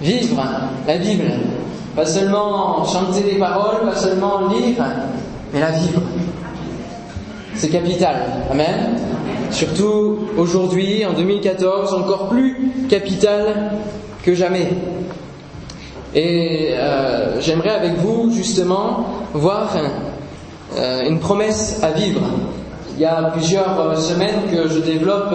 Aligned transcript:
vivre 0.00 0.42
la 0.86 0.98
Bible. 0.98 1.30
Pas 1.94 2.06
seulement 2.06 2.84
chanter 2.84 3.22
des 3.22 3.38
paroles, 3.38 3.88
pas 3.88 3.96
seulement 3.96 4.48
lire, 4.48 4.84
mais 5.52 5.60
la 5.60 5.70
vivre. 5.70 6.02
C'est 7.54 7.70
capital. 7.70 8.16
Amen. 8.50 8.98
Surtout 9.50 10.18
aujourd'hui, 10.36 11.06
en 11.06 11.14
2014, 11.14 11.94
encore 11.94 12.28
plus 12.28 12.70
capital 12.88 13.72
que 14.22 14.34
jamais. 14.34 14.68
Et 16.14 16.70
euh, 16.72 17.40
j'aimerais 17.40 17.70
avec 17.70 17.94
vous 17.94 18.30
justement 18.30 19.06
voir 19.32 19.74
euh, 20.76 21.08
une 21.08 21.18
promesse 21.18 21.80
à 21.82 21.90
vivre. 21.90 22.20
Il 22.96 23.02
y 23.02 23.06
a 23.06 23.30
plusieurs 23.32 23.80
euh, 23.80 23.96
semaines 23.96 24.50
que 24.50 24.68
je 24.68 24.80
développe 24.80 25.34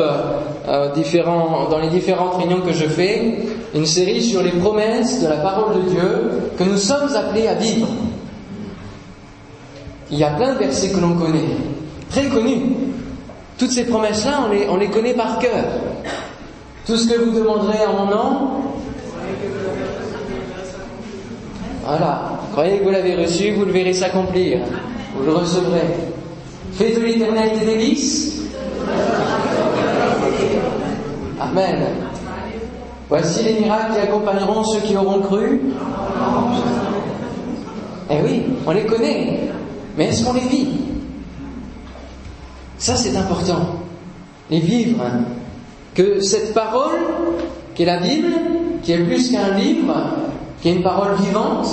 différents, 0.95 1.69
dans 1.69 1.79
les 1.79 1.89
différentes 1.89 2.35
réunions 2.35 2.61
que 2.61 2.73
je 2.73 2.85
fais 2.85 3.39
une 3.73 3.85
série 3.85 4.21
sur 4.21 4.43
les 4.43 4.51
promesses 4.51 5.21
de 5.21 5.27
la 5.27 5.37
parole 5.37 5.83
de 5.83 5.89
Dieu 5.89 6.01
que 6.57 6.63
nous 6.63 6.77
sommes 6.77 7.13
appelés 7.15 7.47
à 7.47 7.53
vivre. 7.53 7.87
Il 10.09 10.17
y 10.17 10.23
a 10.23 10.31
plein 10.31 10.53
de 10.53 10.59
versets 10.59 10.89
que 10.89 10.99
l'on 10.99 11.15
connaît, 11.15 11.55
très 12.09 12.27
connus. 12.27 12.75
Toutes 13.57 13.71
ces 13.71 13.85
promesses-là, 13.85 14.41
on 14.47 14.51
les, 14.51 14.67
on 14.69 14.75
les 14.77 14.89
connaît 14.89 15.13
par 15.13 15.39
cœur. 15.39 15.63
Tout 16.85 16.97
ce 16.97 17.07
que 17.07 17.19
vous 17.19 17.31
demanderez 17.31 17.85
en 17.85 18.05
mon 18.05 18.11
nom, 18.11 18.61
voilà. 21.85 22.31
Croyez 22.51 22.79
que 22.79 22.83
vous 22.83 22.91
l'avez 22.91 23.15
reçu, 23.15 23.51
vous 23.51 23.65
le 23.65 23.71
verrez 23.71 23.93
s'accomplir. 23.93 24.59
Vous 25.15 25.25
le 25.25 25.33
recevrez. 25.33 25.87
Faites 26.73 26.95
de 26.95 27.05
l'éternel 27.05 27.59
des 27.59 27.65
délices. 27.65 28.41
Amen. 31.39 32.10
Voici 33.11 33.43
les 33.43 33.59
miracles 33.59 33.91
qui 33.91 33.99
accompagneront 33.99 34.63
ceux 34.63 34.79
qui 34.79 34.95
auront 34.95 35.19
cru. 35.19 35.59
Eh 38.09 38.15
oui, 38.23 38.43
on 38.65 38.71
les 38.71 38.85
connaît. 38.85 39.49
Mais 39.97 40.05
est-ce 40.05 40.23
qu'on 40.23 40.31
les 40.31 40.47
vit? 40.47 40.69
Ça, 42.77 42.95
c'est 42.95 43.17
important. 43.17 43.59
Les 44.49 44.61
vivre. 44.61 45.03
Que 45.93 46.21
cette 46.21 46.53
parole, 46.53 46.99
qui 47.75 47.83
est 47.83 47.85
la 47.85 47.99
Bible, 47.99 48.31
qui 48.81 48.93
est 48.93 49.03
plus 49.03 49.29
qu'un 49.29 49.55
livre, 49.55 49.93
qui 50.61 50.69
est 50.69 50.75
une 50.75 50.81
parole 50.81 51.15
vivante, 51.15 51.67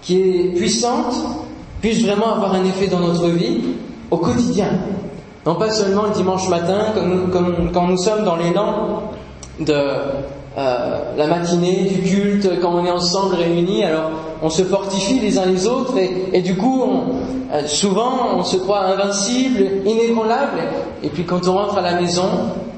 qui 0.00 0.20
est 0.20 0.54
puissante, 0.54 1.16
puisse 1.80 2.04
vraiment 2.04 2.34
avoir 2.34 2.54
un 2.54 2.64
effet 2.64 2.86
dans 2.86 3.00
notre 3.00 3.26
vie 3.30 3.62
au 4.12 4.18
quotidien. 4.18 4.68
Non 5.44 5.56
pas 5.56 5.70
seulement 5.70 6.04
le 6.04 6.10
dimanche 6.10 6.48
matin, 6.48 6.92
quand 7.72 7.88
nous 7.88 7.98
sommes 7.98 8.24
dans 8.24 8.36
l'élan 8.36 9.10
de 9.60 9.74
euh, 10.56 10.98
la 11.16 11.26
matinée, 11.26 11.84
du 11.84 12.02
culte, 12.02 12.60
quand 12.60 12.74
on 12.74 12.84
est 12.84 12.90
ensemble 12.90 13.34
réunis, 13.34 13.84
alors 13.84 14.10
on 14.42 14.50
se 14.50 14.62
fortifie 14.62 15.18
les 15.18 15.38
uns 15.38 15.46
les 15.46 15.66
autres 15.66 15.94
et, 16.32 16.40
du 16.42 16.56
coup, 16.56 16.84
euh, 17.52 17.66
souvent, 17.66 18.36
on 18.36 18.44
se 18.44 18.56
croit 18.58 18.84
invincible, 18.84 19.64
inébranlable, 19.84 20.60
et 21.02 21.08
puis 21.08 21.24
quand 21.24 21.48
on 21.48 21.54
rentre 21.54 21.78
à 21.78 21.82
la 21.82 22.00
maison, 22.00 22.28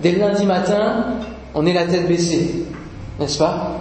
dès 0.03 0.13
le 0.13 0.21
lundi 0.21 0.47
matin, 0.47 1.05
on 1.55 1.67
est 1.67 1.73
la 1.73 1.85
tête 1.85 2.09
baissée, 2.09 2.65
n'est-ce 3.21 3.39
pas? 3.39 3.73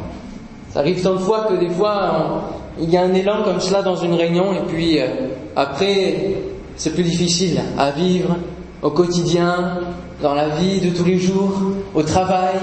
Ça 0.72 0.80
arrive 0.80 1.02
tant 1.02 1.14
de 1.14 1.20
fois 1.20 1.46
que 1.50 1.54
des 1.54 1.70
fois, 1.70 2.50
il 2.80 2.90
y 2.90 2.98
a 2.98 3.02
un 3.02 3.14
élan 3.14 3.44
comme 3.44 3.62
cela 3.62 3.82
dans 3.82 3.96
une 3.96 4.14
réunion, 4.14 4.54
et 4.54 4.62
puis 4.68 5.00
euh, 5.00 5.08
après, 5.56 6.36
c'est 6.76 6.94
plus 6.94 7.04
difficile 7.04 7.62
à 7.78 7.92
vivre 7.92 8.36
au 8.82 8.90
quotidien, 8.90 9.80
dans 10.22 10.34
la 10.34 10.50
vie 10.50 10.82
de 10.82 10.96
tous 10.96 11.06
les 11.06 11.20
jours, 11.20 11.62
au 11.94 12.04
travail, 12.04 12.60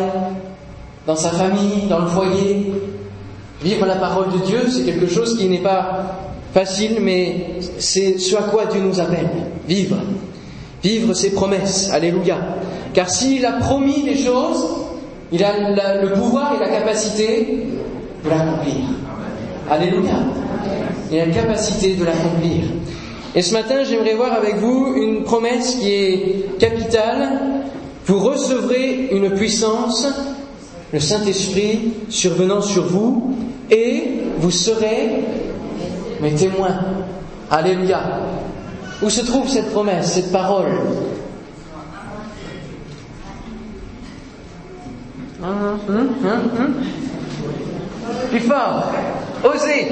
dans 1.06 1.16
sa 1.16 1.30
famille, 1.30 1.86
dans 1.88 2.00
le 2.00 2.06
foyer. 2.06 2.72
Vivre 3.62 3.86
la 3.86 3.96
parole 3.96 4.32
de 4.32 4.38
Dieu, 4.46 4.60
c'est 4.70 4.82
quelque 4.84 5.06
chose 5.06 5.36
qui 5.38 5.48
n'est 5.48 5.58
pas 5.58 6.16
facile, 6.52 6.98
mais 7.00 7.60
c'est 7.78 8.18
ce 8.18 8.36
à 8.36 8.42
quoi 8.42 8.66
Dieu 8.66 8.80
nous 8.80 9.00
appelle. 9.00 9.28
Vivre. 9.68 9.96
Vivre 10.82 11.14
ses 11.14 11.30
promesses. 11.30 11.90
Alléluia. 11.92 12.36
Car 12.92 13.08
s'il 13.08 13.44
a 13.46 13.52
promis 13.52 14.02
des 14.02 14.16
choses, 14.16 14.66
il 15.30 15.42
a 15.44 16.02
le 16.02 16.12
pouvoir 16.12 16.54
et 16.56 16.58
la 16.58 16.68
capacité 16.68 17.66
de 18.24 18.28
l'accomplir. 18.28 18.84
Alléluia. 19.70 20.14
Il 21.10 21.20
a 21.20 21.26
la 21.26 21.32
capacité 21.32 21.94
de 21.94 22.04
l'accomplir. 22.04 22.64
Et 23.34 23.40
ce 23.40 23.54
matin, 23.54 23.82
j'aimerais 23.84 24.14
voir 24.14 24.32
avec 24.32 24.56
vous 24.56 24.94
une 24.94 25.24
promesse 25.24 25.76
qui 25.76 25.90
est 25.90 26.58
capitale. 26.58 27.40
Vous 28.04 28.18
recevrez 28.18 29.08
une 29.12 29.30
puissance, 29.30 30.06
le 30.92 31.00
Saint-Esprit 31.00 31.94
survenant 32.10 32.60
sur 32.60 32.84
vous, 32.84 33.34
et 33.70 34.18
vous 34.38 34.50
serez 34.50 35.24
mes 36.20 36.34
témoins. 36.34 36.78
Alléluia. 37.50 38.02
Où 39.02 39.08
se 39.08 39.22
trouve 39.22 39.48
cette 39.48 39.70
promesse, 39.70 40.12
cette 40.12 40.30
parole? 40.30 40.72
Hum, 45.42 45.78
hum, 45.88 46.08
hum, 46.24 46.74
plus 48.30 48.40
fort. 48.40 48.92
Osez. 49.42 49.88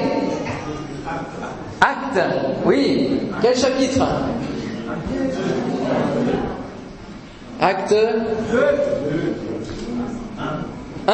Acte. 1.81 2.19
Oui. 2.63 3.19
Quel 3.41 3.57
chapitre 3.57 4.05
Acte 7.59 7.95
1. 11.07 11.13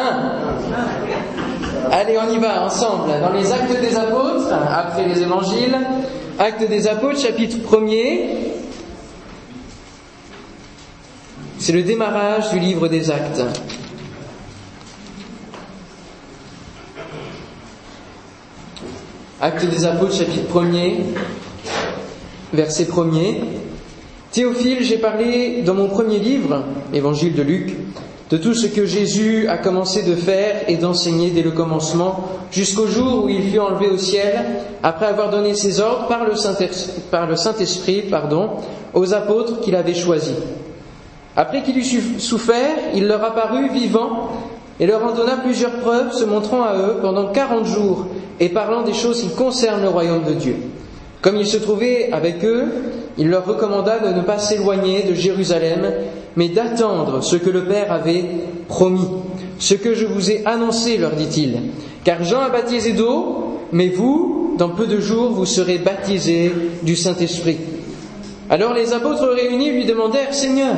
Allez, 1.92 2.18
on 2.18 2.34
y 2.34 2.38
va 2.38 2.66
ensemble. 2.66 3.12
Dans 3.22 3.32
les 3.32 3.52
actes 3.52 3.82
des 3.82 3.96
apôtres, 3.96 4.54
après 4.54 5.08
les 5.08 5.22
évangiles, 5.22 5.78
actes 6.38 6.68
des 6.68 6.88
apôtres, 6.88 7.20
chapitre 7.20 7.58
1er. 7.58 8.28
C'est 11.60 11.72
le 11.72 11.84
démarrage 11.84 12.52
du 12.52 12.60
livre 12.60 12.88
des 12.88 13.10
actes. 13.10 13.42
Acte 19.40 19.70
des 19.70 19.86
Apôtres, 19.86 20.16
chapitre 20.16 20.52
1er, 20.52 20.96
verset 22.54 22.86
1er. 22.86 23.36
Théophile, 24.32 24.80
j'ai 24.82 24.98
parlé 24.98 25.62
dans 25.62 25.76
mon 25.76 25.90
premier 25.90 26.18
livre, 26.18 26.64
Évangile 26.92 27.36
de 27.36 27.44
Luc, 27.44 27.76
de 28.32 28.38
tout 28.38 28.56
ce 28.56 28.66
que 28.66 28.88
Jésus 28.88 29.48
a 29.48 29.60
commencé 29.60 30.02
de 30.02 30.16
faire 30.16 30.68
et 30.68 30.78
d'enseigner 30.78 31.30
dès 31.30 31.44
le 31.44 31.52
commencement, 31.52 32.28
jusqu'au 32.52 32.88
jour 32.88 33.26
où 33.26 33.30
il 33.30 33.52
fut 33.52 33.60
enlevé 33.60 33.90
au 33.90 34.00
ciel, 34.00 34.44
après 34.82 35.06
avoir 35.06 35.30
donné 35.30 35.54
ses 35.54 35.82
ordres 35.82 36.08
par 36.08 37.28
le 37.28 37.36
Saint-Esprit 37.36 38.06
pardon, 38.10 38.50
aux 38.96 39.14
apôtres 39.14 39.62
qu'il 39.62 39.76
avait 39.76 39.94
choisis. 39.94 40.34
Après 41.36 41.62
qu'il 41.62 41.78
eut 41.78 42.18
souffert, 42.18 42.76
il 42.96 43.06
leur 43.06 43.24
apparut 43.24 43.70
vivant 43.70 44.32
et 44.80 44.86
leur 44.86 45.04
en 45.04 45.14
donna 45.14 45.38
plusieurs 45.38 45.80
preuves, 45.80 46.14
se 46.14 46.26
montrant 46.26 46.64
à 46.64 46.76
eux 46.76 46.98
pendant 47.02 47.32
quarante 47.32 47.66
jours 47.66 48.08
et 48.40 48.50
parlant 48.50 48.84
des 48.84 48.94
choses 48.94 49.22
qui 49.22 49.30
concernent 49.30 49.82
le 49.82 49.90
royaume 49.90 50.24
de 50.24 50.34
Dieu. 50.34 50.56
Comme 51.22 51.38
il 51.38 51.48
se 51.48 51.58
trouvait 51.58 52.10
avec 52.12 52.44
eux, 52.46 52.66
il 53.18 53.30
leur 53.30 53.46
recommanda 53.46 54.00
de 54.00 54.14
ne 54.14 54.22
pas 54.22 54.38
s'éloigner 54.38 55.04
de 55.04 55.16
Jérusalem, 55.16 55.92
mais 56.36 56.50
d'attendre 56.50 57.24
ce 57.24 57.36
que 57.36 57.50
le 57.50 57.66
Père 57.66 57.92
avait 57.92 58.26
promis. 58.68 59.08
Ce 59.58 59.74
que 59.74 59.96
je 59.96 60.06
vous 60.06 60.30
ai 60.30 60.44
annoncé, 60.46 60.98
leur 60.98 61.12
dit-il. 61.12 61.58
Car 62.04 62.24
Jean 62.24 62.42
a 62.42 62.50
baptisé 62.50 62.94
d'eau, 62.94 63.60
mais 63.72 63.90
vous, 63.90 64.54
dans 64.60 64.70
peu 64.70 64.86
de 64.86 65.00
jours, 65.00 65.32
vous 65.32 65.46
serez 65.46 65.80
baptisés 65.80 66.52
du 66.84 66.96
Saint-Esprit. 66.96 67.58
Alors 68.50 68.74
les 68.74 68.94
apôtres 68.94 69.28
réunis 69.28 69.72
lui 69.72 69.86
demandèrent, 69.86 70.34
Seigneur, 70.34 70.76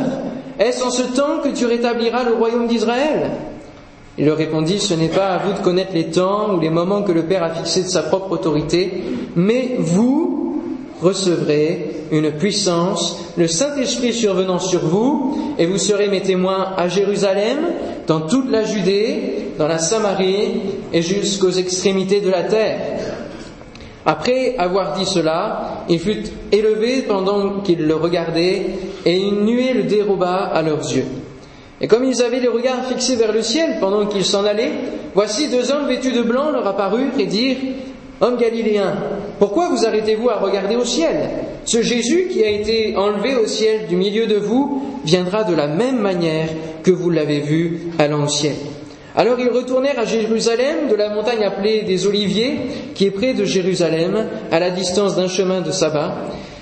est-ce 0.57 0.83
en 0.83 0.89
ce 0.89 1.03
temps 1.03 1.39
que 1.43 1.49
tu 1.49 1.65
rétabliras 1.65 2.23
le 2.23 2.33
royaume 2.33 2.67
d'Israël? 2.67 3.31
Il 4.19 4.25
leur 4.25 4.35
répondit, 4.35 4.79
ce 4.79 4.93
n'est 4.93 5.07
pas 5.07 5.27
à 5.27 5.37
vous 5.37 5.53
de 5.53 5.63
connaître 5.63 5.93
les 5.93 6.07
temps 6.07 6.53
ou 6.53 6.59
les 6.59 6.69
moments 6.69 7.03
que 7.03 7.13
le 7.13 7.23
Père 7.23 7.41
a 7.41 7.51
fixés 7.51 7.83
de 7.83 7.87
sa 7.87 8.03
propre 8.03 8.33
autorité, 8.33 8.91
mais 9.37 9.75
vous 9.79 10.61
recevrez 11.01 12.03
une 12.11 12.31
puissance, 12.31 13.17
le 13.37 13.47
Saint-Esprit 13.47 14.11
survenant 14.11 14.59
sur 14.59 14.81
vous, 14.81 15.55
et 15.57 15.65
vous 15.65 15.77
serez 15.77 16.09
mes 16.09 16.21
témoins 16.21 16.73
à 16.75 16.89
Jérusalem, 16.89 17.59
dans 18.07 18.21
toute 18.21 18.51
la 18.51 18.65
Judée, 18.65 19.51
dans 19.57 19.69
la 19.69 19.77
Samarie 19.77 20.61
et 20.91 21.01
jusqu'aux 21.01 21.51
extrémités 21.51 22.19
de 22.19 22.29
la 22.29 22.43
terre. 22.43 22.79
Après 24.05 24.57
avoir 24.57 24.97
dit 24.97 25.05
cela, 25.05 25.85
il 25.87 25.99
fut 25.99 26.23
élevé 26.51 27.03
pendant 27.03 27.61
qu'ils 27.61 27.85
le 27.85 27.95
regardaient, 27.95 28.65
et 29.05 29.17
une 29.17 29.45
nuée 29.45 29.73
le 29.73 29.83
déroba 29.83 30.35
à 30.35 30.61
leurs 30.61 30.83
yeux. 30.93 31.05
Et 31.81 31.87
comme 31.87 32.03
ils 32.03 32.21
avaient 32.21 32.39
les 32.39 32.47
regards 32.47 32.85
fixés 32.85 33.15
vers 33.15 33.31
le 33.31 33.41
ciel 33.41 33.77
pendant 33.79 34.05
qu'ils 34.05 34.25
s'en 34.25 34.43
allaient, 34.43 34.73
voici 35.13 35.47
deux 35.47 35.71
hommes 35.71 35.87
vêtus 35.87 36.11
de 36.11 36.21
blanc 36.21 36.51
leur 36.51 36.67
apparurent 36.67 37.17
et 37.17 37.25
dirent 37.25 37.57
Hommes 38.21 38.37
galiléens, 38.37 38.95
pourquoi 39.39 39.69
vous 39.69 39.85
arrêtez-vous 39.85 40.29
à 40.29 40.39
regarder 40.39 40.75
au 40.75 40.83
ciel? 40.83 41.29
Ce 41.63 41.81
Jésus 41.81 42.27
qui 42.29 42.43
a 42.43 42.49
été 42.49 42.97
enlevé 42.97 43.35
au 43.35 43.47
ciel 43.47 43.87
du 43.87 43.95
milieu 43.95 44.27
de 44.27 44.35
vous 44.35 44.83
viendra 45.05 45.45
de 45.45 45.55
la 45.55 45.67
même 45.67 45.99
manière 45.99 46.49
que 46.83 46.91
vous 46.91 47.09
l'avez 47.09 47.39
vu 47.39 47.79
allant 47.97 48.25
au 48.25 48.27
ciel. 48.27 48.55
Alors 49.15 49.39
ils 49.39 49.49
retournèrent 49.49 49.99
à 49.99 50.05
Jérusalem, 50.05 50.89
de 50.89 50.95
la 50.95 51.13
montagne 51.13 51.43
appelée 51.43 51.83
des 51.83 52.07
Oliviers, 52.07 52.59
qui 52.93 53.05
est 53.05 53.11
près 53.11 53.33
de 53.33 53.45
Jérusalem, 53.45 54.27
à 54.51 54.59
la 54.59 54.69
distance 54.69 55.15
d'un 55.15 55.27
chemin 55.29 55.61
de 55.61 55.71
sabbat. 55.71 56.13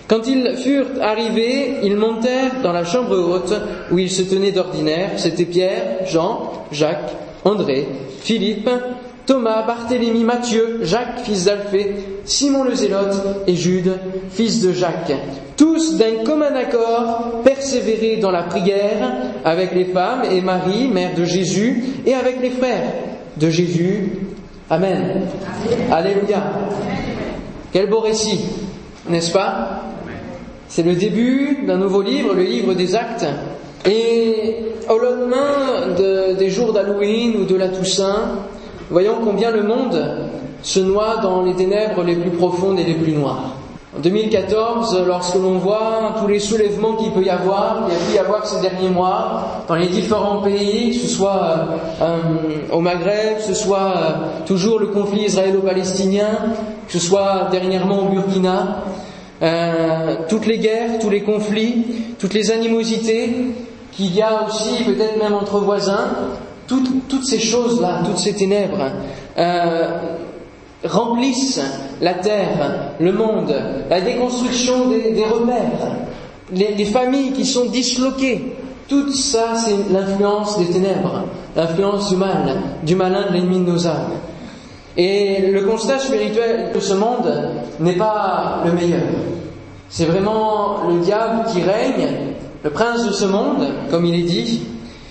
Quand 0.08 0.26
ils 0.26 0.56
furent 0.56 1.02
arrivés, 1.02 1.80
ils 1.84 1.98
montèrent 1.98 2.62
dans 2.64 2.72
la 2.72 2.86
chambre 2.86 3.18
haute 3.18 3.54
où 3.92 4.00
ils 4.00 4.10
se 4.10 4.22
tenaient 4.22 4.54
d'ordinaire. 4.54 5.12
C'étaient 5.18 5.46
Pierre, 5.46 6.06
Jean, 6.06 6.54
Jacques, 6.72 7.12
André, 7.44 7.86
Philippe, 8.22 8.70
Thomas, 9.26 9.64
Barthélemy, 9.68 10.24
Matthieu, 10.24 10.80
Jacques, 10.84 11.20
fils 11.26 11.44
d'Alphée, 11.44 11.96
Simon 12.24 12.64
le 12.64 12.74
Zélote 12.74 13.22
et 13.46 13.56
Jude, 13.56 13.98
fils 14.32 14.62
de 14.62 14.72
Jacques. 14.72 15.12
Tous 15.58 15.98
d'un 15.98 16.24
commun 16.24 16.56
accord 16.56 17.42
persévéraient 17.44 18.18
dans 18.18 18.32
la 18.32 18.44
prière 18.44 19.12
avec 19.44 19.74
les 19.74 19.86
femmes 19.86 20.24
et 20.32 20.40
Marie, 20.40 20.88
mère 20.88 21.16
de 21.16 21.26
Jésus, 21.26 21.84
et 22.06 22.14
avec 22.14 22.42
les 22.42 22.52
frères 22.52 22.94
de 23.36 23.50
Jésus. 23.50 24.14
Amen. 24.70 25.24
Alléluia. 25.92 26.44
Quel 27.74 27.90
beau 27.90 28.00
récit, 28.00 28.40
n'est-ce 29.10 29.32
pas? 29.34 29.84
C'est 30.70 30.84
le 30.84 30.96
début 30.96 31.66
d'un 31.66 31.78
nouveau 31.78 32.02
livre, 32.02 32.34
le 32.34 32.44
livre 32.44 32.74
des 32.74 32.96
actes. 32.96 33.26
Et 33.86 34.56
au 34.90 34.98
lendemain 34.98 35.96
des 36.38 36.50
jours 36.50 36.74
d'Halloween 36.74 37.38
ou 37.42 37.46
de 37.46 37.56
la 37.56 37.70
Toussaint, 37.70 38.40
Voyons 38.90 39.16
combien 39.22 39.52
le 39.52 39.64
monde 39.64 40.02
se 40.64 40.80
noie 40.80 41.18
dans 41.22 41.44
les 41.44 41.54
ténèbres 41.56 42.04
les 42.04 42.16
plus 42.16 42.32
profondes 42.32 42.80
et 42.80 42.86
les 42.86 42.94
plus 42.94 43.12
noires. 43.12 43.56
En 43.98 44.00
2014, 44.00 45.04
lorsque 45.06 45.36
l'on 45.36 45.58
voit 45.58 46.16
tous 46.22 46.28
les 46.28 46.40
soulèvements 46.40 46.94
qu'il 46.94 47.12
peut 47.12 47.24
y 47.24 47.30
avoir, 47.30 47.88
il 47.88 47.94
y 47.94 47.98
a 47.98 48.00
pu 48.00 48.16
y 48.16 48.20
avoir 48.20 48.46
ces 48.48 48.62
derniers 48.62 48.90
mois, 48.90 49.64
dans 49.68 49.76
les 49.76 49.88
différents 49.88 50.42
pays, 50.42 50.92
que 50.92 51.06
ce 51.06 51.16
soit 51.16 51.68
euh, 52.02 52.18
au 52.72 52.80
Maghreb, 52.80 53.38
que 53.38 53.44
ce 53.44 53.54
soit 53.54 53.94
euh, 53.98 54.12
toujours 54.46 54.80
le 54.80 54.88
conflit 54.88 55.24
israélo-palestinien, 55.24 56.30
que 56.88 56.94
ce 56.94 57.00
soit 57.00 57.50
dernièrement 57.52 58.04
au 58.04 58.06
Burkina, 58.06 58.84
toutes 60.30 60.46
les 60.46 60.58
guerres, 60.58 61.00
tous 61.00 61.10
les 61.10 61.22
conflits, 61.22 61.86
toutes 62.20 62.34
les 62.34 62.52
animosités 62.52 63.30
qu'il 63.92 64.14
y 64.16 64.22
a 64.22 64.46
aussi 64.48 64.84
peut-être 64.84 65.18
même 65.18 65.34
entre 65.34 65.60
voisins, 65.60 66.10
toutes, 66.68 67.26
ces 67.26 67.40
choses-là, 67.40 68.04
toutes 68.06 68.20
ces 68.20 68.34
ténèbres, 68.34 68.92
euh, 69.38 69.88
remplissent 70.84 71.62
la 72.02 72.14
terre, 72.14 72.94
le 73.00 73.12
monde, 73.12 73.54
la 73.90 74.02
déconstruction 74.02 74.90
des, 74.90 75.24
repères, 75.26 75.96
les, 76.52 76.86
familles 76.86 77.32
qui 77.32 77.46
sont 77.46 77.66
disloquées. 77.66 78.56
Tout 78.88 79.12
ça, 79.12 79.56
c'est 79.56 79.92
l'influence 79.92 80.60
des 80.60 80.66
ténèbres, 80.66 81.24
l'influence 81.56 82.10
du 82.10 82.16
mal, 82.16 82.56
du 82.84 82.96
malin 82.96 83.30
de 83.30 83.34
l'ennemi 83.34 83.60
de 83.60 83.72
nos 83.72 83.88
âmes. 83.88 84.12
Et 84.98 85.52
le 85.52 85.62
constat 85.62 86.00
spirituel 86.00 86.72
de 86.74 86.80
ce 86.80 86.94
monde 86.96 87.32
n'est 87.80 87.98
pas 87.98 88.64
le 88.66 88.72
meilleur. 88.72 89.04
C'est 89.90 90.06
vraiment 90.06 90.88
le 90.90 91.00
diable 91.00 91.46
qui 91.54 91.62
règne, 91.62 92.08
le 92.64 92.70
prince 92.72 93.06
de 93.06 93.12
ce 93.12 93.26
monde, 93.26 93.68
comme 93.92 94.06
il 94.06 94.20
est 94.20 94.24
dit, 94.24 94.62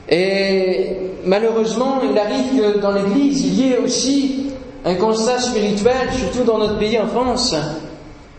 et 0.09 0.97
malheureusement, 1.25 2.01
il 2.09 2.17
arrive 2.19 2.57
que 2.57 2.79
dans 2.81 2.93
l'Église, 2.93 3.45
il 3.45 3.55
y 3.55 3.73
ait 3.73 3.79
aussi 3.79 4.47
un 4.85 4.95
constat 4.95 5.39
spirituel, 5.39 6.09
surtout 6.13 6.45
dans 6.45 6.59
notre 6.59 6.79
pays 6.79 6.99
en 6.99 7.07
France, 7.07 7.55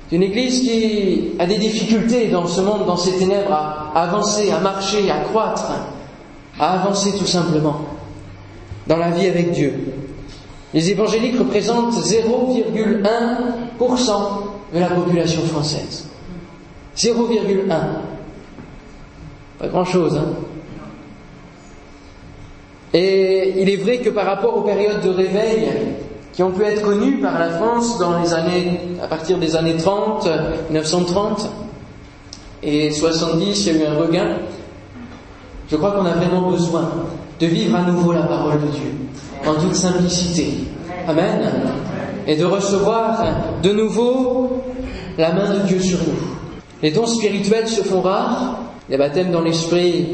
d'une 0.09 0.23
Église 0.23 0.61
qui 0.61 1.31
a 1.39 1.45
des 1.45 1.57
difficultés 1.57 2.27
dans 2.27 2.47
ce 2.47 2.61
monde, 2.61 2.85
dans 2.85 2.95
ces 2.95 3.17
ténèbres, 3.17 3.51
à, 3.51 3.91
avancer, 3.95 4.51
à 4.51 4.59
marcher, 4.59 5.11
à 5.11 5.19
croître, 5.21 5.71
à 6.59 6.81
avancer 6.81 7.11
tout 7.17 7.25
simplement 7.25 7.81
dans 8.87 8.97
la 8.97 9.11
vie 9.11 9.27
avec 9.27 9.51
Dieu. 9.51 9.73
Les 10.77 10.91
évangéliques 10.91 11.39
représentent 11.39 11.95
0,1% 11.95 13.01
de 14.75 14.79
la 14.79 14.85
population 14.85 15.41
française. 15.41 16.05
0,1. 16.95 17.67
Pas 19.57 19.67
grand-chose, 19.69 20.17
hein 20.17 20.35
et 22.93 23.59
il 23.59 23.69
est 23.71 23.77
vrai 23.77 23.97
que 23.97 24.11
par 24.11 24.27
rapport 24.27 24.55
aux 24.55 24.61
périodes 24.61 25.01
de 25.01 25.09
réveil 25.09 25.67
qui 26.31 26.43
ont 26.43 26.51
pu 26.51 26.61
être 26.61 26.83
connues 26.83 27.21
par 27.21 27.39
la 27.39 27.49
France 27.49 27.97
dans 27.97 28.19
les 28.19 28.35
années, 28.35 28.79
à 29.03 29.07
partir 29.07 29.39
des 29.39 29.55
années 29.55 29.77
30, 29.77 30.29
1930 30.69 31.49
et 32.61 32.91
70, 32.91 33.65
il 33.65 33.77
y 33.77 33.81
a 33.81 33.83
eu 33.83 33.87
un 33.87 33.97
regain. 33.97 34.37
Je 35.71 35.75
crois 35.75 35.93
qu'on 35.93 36.05
a 36.05 36.11
vraiment 36.11 36.51
besoin 36.51 36.87
de 37.39 37.47
vivre 37.47 37.75
à 37.75 37.81
nouveau 37.81 38.13
la 38.13 38.21
parole 38.21 38.61
de 38.61 38.67
Dieu 38.67 38.91
en 39.45 39.53
toute 39.55 39.75
simplicité. 39.75 40.49
Amen. 41.07 41.51
Et 42.25 42.35
de 42.35 42.45
recevoir 42.45 43.23
de 43.63 43.71
nouveau 43.71 44.63
la 45.17 45.33
main 45.33 45.53
de 45.53 45.59
Dieu 45.67 45.79
sur 45.79 45.99
nous. 45.99 46.37
Les 46.81 46.91
dons 46.91 47.07
spirituels 47.07 47.67
se 47.67 47.81
font 47.81 48.01
rares, 48.01 48.59
les 48.89 48.97
baptêmes 48.97 49.31
dans 49.31 49.41
l'esprit 49.41 50.07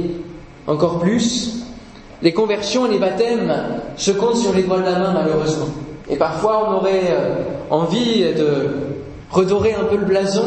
encore 0.67 0.99
plus, 0.99 1.63
les 2.21 2.31
conversions 2.31 2.85
et 2.85 2.91
les 2.91 2.99
baptêmes 2.99 3.53
se 3.97 4.11
comptent 4.11 4.37
sur 4.37 4.53
les 4.53 4.63
doigts 4.63 4.79
de 4.79 4.85
la 4.85 4.97
main, 4.97 5.13
malheureusement. 5.13 5.67
Et 6.09 6.15
parfois, 6.15 6.69
on 6.69 6.75
aurait 6.77 7.11
euh, 7.11 7.35
envie 7.69 8.23
de 8.33 8.69
redorer 9.29 9.73
un 9.73 9.83
peu 9.85 9.97
le 9.97 10.05
blason 10.05 10.45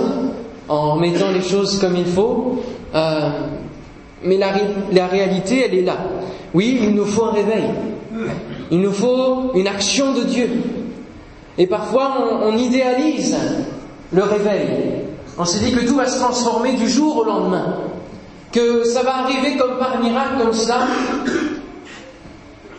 en 0.68 0.96
mettant 0.96 1.30
les 1.32 1.42
choses 1.42 1.78
comme 1.78 1.96
il 1.96 2.06
faut. 2.06 2.62
Euh, 2.94 3.28
mais 4.22 4.38
la, 4.38 5.06
réalité, 5.06 5.64
elle 5.66 5.78
est 5.78 5.82
là. 5.82 5.98
Oui, 6.54 6.78
il 6.82 6.94
nous 6.94 7.04
faut 7.04 7.26
un 7.26 7.32
réveil. 7.32 7.64
Il 8.70 8.80
nous 8.80 8.92
faut 8.92 9.52
une 9.54 9.66
action 9.66 10.12
de 10.12 10.22
Dieu. 10.22 10.48
Et 11.58 11.66
parfois, 11.66 12.42
on, 12.42 12.56
idéalise 12.56 13.36
le 14.12 14.22
réveil. 14.22 14.68
On 15.38 15.44
se 15.44 15.58
dit 15.58 15.72
que 15.72 15.86
tout 15.86 15.96
va 15.96 16.06
se 16.06 16.18
transformer 16.18 16.74
du 16.74 16.88
jour 16.88 17.16
au 17.16 17.24
lendemain. 17.24 17.76
Que 18.52 18.84
ça 18.84 19.02
va 19.02 19.18
arriver 19.18 19.56
comme 19.56 19.78
par 19.78 20.00
miracle, 20.00 20.38
comme 20.42 20.52
ça, 20.52 20.80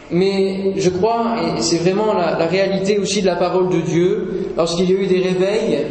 mais 0.10 0.74
je 0.78 0.90
crois, 0.90 1.36
et 1.42 1.62
c'est 1.62 1.78
vraiment 1.78 2.14
la, 2.14 2.46
réalité 2.46 2.98
aussi 2.98 3.22
de 3.22 3.28
la 3.28 3.36
parole 3.36 3.70
de 3.70 3.82
Dieu, 3.82 4.52
lorsqu'il 4.56 4.90
y 4.90 4.96
a 4.96 5.02
eu 5.02 5.08
des 5.08 5.22
réveils, 5.22 5.86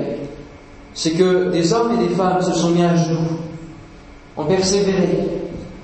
c'est 0.95 1.11
que 1.11 1.51
des 1.51 1.73
hommes 1.75 1.93
et 2.01 2.09
des 2.09 2.15
femmes 2.15 2.41
se 2.41 2.53
sont 2.53 2.71
mis 2.71 2.83
à 2.83 2.97
genoux, 2.97 3.39
ont 4.37 4.45
persévéré 4.45 5.09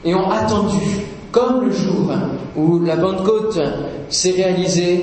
et 0.04 0.14
ont 0.14 0.30
attendu, 0.30 0.78
comme 1.30 1.66
le 1.66 1.72
jour 1.72 2.10
où 2.56 2.80
la 2.80 2.96
Pentecôte 2.96 3.58
s'est 4.08 4.32
réalisée, 4.32 5.02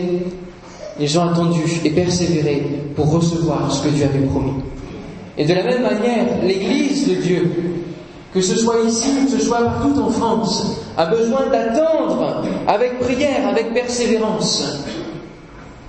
ils 1.00 1.20
ont 1.20 1.30
attendu 1.30 1.62
et 1.84 1.90
persévéré 1.92 2.64
pour 2.96 3.12
recevoir 3.12 3.72
ce 3.72 3.84
que 3.84 3.90
Dieu 3.90 4.06
avait 4.06 4.26
promis. 4.26 4.54
Et 5.38 5.46
de 5.46 5.54
la 5.54 5.64
même 5.64 5.84
manière, 5.84 6.26
l'Église 6.44 7.08
de 7.08 7.16
Dieu 7.16 7.52
que 8.34 8.42
ce 8.42 8.56
soit 8.56 8.80
ici, 8.86 9.26
que 9.26 9.32
ce 9.32 9.46
soit 9.46 9.60
partout 9.60 10.00
en 10.00 10.10
France, 10.10 10.78
a 10.98 11.08
besoin 11.08 11.48
d'attendre 11.48 12.44
avec 12.68 13.00
prière, 13.00 13.48
avec 13.48 13.74
persévérance, 13.74 14.86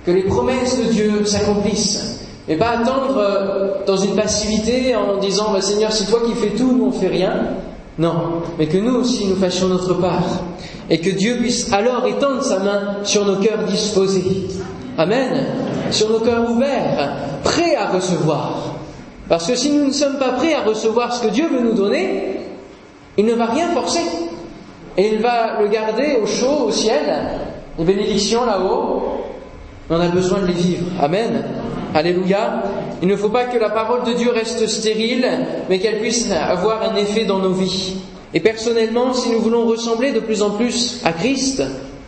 que 0.05 0.11
les 0.11 0.23
promesses 0.23 0.79
de 0.79 0.91
Dieu 0.91 1.25
s'accomplissent. 1.25 2.19
Et 2.47 2.55
pas 2.55 2.71
attendre 2.79 3.17
euh, 3.17 3.85
dans 3.85 3.97
une 3.97 4.15
passivité 4.15 4.95
en 4.95 5.17
disant 5.17 5.53
bah, 5.53 5.61
Seigneur, 5.61 5.91
c'est 5.91 6.09
toi 6.09 6.21
qui 6.25 6.33
fais 6.33 6.55
tout, 6.55 6.75
nous 6.75 6.85
on 6.85 6.91
fait 6.91 7.07
rien. 7.07 7.33
Non, 7.97 8.41
mais 8.57 8.67
que 8.67 8.77
nous 8.77 8.95
aussi 8.95 9.27
nous 9.27 9.35
fassions 9.35 9.67
notre 9.67 9.95
part. 9.95 10.23
Et 10.89 10.99
que 10.99 11.09
Dieu 11.09 11.37
puisse 11.37 11.71
alors 11.71 12.05
étendre 12.07 12.43
sa 12.43 12.59
main 12.59 12.97
sur 13.03 13.25
nos 13.25 13.37
cœurs 13.37 13.65
disposés. 13.65 14.47
Amen. 14.97 15.45
Sur 15.91 16.09
nos 16.09 16.19
cœurs 16.19 16.49
ouverts, 16.49 17.13
prêts 17.43 17.75
à 17.75 17.89
recevoir. 17.89 18.75
Parce 19.27 19.47
que 19.47 19.55
si 19.55 19.71
nous 19.71 19.85
ne 19.85 19.91
sommes 19.91 20.17
pas 20.17 20.33
prêts 20.33 20.53
à 20.53 20.61
recevoir 20.63 21.13
ce 21.13 21.25
que 21.25 21.31
Dieu 21.31 21.47
veut 21.47 21.61
nous 21.61 21.73
donner, 21.73 22.41
il 23.17 23.25
ne 23.25 23.33
va 23.33 23.45
rien 23.45 23.69
forcer. 23.69 24.03
Et 24.97 25.13
il 25.13 25.21
va 25.21 25.61
le 25.61 25.67
garder 25.67 26.17
au 26.21 26.25
chaud, 26.25 26.65
au 26.67 26.71
ciel, 26.71 27.01
les 27.77 27.85
bénédictions 27.85 28.45
là-haut. 28.45 29.03
On 29.89 29.99
a 29.99 30.07
besoin 30.07 30.39
de 30.39 30.47
les 30.47 30.53
vivre. 30.53 30.85
Amen. 31.01 31.43
Alléluia. 31.93 32.63
Il 33.01 33.07
ne 33.07 33.15
faut 33.15 33.29
pas 33.29 33.45
que 33.45 33.57
la 33.57 33.69
parole 33.69 34.03
de 34.03 34.13
Dieu 34.13 34.31
reste 34.31 34.67
stérile, 34.67 35.27
mais 35.69 35.79
qu'elle 35.79 35.99
puisse 35.99 36.29
avoir 36.31 36.83
un 36.83 36.95
effet 36.95 37.25
dans 37.25 37.39
nos 37.39 37.53
vies. 37.53 37.97
Et 38.33 38.39
personnellement, 38.39 39.13
si 39.13 39.29
nous 39.31 39.41
voulons 39.41 39.65
ressembler 39.65 40.11
de 40.11 40.19
plus 40.19 40.41
en 40.41 40.51
plus 40.51 41.01
à 41.03 41.11
Christ 41.11 41.63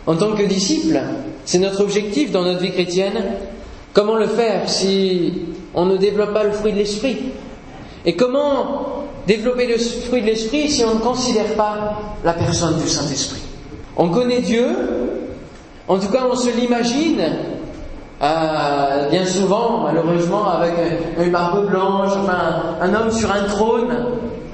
en 0.08 0.16
tant 0.16 0.34
que 0.34 0.44
disciples, 0.44 1.02
c'est 1.46 1.60
notre 1.60 1.82
objectif 1.82 2.32
dans 2.32 2.44
notre 2.44 2.62
vie 2.62 2.72
chrétienne, 2.72 3.24
comment 3.92 4.16
le 4.16 4.28
faire 4.28 4.70
si 4.70 5.34
on 5.74 5.86
ne 5.86 5.98
développe 5.98 6.34
pas 6.34 6.44
le 6.44 6.52
fruit 6.52 6.72
de 6.72 6.78
l'esprit? 6.78 7.18
Et 8.06 8.16
comment 8.16 9.06
développer 9.28 9.68
le 9.68 9.78
fruit 9.78 10.22
de 10.22 10.28
l'esprit 10.28 10.70
si 10.70 10.84
on 10.86 10.96
ne 10.96 11.00
considère 11.00 11.54
pas 11.56 12.00
la 12.24 12.34
personne 12.34 12.78
du 12.78 12.88
Saint-Esprit? 12.88 13.42
On 13.98 14.10
connaît 14.10 14.42
Dieu, 14.42 14.66
en 15.88 16.00
tout 16.00 16.10
cas 16.10 16.26
on 16.30 16.36
se 16.36 16.50
l'imagine, 16.50 17.22
euh, 18.24 19.10
bien 19.10 19.26
souvent, 19.26 19.82
malheureusement, 19.84 20.50
avec 20.50 20.74
une 21.20 21.32
barbe 21.32 21.70
blanche, 21.70 22.12
enfin 22.22 22.78
un 22.80 22.94
homme 22.94 23.12
sur 23.12 23.30
un 23.32 23.44
trône, 23.44 23.94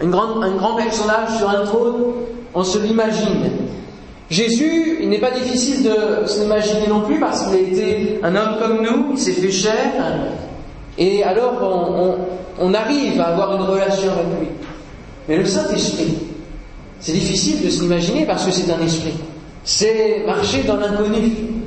un 0.02 0.08
grand, 0.08 0.76
personnage 0.76 1.38
sur 1.38 1.50
un 1.50 1.64
trône, 1.66 2.04
on 2.56 2.64
se 2.64 2.80
l'imagine. 2.80 3.52
Jésus, 4.30 4.98
il 5.02 5.10
n'est 5.10 5.20
pas 5.20 5.32
difficile 5.32 5.84
de 5.84 6.26
s'imaginer 6.26 6.88
non 6.88 7.02
plus 7.02 7.20
parce 7.20 7.46
qu'il 7.46 7.56
a 7.56 7.60
été 7.60 8.20
un 8.24 8.36
homme 8.36 8.58
comme 8.60 8.82
nous, 8.82 9.12
il 9.14 9.20
s'est 9.20 9.34
fait 9.34 9.52
chair, 9.52 9.92
et 10.98 11.24
alors 11.24 12.18
on, 12.60 12.74
arrive 12.74 13.22
à 13.22 13.28
avoir 13.28 13.56
une 13.56 13.62
relation 13.62 14.12
avec 14.12 14.40
lui. 14.40 14.48
Mais 15.28 15.38
le 15.38 15.46
Saint-Esprit, 15.46 16.18
c'est 17.00 17.14
difficile 17.14 17.64
de 17.64 17.70
s'imaginer 17.70 18.26
parce 18.26 18.46
que 18.46 18.52
c'est 18.52 18.72
un 18.72 18.82
esprit. 18.82 19.14
C'est 19.64 20.24
marcher 20.26 20.64
dans 20.64 20.78
l'inconnu. 20.78 21.59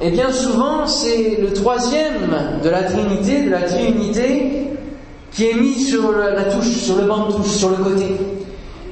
Et 0.00 0.10
bien 0.10 0.30
souvent, 0.30 0.86
c'est 0.86 1.38
le 1.40 1.52
troisième 1.52 2.30
de 2.62 2.68
la 2.68 2.84
Trinité, 2.84 3.42
de 3.42 3.50
la 3.50 3.62
Trinité, 3.62 4.68
qui 5.32 5.46
est 5.48 5.54
mis 5.54 5.74
sur 5.74 6.12
la 6.12 6.44
touche, 6.44 6.68
sur 6.68 6.96
le 6.96 7.04
banc 7.04 7.26
de 7.26 7.32
touche, 7.32 7.50
sur 7.50 7.70
le 7.70 7.76
côté. 7.76 8.16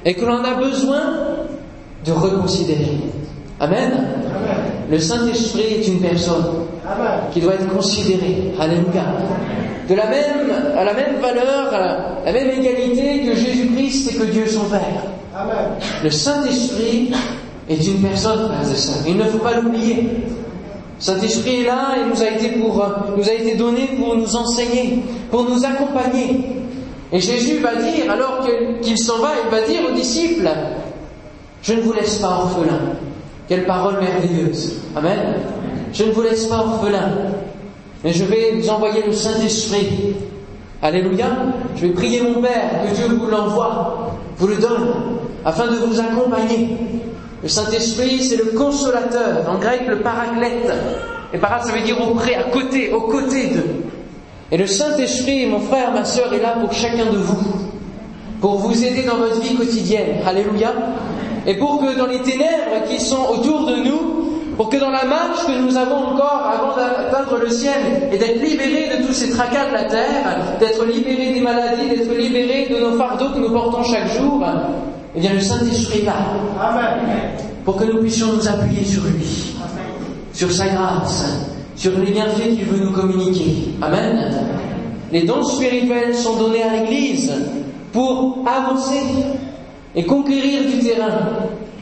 Et 0.05 0.15
que 0.15 0.25
l'on 0.25 0.43
a 0.43 0.55
besoin 0.55 1.03
de 2.05 2.13
reconsidérer. 2.13 2.99
Amen. 3.61 3.93
Le 4.91 4.99
Saint-Esprit 4.99 5.81
est 5.81 5.89
une 5.89 6.01
personne 6.01 6.45
qui 7.33 7.41
doit 7.41 7.55
être 7.55 7.69
considérée. 7.69 8.53
Alléluia. 8.59 9.05
De 9.89 9.95
la 9.95 10.07
même, 10.07 10.51
à 10.77 10.85
la 10.85 10.95
même 10.95 11.17
valeur, 11.21 11.73
à 11.73 12.25
la 12.25 12.33
même 12.33 12.51
égalité 12.51 13.27
que 13.27 13.35
Jésus-Christ 13.35 14.11
et 14.11 14.15
que 14.19 14.25
Dieu 14.25 14.47
son 14.47 14.65
Père. 14.65 15.03
Le 16.03 16.11
Saint-Esprit 16.11 17.13
est 17.69 17.87
une 17.87 18.01
personne, 18.03 18.49
frères 18.49 18.73
et 18.73 18.77
sœurs. 18.77 19.05
Il 19.07 19.17
ne 19.17 19.25
faut 19.25 19.39
pas 19.39 19.55
l'oublier. 19.61 20.09
Saint-Esprit 20.99 21.62
est 21.62 21.67
là 21.67 21.95
et 21.99 22.09
nous 22.09 22.23
a 22.23 22.31
été 22.31 22.59
pour, 22.59 22.83
nous 23.17 23.29
a 23.29 23.33
été 23.33 23.55
donné 23.57 23.88
pour 23.99 24.17
nous 24.17 24.35
enseigner, 24.35 25.03
pour 25.31 25.45
nous 25.45 25.65
accompagner. 25.65 26.57
Et 27.12 27.21
Jésus 27.21 27.59
va 27.59 27.76
dire, 27.76 28.11
alors 28.11 28.47
qu'il 28.83 28.99
s'en 28.99 29.19
va, 29.19 29.29
il 29.45 29.50
va 29.50 29.67
dire 29.67 29.81
aux 29.88 29.95
disciples, 29.95 30.49
je 31.62 31.73
ne 31.75 31.81
vous 31.83 31.93
laisse 31.93 32.19
pas 32.19 32.29
orphelins. 32.29 32.95
Quelle 33.49 33.65
parole 33.65 34.00
merveilleuse. 34.00 34.76
Amen. 34.97 35.37
Je 35.93 36.05
ne 36.05 36.11
vous 36.12 36.23
laisse 36.23 36.47
pas 36.47 36.59
orphelins, 36.59 37.12
mais 38.03 38.12
je 38.12 38.25
vais 38.25 38.53
vous 38.59 38.69
envoyer 38.69 39.03
le 39.07 39.12
Saint-Esprit. 39.12 40.15
Alléluia. 40.83 41.26
Je 41.76 41.87
vais 41.87 41.93
prier 41.93 42.23
mon 42.23 42.41
Père 42.43 42.83
que 42.83 42.95
Dieu 42.95 43.07
vous 43.17 43.26
l'envoie, 43.26 44.17
vous 44.37 44.47
le 44.47 44.57
donne, 44.57 44.88
afin 45.45 45.69
de 45.69 45.76
vous 45.76 46.00
accompagner. 46.00 46.76
Le 47.47 47.50
Saint-Esprit, 47.50 48.25
c'est 48.25 48.38
le 48.38 48.59
consolateur, 48.59 49.49
en 49.49 49.61
grec 49.61 49.83
le 49.87 50.00
paraclète. 50.00 50.69
Et 51.33 51.38
parat, 51.38 51.62
ça 51.62 51.71
veut 51.71 51.83
dire 51.83 51.97
auprès, 52.00 52.35
à 52.35 52.43
côté, 52.43 52.93
aux 52.93 53.03
côtés 53.03 53.47
d'eux. 53.47 53.85
Et 54.50 54.57
le 54.57 54.67
Saint-Esprit, 54.67 55.47
mon 55.47 55.61
frère, 55.61 55.93
ma 55.93 56.05
sœur, 56.05 56.35
est 56.35 56.43
là 56.43 56.57
pour 56.61 56.73
chacun 56.73 57.07
de 57.07 57.19
vous, 57.19 57.47
pour 58.41 58.57
vous 58.57 58.85
aider 58.85 59.05
dans 59.05 59.19
votre 59.19 59.41
vie 59.41 59.55
quotidienne. 59.55 60.17
Alléluia. 60.26 60.73
Et 61.47 61.55
pour 61.55 61.81
que 61.81 61.97
dans 61.97 62.07
les 62.07 62.21
ténèbres 62.23 62.83
qui 62.91 62.99
sont 62.99 63.25
autour 63.31 63.67
de 63.67 63.76
nous, 63.76 64.57
pour 64.57 64.69
que 64.69 64.79
dans 64.79 64.91
la 64.91 65.05
marche 65.05 65.47
que 65.47 65.57
nous 65.57 65.76
avons 65.76 65.99
encore 65.99 66.50
avant 66.53 66.75
d'atteindre 66.75 67.38
le 67.38 67.49
ciel 67.49 68.09
et 68.11 68.19
d'être 68.19 68.43
libérés 68.43 68.99
de 68.99 69.07
tous 69.07 69.12
ces 69.12 69.31
tracas 69.31 69.69
de 69.69 69.73
la 69.73 69.85
terre, 69.85 70.57
d'être 70.59 70.85
libérés 70.85 71.33
des 71.33 71.41
maladies, 71.43 71.91
d'être 71.91 72.12
libérés 72.12 72.67
de 72.69 72.81
nos 72.81 72.99
fardeaux 72.99 73.29
que 73.29 73.38
nous 73.38 73.53
portons 73.53 73.85
chaque 73.85 74.09
jour, 74.19 74.45
eh 75.17 75.21
bien 75.21 75.33
le 75.33 75.41
Saint-Esprit 75.41 76.01
est 76.01 76.05
là. 76.05 76.15
Pour 77.65 77.77
que 77.77 77.85
nous 77.85 78.01
puissions 78.01 78.35
nous 78.35 78.47
appuyer 78.47 78.85
sur 78.85 79.03
lui, 79.05 79.55
sur 80.33 80.53
sa 80.53 80.69
grâce, 80.69 81.49
sur 81.75 81.99
les 81.99 82.13
bienfaits 82.13 82.51
qu'il 82.51 82.65
veut 82.65 82.85
nous 82.85 82.93
communiquer. 82.93 83.69
Amen. 83.81 84.31
Les 85.11 85.23
dons 85.23 85.43
spirituels 85.43 86.15
sont 86.15 86.37
donnés 86.37 86.63
à 86.63 86.77
l'Église 86.77 87.33
pour 87.93 88.45
avancer 88.47 89.01
et 89.95 90.05
conquérir 90.05 90.71
du 90.71 90.87
terrain 90.87 91.19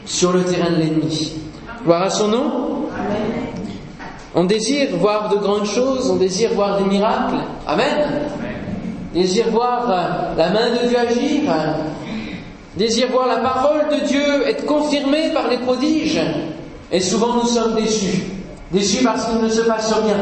sur 0.05 0.31
le 0.31 0.43
terrain 0.43 0.71
de 0.71 0.77
l'ennemi. 0.77 1.33
Gloire 1.83 2.03
à 2.03 2.09
son 2.09 2.29
nom. 2.29 2.51
On 4.33 4.45
désire 4.45 4.89
voir 4.97 5.29
de 5.29 5.37
grandes 5.37 5.65
choses, 5.65 6.09
on 6.09 6.15
désire 6.15 6.53
voir 6.53 6.77
des 6.77 6.89
miracles. 6.89 7.43
Amen. 7.67 8.21
Désire 9.13 9.49
voir 9.51 9.87
la 10.37 10.49
main 10.49 10.71
de 10.71 10.87
Dieu 10.87 10.97
agir. 10.97 11.41
Désire 12.77 13.09
voir 13.09 13.27
la 13.27 13.37
parole 13.37 13.87
de 13.89 14.05
Dieu 14.05 14.47
être 14.47 14.65
confirmée 14.65 15.31
par 15.33 15.49
les 15.49 15.57
prodiges. 15.57 16.21
Et 16.91 16.99
souvent 16.99 17.35
nous 17.35 17.47
sommes 17.47 17.75
déçus. 17.75 18.23
Déçus 18.71 19.03
parce 19.03 19.25
qu'il 19.25 19.41
ne 19.41 19.49
se 19.49 19.61
passe 19.61 19.93
rien. 19.93 20.17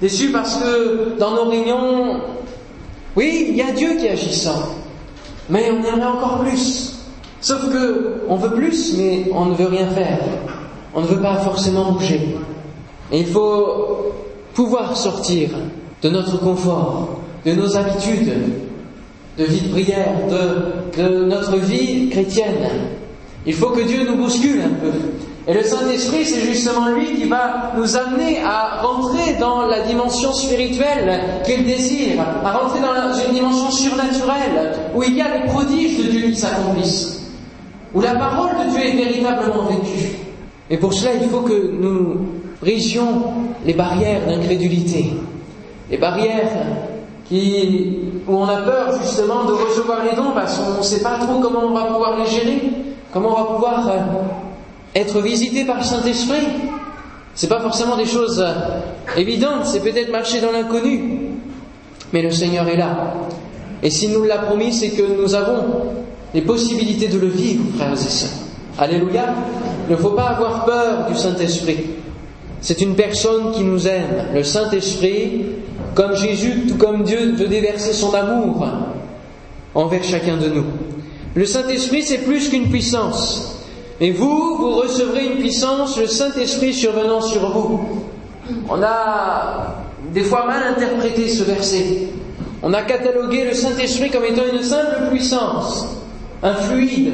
Déçus 0.00 0.30
parce 0.30 0.56
que 0.56 1.18
dans 1.18 1.32
nos 1.32 1.48
réunions, 1.48 2.20
oui, 3.16 3.46
il 3.48 3.56
y 3.56 3.62
a 3.62 3.72
Dieu 3.72 3.96
qui 3.98 4.08
agissant. 4.08 4.76
Mais 5.48 5.70
on 5.70 5.82
aimerait 5.82 6.06
encore 6.06 6.40
plus. 6.40 6.98
Sauf 7.40 7.70
que 7.72 8.22
on 8.28 8.36
veut 8.36 8.52
plus, 8.52 8.96
mais 8.98 9.30
on 9.32 9.46
ne 9.46 9.54
veut 9.54 9.66
rien 9.66 9.88
faire. 9.88 10.18
On 10.94 11.00
ne 11.00 11.06
veut 11.06 11.20
pas 11.20 11.36
forcément 11.36 11.92
bouger. 11.92 12.36
Et 13.10 13.20
il 13.20 13.26
faut 13.26 14.12
pouvoir 14.54 14.96
sortir 14.96 15.50
de 16.02 16.08
notre 16.10 16.38
confort, 16.38 17.20
de 17.46 17.52
nos 17.52 17.76
habitudes, 17.76 18.32
de 19.38 19.44
vie 19.44 19.60
de 19.60 19.68
prière, 19.70 20.14
de, 20.96 21.24
notre 21.24 21.56
vie 21.58 22.08
chrétienne. 22.10 22.68
Il 23.46 23.54
faut 23.54 23.70
que 23.70 23.82
Dieu 23.82 24.04
nous 24.04 24.16
bouscule 24.16 24.60
un 24.60 24.74
peu. 24.80 24.92
Et 25.46 25.54
le 25.54 25.62
Saint-Esprit, 25.62 26.24
c'est 26.24 26.40
justement 26.40 26.88
lui 26.88 27.14
qui 27.14 27.24
va 27.24 27.72
nous 27.76 27.96
amener 27.96 28.40
à 28.44 28.82
rentrer 28.82 29.34
dans 29.40 29.66
la 29.66 29.80
dimension 29.82 30.32
spirituelle 30.32 31.20
qu'il 31.46 31.64
désire, 31.64 32.20
à 32.44 32.52
rentrer 32.52 32.80
dans 32.80 33.14
une 33.26 33.32
dimension 33.32 33.70
surnaturelle, 33.70 34.72
où 34.94 35.02
il 35.04 35.16
y 35.16 35.22
a 35.22 35.38
les 35.38 35.46
prodiges 35.46 35.98
de 35.98 36.10
Dieu 36.10 36.20
qui 36.28 36.36
s'accomplissent, 36.36 37.30
où 37.94 38.00
la 38.00 38.16
parole 38.16 38.66
de 38.66 38.70
Dieu 38.72 38.84
est 38.84 38.96
véritablement 38.96 39.64
vécue. 39.64 40.16
Et 40.68 40.76
pour 40.76 40.92
cela, 40.92 41.12
il 41.14 41.28
faut 41.30 41.40
que 41.40 41.70
nous 41.80 42.26
brisions 42.60 43.22
les 43.64 43.72
barrières 43.72 44.26
d'incrédulité, 44.26 45.14
les 45.90 45.96
barrières 45.96 46.50
où 47.30 48.34
on 48.34 48.44
a 48.44 48.62
peur 48.62 48.98
justement 49.02 49.44
de 49.44 49.52
recevoir 49.52 50.04
les 50.04 50.16
dons 50.16 50.32
parce 50.34 50.58
qu'on 50.58 50.78
ne 50.78 50.82
sait 50.82 51.02
pas 51.02 51.18
trop 51.18 51.40
comment 51.40 51.64
on 51.66 51.74
va 51.74 51.84
pouvoir 51.84 52.18
les 52.18 52.26
gérer, 52.26 52.62
comment 53.12 53.30
on 53.30 53.42
va 53.42 53.54
pouvoir 53.54 53.88
euh, 53.88 53.98
être 54.94 55.20
visité 55.20 55.64
par 55.64 55.78
le 55.78 55.84
Saint-Esprit. 55.84 56.46
C'est 57.34 57.48
pas 57.48 57.60
forcément 57.60 57.96
des 57.96 58.06
choses 58.06 58.40
euh, 58.40 59.18
évidentes, 59.18 59.66
c'est 59.66 59.80
peut-être 59.80 60.10
marcher 60.10 60.40
dans 60.40 60.52
l'inconnu, 60.52 61.32
mais 62.12 62.22
le 62.22 62.30
Seigneur 62.30 62.66
est 62.68 62.76
là. 62.76 63.14
Et 63.82 63.90
s'il 63.90 64.12
nous 64.12 64.24
l'a 64.24 64.38
promis, 64.38 64.72
c'est 64.72 64.90
que 64.90 65.02
nous 65.20 65.34
avons 65.34 65.64
les 66.34 66.42
possibilités 66.42 67.08
de 67.08 67.18
le 67.18 67.28
vivre, 67.28 67.64
frères 67.76 67.92
et 67.92 67.96
sœurs. 67.96 68.30
Alléluia. 68.78 69.34
Il 69.88 69.92
ne 69.92 69.96
faut 69.96 70.10
pas 70.10 70.28
avoir 70.28 70.64
peur 70.64 71.06
du 71.08 71.16
Saint-Esprit. 71.16 71.78
C'est 72.60 72.80
une 72.80 72.94
personne 72.94 73.52
qui 73.52 73.62
nous 73.62 73.86
aime. 73.86 74.26
Le 74.34 74.42
Saint-Esprit, 74.42 75.46
comme 75.94 76.14
Jésus, 76.16 76.66
tout 76.68 76.76
comme 76.76 77.04
Dieu, 77.04 77.34
veut 77.36 77.48
déverser 77.48 77.92
son 77.92 78.14
amour 78.14 78.66
envers 79.74 80.04
chacun 80.04 80.36
de 80.36 80.48
nous. 80.48 80.64
Le 81.34 81.44
Saint-Esprit, 81.44 82.02
c'est 82.02 82.18
plus 82.18 82.48
qu'une 82.48 82.68
puissance. 82.70 83.64
Et 84.00 84.12
vous, 84.12 84.56
vous 84.56 84.70
recevrez 84.76 85.26
une 85.26 85.38
puissance, 85.38 85.98
le 85.98 86.06
Saint-Esprit 86.06 86.72
survenant 86.72 87.20
sur 87.20 87.50
vous. 87.50 87.80
On 88.68 88.82
a 88.82 89.84
des 90.12 90.22
fois 90.22 90.46
mal 90.46 90.62
interprété 90.62 91.28
ce 91.28 91.42
verset. 91.42 92.08
On 92.62 92.72
a 92.72 92.82
catalogué 92.82 93.44
le 93.44 93.54
Saint-Esprit 93.54 94.10
comme 94.10 94.24
étant 94.24 94.42
une 94.52 94.62
simple 94.62 95.08
puissance, 95.10 95.86
un 96.42 96.54
fluide, 96.54 97.12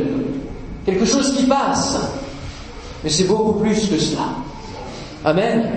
quelque 0.87 1.04
chose 1.04 1.35
qui 1.37 1.45
passe. 1.45 1.99
Mais 3.02 3.11
c'est 3.11 3.25
beaucoup 3.25 3.61
plus 3.61 3.88
que 3.88 3.99
cela. 3.99 4.28
Amen. 5.25 5.71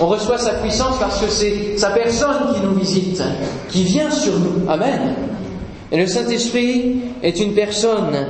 On 0.00 0.06
reçoit 0.06 0.38
sa 0.38 0.54
puissance 0.54 0.98
parce 0.98 1.20
que 1.20 1.30
c'est 1.30 1.78
sa 1.78 1.90
personne 1.90 2.54
qui 2.54 2.60
nous 2.60 2.74
visite, 2.74 3.22
qui 3.68 3.84
vient 3.84 4.10
sur 4.10 4.32
nous. 4.38 4.68
Amen. 4.68 5.14
Et 5.92 5.96
le 5.96 6.06
Saint-Esprit 6.06 6.96
est 7.22 7.38
une 7.40 7.54
personne 7.54 8.26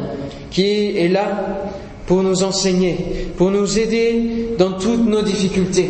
qui 0.51 0.99
est 0.99 1.09
là 1.09 1.71
pour 2.07 2.23
nous 2.23 2.43
enseigner, 2.43 2.97
pour 3.39 3.51
nous 3.51 3.79
aider 3.79 4.51
dans 4.59 4.73
toutes 4.73 5.07
nos 5.07 5.23
difficultés. 5.23 5.89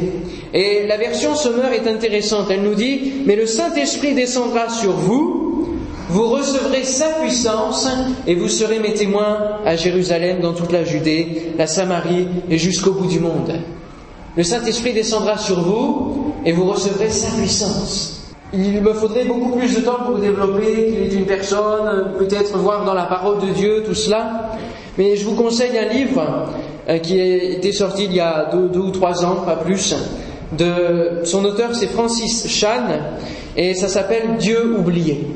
Et 0.53 0.87
la 0.87 0.97
version 0.97 1.35
Sommeur 1.35 1.73
est 1.73 1.89
intéressante. 1.89 2.47
Elle 2.51 2.63
nous 2.63 2.77
dit, 2.77 3.15
mais 3.27 3.35
le 3.35 3.47
Saint-Esprit 3.47 4.15
descendra 4.15 4.69
sur 4.69 4.93
vous, 4.93 5.77
vous 6.09 6.29
recevrez 6.29 6.85
sa 6.85 7.07
puissance 7.21 7.89
et 8.29 8.37
vous 8.37 8.49
serez 8.49 8.79
mes 8.79 8.95
témoins 8.95 9.59
à 9.67 9.75
Jérusalem, 9.75 10.41
dans 10.41 10.53
toute 10.53 10.71
la 10.71 10.85
Judée, 10.85 11.53
la 11.59 11.67
Samarie 11.67 12.29
et 12.49 12.59
jusqu'au 12.59 12.93
bout 12.93 13.07
du 13.07 13.19
monde. 13.19 13.59
Le 14.37 14.43
Saint-Esprit 14.43 14.93
descendra 14.93 15.39
sur 15.39 15.61
vous 15.61 16.35
et 16.45 16.53
vous 16.53 16.65
recevrez 16.65 17.11
sa 17.11 17.29
puissance. 17.37 18.33
Il 18.53 18.83
me 18.83 18.93
faudrait 18.93 19.25
beaucoup 19.25 19.57
plus 19.57 19.77
de 19.77 19.81
temps 19.81 20.05
pour 20.05 20.19
développer 20.19 20.87
qu'il 20.87 21.03
est 21.03 21.15
une 21.15 21.27
personne, 21.27 22.13
peut-être 22.19 22.57
voir 22.59 22.85
dans 22.85 22.95
la 22.95 23.05
parole 23.05 23.41
de 23.41 23.53
Dieu 23.53 23.83
tout 23.85 23.95
cela. 23.95 24.53
Mais 24.99 25.17
je 25.17 25.25
vous 25.25 25.35
conseille 25.35 25.77
un 25.79 25.89
livre 25.89 26.49
euh, 26.89 26.99
qui 26.99 27.21
a 27.21 27.25
été 27.25 27.73
sorti 27.73 28.05
il 28.05 28.15
y 28.15 28.21
a 28.21 28.51
deux, 28.53 28.79
ou 28.79 28.91
trois 28.91 29.25
ans, 29.25 29.43
pas 29.47 29.57
plus. 29.57 29.95
De, 30.53 31.25
son 31.25 31.45
auteur 31.45 31.71
c'est 31.75 31.89
Francis 31.89 32.47
Chan 32.49 32.87
et 33.57 33.75
ça 33.75 33.89
s'appelle 33.89 34.37
Dieu 34.39 34.77
oublié. 34.79 35.27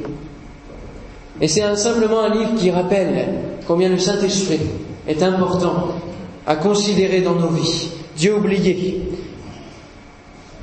Et 1.41 1.49
c'est 1.49 1.77
simplement 1.77 2.21
un 2.21 2.35
livre 2.35 2.55
qui 2.57 2.71
rappelle 2.71 3.27
combien 3.67 3.89
le 3.89 3.99
Saint-Esprit 3.99 4.61
est 5.09 5.23
important 5.23 5.89
à 6.47 6.57
considérer 6.57 7.21
dans 7.21 7.35
nos 7.35 7.49
vies. 7.49 7.91
Dieu 8.19 8.35
oublié. 8.35 9.01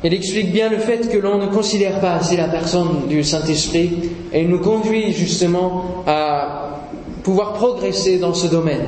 Il 0.03 0.13
explique 0.13 0.51
bien 0.51 0.69
le 0.69 0.77
fait 0.77 1.09
que 1.09 1.17
l'on 1.17 1.37
ne 1.37 1.47
considère 1.47 2.01
pas 2.01 2.15
assez 2.15 2.35
la 2.35 2.49
personne 2.49 3.07
du 3.07 3.23
Saint-Esprit 3.23 3.91
et 4.33 4.43
nous 4.43 4.59
conduit 4.59 5.13
justement 5.13 6.03
à 6.05 6.81
pouvoir 7.23 7.53
progresser 7.53 8.17
dans 8.19 8.33
ce 8.33 8.47
domaine. 8.47 8.83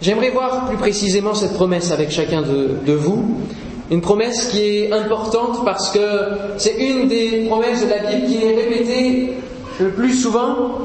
J'aimerais 0.00 0.30
voir 0.30 0.68
plus 0.68 0.76
précisément 0.76 1.34
cette 1.34 1.54
promesse 1.54 1.90
avec 1.90 2.12
chacun 2.12 2.42
de, 2.42 2.76
de 2.86 2.92
vous. 2.92 3.24
Une 3.90 4.00
promesse 4.00 4.50
qui 4.52 4.60
est 4.60 4.92
importante 4.92 5.64
parce 5.64 5.90
que 5.90 5.98
c'est 6.58 6.76
une 6.76 7.08
des 7.08 7.46
promesses 7.48 7.84
de 7.84 7.90
la 7.90 7.98
Bible 8.10 8.26
qui 8.28 8.36
est 8.36 8.54
répétée 8.54 9.32
le 9.80 9.90
plus 9.90 10.14
souvent 10.14 10.78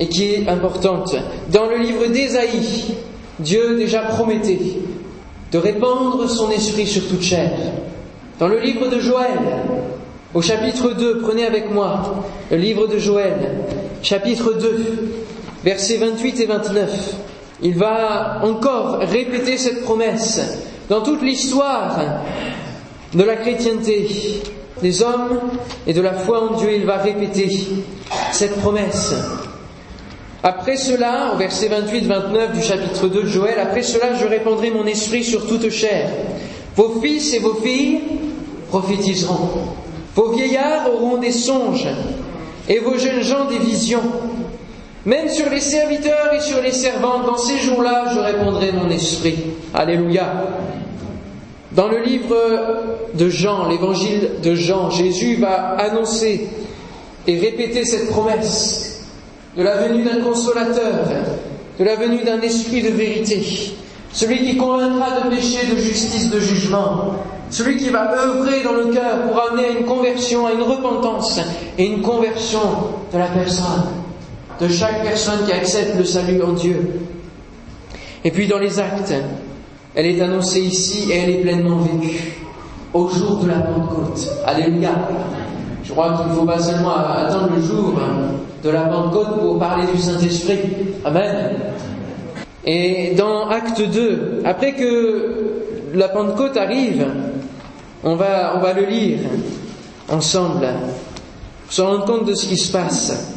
et 0.00 0.08
qui 0.08 0.32
est 0.32 0.48
importante. 0.48 1.14
Dans 1.52 1.66
le 1.66 1.76
livre 1.76 2.06
d'Ésaïe, 2.06 2.94
Dieu 3.38 3.76
déjà 3.76 4.00
promettait 4.00 4.58
de 5.54 5.58
répandre 5.60 6.28
son 6.28 6.50
esprit 6.50 6.84
sur 6.84 7.06
toute 7.06 7.22
chair. 7.22 7.52
Dans 8.40 8.48
le 8.48 8.58
livre 8.58 8.88
de 8.88 8.98
Joël, 8.98 9.38
au 10.34 10.42
chapitre 10.42 10.90
2, 10.90 11.20
prenez 11.20 11.46
avec 11.46 11.72
moi 11.72 12.24
le 12.50 12.56
livre 12.56 12.88
de 12.88 12.98
Joël, 12.98 13.36
chapitre 14.02 14.54
2, 14.54 15.14
versets 15.62 15.98
28 15.98 16.40
et 16.40 16.46
29. 16.46 17.14
Il 17.62 17.76
va 17.76 18.40
encore 18.42 18.98
répéter 18.98 19.56
cette 19.56 19.84
promesse 19.84 20.40
dans 20.88 21.02
toute 21.02 21.22
l'histoire 21.22 22.00
de 23.14 23.22
la 23.22 23.36
chrétienté, 23.36 24.08
des 24.82 25.02
hommes 25.04 25.38
et 25.86 25.92
de 25.92 26.00
la 26.00 26.14
foi 26.14 26.50
en 26.50 26.56
Dieu. 26.56 26.72
Il 26.74 26.84
va 26.84 26.96
répéter 26.96 27.48
cette 28.32 28.56
promesse. 28.56 29.14
Après 30.46 30.76
cela, 30.76 31.32
au 31.32 31.38
verset 31.38 31.70
28-29 31.70 32.52
du 32.52 32.60
chapitre 32.60 33.08
2 33.08 33.22
de 33.22 33.26
Joël, 33.26 33.58
après 33.58 33.82
cela 33.82 34.12
je 34.12 34.26
répandrai 34.26 34.70
mon 34.70 34.84
esprit 34.84 35.24
sur 35.24 35.46
toute 35.46 35.70
chair. 35.70 36.10
Vos 36.76 37.00
fils 37.00 37.32
et 37.32 37.38
vos 37.38 37.54
filles 37.54 38.02
prophétiseront. 38.68 39.48
Vos 40.14 40.32
vieillards 40.32 40.92
auront 40.92 41.16
des 41.16 41.32
songes 41.32 41.88
et 42.68 42.78
vos 42.78 42.98
jeunes 42.98 43.22
gens 43.22 43.46
des 43.46 43.58
visions. 43.58 44.02
Même 45.06 45.30
sur 45.30 45.48
les 45.48 45.60
serviteurs 45.60 46.34
et 46.34 46.40
sur 46.42 46.60
les 46.60 46.72
servantes, 46.72 47.24
dans 47.24 47.38
ces 47.38 47.56
jours-là, 47.60 48.12
je 48.14 48.18
répondrai 48.18 48.72
mon 48.72 48.90
esprit. 48.90 49.36
Alléluia. 49.72 50.30
Dans 51.72 51.88
le 51.88 52.02
livre 52.02 52.36
de 53.14 53.30
Jean, 53.30 53.66
l'évangile 53.70 54.32
de 54.42 54.54
Jean, 54.54 54.90
Jésus 54.90 55.36
va 55.36 55.74
annoncer 55.78 56.48
et 57.26 57.38
répéter 57.38 57.86
cette 57.86 58.10
promesse 58.10 58.93
de 59.56 59.62
la 59.62 59.76
venue 59.76 60.02
d'un 60.02 60.20
consolateur, 60.20 61.04
de 61.78 61.84
la 61.84 61.96
venue 61.96 62.24
d'un 62.24 62.40
esprit 62.40 62.82
de 62.82 62.90
vérité, 62.90 63.42
celui 64.12 64.44
qui 64.44 64.56
convaincra 64.56 65.20
de 65.20 65.30
péché, 65.34 65.66
de 65.70 65.76
justice, 65.76 66.30
de 66.30 66.40
jugement, 66.40 67.14
celui 67.50 67.76
qui 67.76 67.90
va 67.90 68.12
œuvrer 68.12 68.62
dans 68.62 68.72
le 68.72 68.86
cœur 68.86 69.22
pour 69.28 69.40
amener 69.40 69.66
à 69.66 69.70
une 69.78 69.84
conversion, 69.84 70.46
à 70.46 70.52
une 70.52 70.62
repentance 70.62 71.40
et 71.78 71.86
une 71.86 72.02
conversion 72.02 72.60
de 73.12 73.18
la 73.18 73.26
personne, 73.26 73.84
de 74.60 74.68
chaque 74.68 75.02
personne 75.04 75.44
qui 75.46 75.52
accepte 75.52 75.96
le 75.96 76.04
salut 76.04 76.42
en 76.42 76.52
Dieu. 76.52 77.00
Et 78.24 78.30
puis 78.30 78.48
dans 78.48 78.58
les 78.58 78.78
actes, 78.80 79.14
elle 79.94 80.06
est 80.06 80.20
annoncée 80.20 80.62
ici 80.62 81.12
et 81.12 81.16
elle 81.16 81.30
est 81.30 81.40
pleinement 81.42 81.78
vécue 81.78 82.34
au 82.92 83.08
jour 83.08 83.38
de 83.38 83.48
la 83.48 83.58
Pentecôte. 83.58 84.28
Alléluia. 84.46 84.90
Je 85.84 85.92
crois 85.92 86.16
qu'il 86.16 86.32
ne 86.32 86.34
faut 86.34 86.46
pas 86.46 86.58
seulement 86.58 86.96
attendre 86.96 87.50
le 87.54 87.62
jour 87.62 87.94
de 88.62 88.70
la 88.70 88.82
Pentecôte 88.82 89.38
pour 89.38 89.58
parler 89.58 89.86
du 89.92 90.00
Saint-Esprit. 90.00 90.58
Amen. 91.04 91.56
Et 92.64 93.14
dans 93.14 93.48
Acte 93.50 93.82
2, 93.82 94.40
après 94.44 94.72
que 94.72 95.52
la 95.92 96.08
Pentecôte 96.08 96.56
arrive, 96.56 97.06
on 98.02 98.16
va, 98.16 98.54
on 98.56 98.60
va 98.60 98.72
le 98.72 98.86
lire 98.86 99.18
ensemble 100.10 100.66
pour 101.64 101.72
se 101.72 101.82
rendre 101.82 102.06
compte 102.06 102.24
de 102.26 102.34
ce 102.34 102.46
qui 102.46 102.56
se 102.56 102.72
passe. 102.72 103.36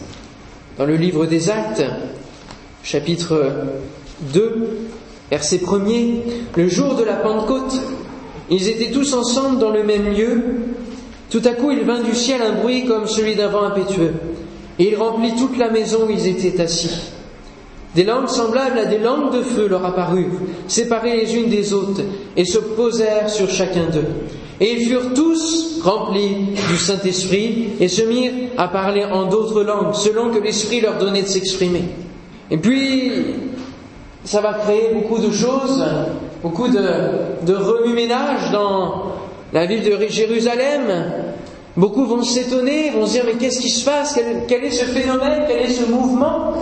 Dans 0.78 0.86
le 0.86 0.96
livre 0.96 1.26
des 1.26 1.50
Actes, 1.50 1.84
chapitre 2.84 3.52
2, 4.34 4.88
verset 5.30 5.58
1er, 5.58 6.22
le 6.56 6.68
jour 6.70 6.96
de 6.96 7.04
la 7.04 7.16
Pentecôte, 7.16 7.78
ils 8.50 8.70
étaient 8.70 8.92
tous 8.92 9.14
ensemble 9.14 9.60
dans 9.60 9.72
le 9.72 9.84
même 9.84 10.14
lieu. 10.14 10.44
Tout 11.30 11.42
à 11.44 11.52
coup, 11.52 11.72
il 11.72 11.82
vint 11.82 12.02
du 12.02 12.16
ciel 12.16 12.42
un 12.42 12.62
bruit 12.62 12.86
comme 12.86 13.08
celui 13.08 13.36
d'un 13.36 13.48
vent 13.48 13.64
impétueux 13.64 14.14
et 14.80 14.90
il 14.90 14.96
remplit 14.96 15.34
toute 15.36 15.58
la 15.58 15.70
maison 15.70 16.06
où 16.08 16.10
ils 16.10 16.28
étaient 16.28 16.62
assis. 16.62 17.12
Des 17.96 18.04
langues 18.04 18.28
semblables 18.28 18.78
à 18.78 18.86
des 18.86 19.00
langues 19.00 19.34
de 19.34 19.42
feu 19.42 19.68
leur 19.68 19.84
apparurent, 19.84 20.40
séparées 20.68 21.18
les 21.18 21.36
unes 21.36 21.50
des 21.50 21.74
autres, 21.74 22.02
et 22.36 22.46
se 22.46 22.60
posèrent 22.60 23.30
sur 23.30 23.50
chacun 23.50 23.86
d'eux. 23.92 24.06
Et 24.60 24.74
ils 24.74 24.88
furent 24.88 25.14
tous 25.14 25.80
remplis 25.84 26.50
du 26.70 26.78
Saint-Esprit 26.78 27.70
et 27.80 27.88
se 27.88 28.04
mirent 28.04 28.34
à 28.58 28.68
parler 28.68 29.04
en 29.06 29.26
d'autres 29.26 29.64
langues, 29.64 29.94
selon 29.94 30.30
que 30.30 30.40
l'Esprit 30.40 30.82
leur 30.82 30.98
donnait 30.98 31.24
de 31.24 31.28
s'exprimer. 31.28 31.84
Et 32.52 32.58
puis, 32.58 33.12
ça 34.24 34.42
va 34.42 34.54
créer 34.54 34.94
beaucoup 34.94 35.20
de 35.20 35.32
choses, 35.32 35.84
beaucoup 36.44 36.68
de, 36.68 37.46
de 37.46 37.54
remue-ménage 37.54 38.52
dans 38.52 39.14
la 39.54 39.66
ville 39.66 39.84
de 39.84 40.08
Jérusalem, 40.08 41.26
Beaucoup 41.78 42.08
vont 42.08 42.24
s'étonner, 42.24 42.90
vont 42.90 43.06
se 43.06 43.12
dire 43.14 43.24
mais 43.28 43.34
qu'est-ce 43.34 43.60
qui 43.60 43.70
se 43.70 43.86
passe? 43.86 44.20
Quel, 44.48 44.64
est 44.64 44.72
ce 44.72 44.86
phénomène? 44.86 45.44
Quel 45.48 45.60
est 45.60 45.70
ce 45.70 45.86
mouvement? 45.86 46.54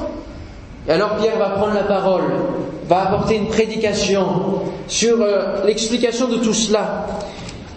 Alors 0.89 1.15
Pierre 1.15 1.39
va 1.39 1.51
prendre 1.51 1.73
la 1.73 1.83
parole, 1.83 2.23
va 2.89 3.03
apporter 3.03 3.37
une 3.37 3.47
prédication 3.47 4.25
sur 4.89 5.21
euh, 5.21 5.63
l'explication 5.65 6.27
de 6.27 6.35
tout 6.35 6.53
cela. 6.53 7.07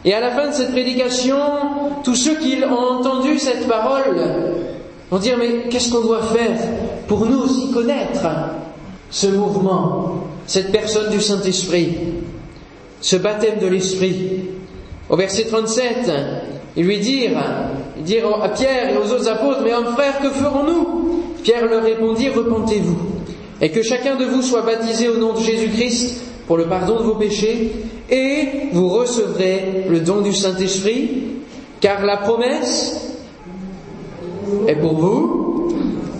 Et 0.04 0.12
à 0.12 0.20
la 0.20 0.32
fin 0.32 0.48
de 0.48 0.52
cette 0.52 0.72
prédication, 0.72 1.36
tous 2.02 2.16
ceux 2.16 2.34
qui 2.38 2.58
ont 2.64 2.98
entendu 2.98 3.38
cette 3.38 3.68
parole 3.68 4.20
vont 5.08 5.18
dire 5.18 5.36
mais 5.38 5.68
qu'est-ce 5.70 5.92
qu'on 5.92 6.02
doit 6.02 6.22
faire 6.22 6.58
pour 7.06 7.24
nous 7.24 7.38
aussi 7.38 7.70
connaître 7.70 8.26
ce 9.10 9.28
mouvement, 9.28 10.24
cette 10.44 10.72
personne 10.72 11.10
du 11.10 11.20
Saint-Esprit, 11.20 11.98
ce 13.00 13.14
baptême 13.14 13.60
de 13.60 13.68
l'Esprit? 13.68 14.57
Au 15.10 15.16
verset 15.16 15.44
37, 15.44 16.10
ils 16.76 16.84
lui 16.84 16.98
dirent, 16.98 17.42
dirent 18.04 18.42
à 18.42 18.48
Pierre 18.50 18.90
et 18.92 18.98
aux 18.98 19.10
autres 19.12 19.28
apôtres, 19.28 19.60
mais 19.64 19.72
hommes 19.74 19.94
frères, 19.94 20.20
que 20.20 20.28
ferons-nous? 20.28 21.22
Pierre 21.42 21.66
leur 21.66 21.82
répondit, 21.82 22.28
repentez-vous, 22.28 22.98
et 23.60 23.70
que 23.70 23.82
chacun 23.82 24.16
de 24.16 24.26
vous 24.26 24.42
soit 24.42 24.62
baptisé 24.62 25.08
au 25.08 25.16
nom 25.16 25.32
de 25.32 25.40
Jésus-Christ 25.40 26.20
pour 26.46 26.58
le 26.58 26.64
pardon 26.64 26.98
de 26.98 27.04
vos 27.04 27.14
péchés, 27.14 27.72
et 28.10 28.68
vous 28.72 28.88
recevrez 28.88 29.86
le 29.88 30.00
don 30.00 30.20
du 30.20 30.34
Saint-Esprit, 30.34 31.22
car 31.80 32.04
la 32.04 32.18
promesse 32.18 33.16
est 34.66 34.76
pour 34.76 34.94
vous, 34.94 35.68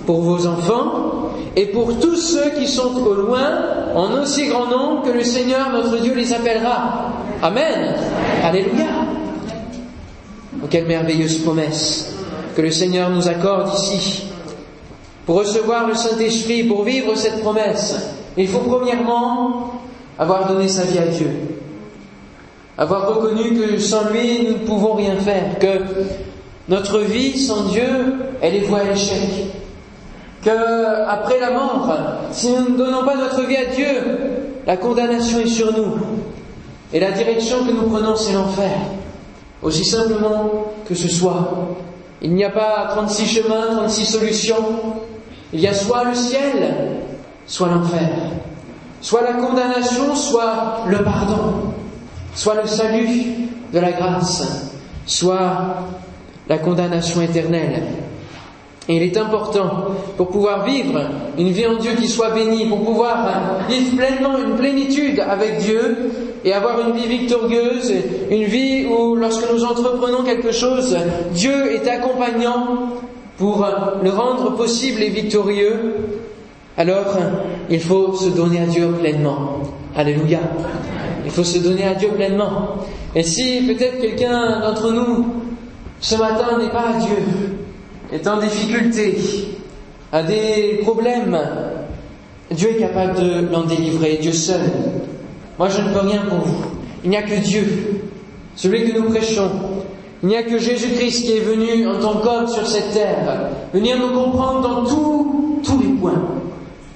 pour 0.06 0.22
vos 0.22 0.46
enfants, 0.46 1.32
et 1.56 1.66
pour 1.66 1.98
tous 1.98 2.16
ceux 2.16 2.50
qui 2.58 2.66
sont 2.66 2.96
au 3.04 3.14
loin, 3.14 3.64
en 3.94 4.22
aussi 4.22 4.46
grand 4.46 4.66
nombre 4.66 5.02
que 5.02 5.10
le 5.10 5.24
Seigneur 5.24 5.70
notre 5.72 6.00
Dieu 6.00 6.14
les 6.14 6.32
appellera. 6.32 7.12
Amen. 7.40 7.94
Alléluia. 8.42 8.86
Oh, 10.60 10.66
quelle 10.68 10.86
merveilleuse 10.86 11.38
promesse 11.38 12.16
que 12.56 12.62
le 12.62 12.72
Seigneur 12.72 13.10
nous 13.10 13.28
accorde 13.28 13.72
ici. 13.74 14.24
Pour 15.24 15.36
recevoir 15.36 15.86
le 15.86 15.94
Saint-Esprit, 15.94 16.64
pour 16.64 16.82
vivre 16.82 17.14
cette 17.14 17.40
promesse, 17.40 17.94
il 18.36 18.48
faut 18.48 18.58
premièrement 18.58 19.74
avoir 20.18 20.48
donné 20.48 20.66
sa 20.66 20.82
vie 20.82 20.98
à 20.98 21.06
Dieu. 21.06 21.30
Avoir 22.76 23.14
reconnu 23.14 23.54
que 23.54 23.78
sans 23.78 24.10
lui, 24.10 24.48
nous 24.48 24.52
ne 24.54 24.66
pouvons 24.66 24.94
rien 24.94 25.14
faire, 25.16 25.58
que 25.60 25.78
notre 26.68 26.98
vie 27.00 27.38
sans 27.38 27.66
Dieu, 27.66 28.14
elle 28.40 28.56
est 28.56 28.60
vouée 28.60 28.80
à 28.80 28.84
l'échec. 28.84 29.20
Que 30.44 31.06
après 31.08 31.38
la 31.38 31.52
mort, 31.52 31.94
si 32.32 32.50
nous 32.50 32.70
ne 32.70 32.76
donnons 32.76 33.04
pas 33.04 33.14
notre 33.14 33.42
vie 33.42 33.56
à 33.56 33.66
Dieu, 33.66 33.86
la 34.66 34.76
condamnation 34.76 35.38
est 35.38 35.46
sur 35.46 35.76
nous. 35.76 35.94
Et 36.92 37.00
la 37.00 37.10
direction 37.12 37.64
que 37.66 37.72
nous 37.72 37.82
prenons, 37.82 38.16
c'est 38.16 38.32
l'enfer. 38.32 38.72
Aussi 39.62 39.84
simplement 39.84 40.72
que 40.86 40.94
ce 40.94 41.08
soit. 41.08 41.76
Il 42.22 42.34
n'y 42.34 42.44
a 42.44 42.50
pas 42.50 42.88
36 42.90 43.26
chemins, 43.26 43.66
36 43.76 44.04
solutions. 44.04 44.64
Il 45.52 45.60
y 45.60 45.66
a 45.66 45.74
soit 45.74 46.04
le 46.04 46.14
ciel, 46.14 46.74
soit 47.46 47.68
l'enfer. 47.68 48.08
Soit 49.00 49.22
la 49.22 49.34
condamnation, 49.34 50.14
soit 50.14 50.84
le 50.88 51.02
pardon. 51.04 51.74
Soit 52.34 52.62
le 52.62 52.66
salut 52.66 53.48
de 53.72 53.78
la 53.78 53.92
grâce, 53.92 54.72
soit 55.06 55.82
la 56.48 56.58
condamnation 56.58 57.20
éternelle. 57.20 57.82
Et 58.88 58.96
il 58.96 59.02
est 59.02 59.16
important, 59.18 59.88
pour 60.16 60.28
pouvoir 60.28 60.64
vivre 60.64 61.00
une 61.36 61.50
vie 61.50 61.66
en 61.66 61.76
Dieu 61.76 61.92
qui 61.98 62.08
soit 62.08 62.30
bénie, 62.30 62.66
pour 62.66 62.82
pouvoir 62.84 63.58
vivre 63.68 63.96
pleinement 63.96 64.38
une 64.38 64.56
plénitude 64.56 65.20
avec 65.20 65.58
Dieu 65.58 66.10
et 66.44 66.52
avoir 66.52 66.80
une 66.88 66.94
vie 66.96 67.06
victorieuse, 67.06 67.92
une 68.30 68.44
vie 68.44 68.86
où 68.86 69.16
lorsque 69.16 69.50
nous 69.52 69.64
entreprenons 69.64 70.22
quelque 70.24 70.52
chose, 70.52 70.96
Dieu 71.32 71.72
est 71.72 71.88
accompagnant 71.88 72.90
pour 73.36 73.66
le 74.02 74.10
rendre 74.10 74.56
possible 74.56 75.02
et 75.02 75.10
victorieux, 75.10 75.94
alors 76.76 77.16
il 77.70 77.80
faut 77.80 78.14
se 78.14 78.30
donner 78.30 78.60
à 78.60 78.66
Dieu 78.66 78.88
pleinement. 78.98 79.60
Alléluia. 79.96 80.40
Il 81.24 81.30
faut 81.30 81.44
se 81.44 81.58
donner 81.58 81.84
à 81.84 81.94
Dieu 81.94 82.08
pleinement. 82.08 82.76
Et 83.14 83.22
si 83.22 83.62
peut-être 83.62 84.00
quelqu'un 84.00 84.60
d'entre 84.60 84.92
nous 84.92 85.26
ce 86.00 86.14
matin 86.16 86.58
n'est 86.58 86.70
pas 86.70 86.94
à 86.94 86.98
Dieu, 86.98 87.16
est 88.12 88.26
en 88.26 88.38
difficulté, 88.38 89.16
a 90.12 90.22
des 90.22 90.80
problèmes, 90.82 91.38
Dieu 92.50 92.70
est 92.70 92.80
capable 92.80 93.20
de 93.20 93.52
l'en 93.52 93.64
délivrer, 93.64 94.18
Dieu 94.20 94.32
seul. 94.32 94.60
Moi 95.58 95.68
je 95.68 95.80
ne 95.80 95.92
peux 95.92 96.06
rien 96.06 96.22
pour 96.28 96.38
vous. 96.38 96.64
Il 97.04 97.10
n'y 97.10 97.16
a 97.16 97.22
que 97.22 97.40
Dieu, 97.40 98.02
celui 98.54 98.90
que 98.90 98.98
nous 98.98 99.10
prêchons. 99.10 99.50
Il 100.22 100.28
n'y 100.28 100.36
a 100.36 100.42
que 100.42 100.58
Jésus-Christ 100.58 101.26
qui 101.26 101.36
est 101.36 101.40
venu 101.40 101.86
en 101.86 102.00
tant 102.00 102.14
qu'homme 102.14 102.48
sur 102.48 102.66
cette 102.66 102.92
terre, 102.92 103.50
venir 103.72 103.98
nous 103.98 104.12
comprendre 104.12 104.62
dans 104.62 104.84
tous 104.84 105.80
les 105.80 105.92
points, 105.92 106.22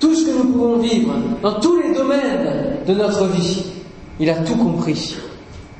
tout 0.01 0.15
ce 0.15 0.27
que 0.27 0.39
nous 0.39 0.53
pouvons 0.53 0.79
vivre, 0.79 1.13
dans 1.41 1.61
tous 1.61 1.81
les 1.81 1.95
domaines 1.95 2.79
de 2.87 2.95
notre 2.95 3.27
vie. 3.27 3.65
Il 4.19 4.29
a 4.29 4.35
tout 4.37 4.57
compris. 4.57 5.17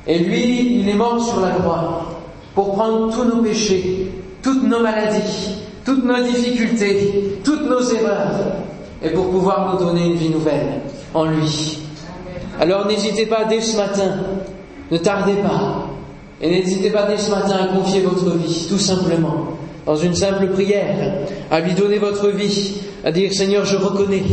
Et 0.07 0.19
lui, 0.19 0.79
il 0.79 0.89
est 0.89 0.93
mort 0.93 1.21
sur 1.21 1.41
la 1.41 1.51
croix 1.51 2.05
pour 2.55 2.75
prendre 2.75 3.13
tous 3.13 3.25
nos 3.25 3.41
péchés, 3.41 4.11
toutes 4.41 4.63
nos 4.63 4.79
maladies, 4.79 5.55
toutes 5.85 6.03
nos 6.03 6.23
difficultés, 6.23 7.39
toutes 7.43 7.69
nos 7.69 7.81
erreurs, 7.81 8.39
et 9.01 9.09
pour 9.09 9.29
pouvoir 9.29 9.73
nous 9.73 9.85
donner 9.85 10.05
une 10.05 10.15
vie 10.15 10.29
nouvelle 10.29 10.81
en 11.13 11.25
lui. 11.25 11.82
Alors 12.59 12.87
n'hésitez 12.87 13.25
pas 13.25 13.45
dès 13.45 13.61
ce 13.61 13.77
matin, 13.77 14.15
ne 14.91 14.97
tardez 14.97 15.33
pas, 15.33 15.87
et 16.41 16.49
n'hésitez 16.49 16.89
pas 16.89 17.03
dès 17.03 17.17
ce 17.17 17.31
matin 17.31 17.55
à 17.63 17.75
confier 17.75 18.01
votre 18.01 18.37
vie, 18.37 18.67
tout 18.69 18.77
simplement, 18.77 19.47
dans 19.85 19.95
une 19.95 20.13
simple 20.13 20.47
prière, 20.47 21.13
à 21.49 21.59
lui 21.59 21.73
donner 21.73 21.97
votre 21.97 22.29
vie, 22.29 22.75
à 23.03 23.11
dire 23.11 23.33
Seigneur, 23.33 23.65
je 23.65 23.77
reconnais 23.77 24.23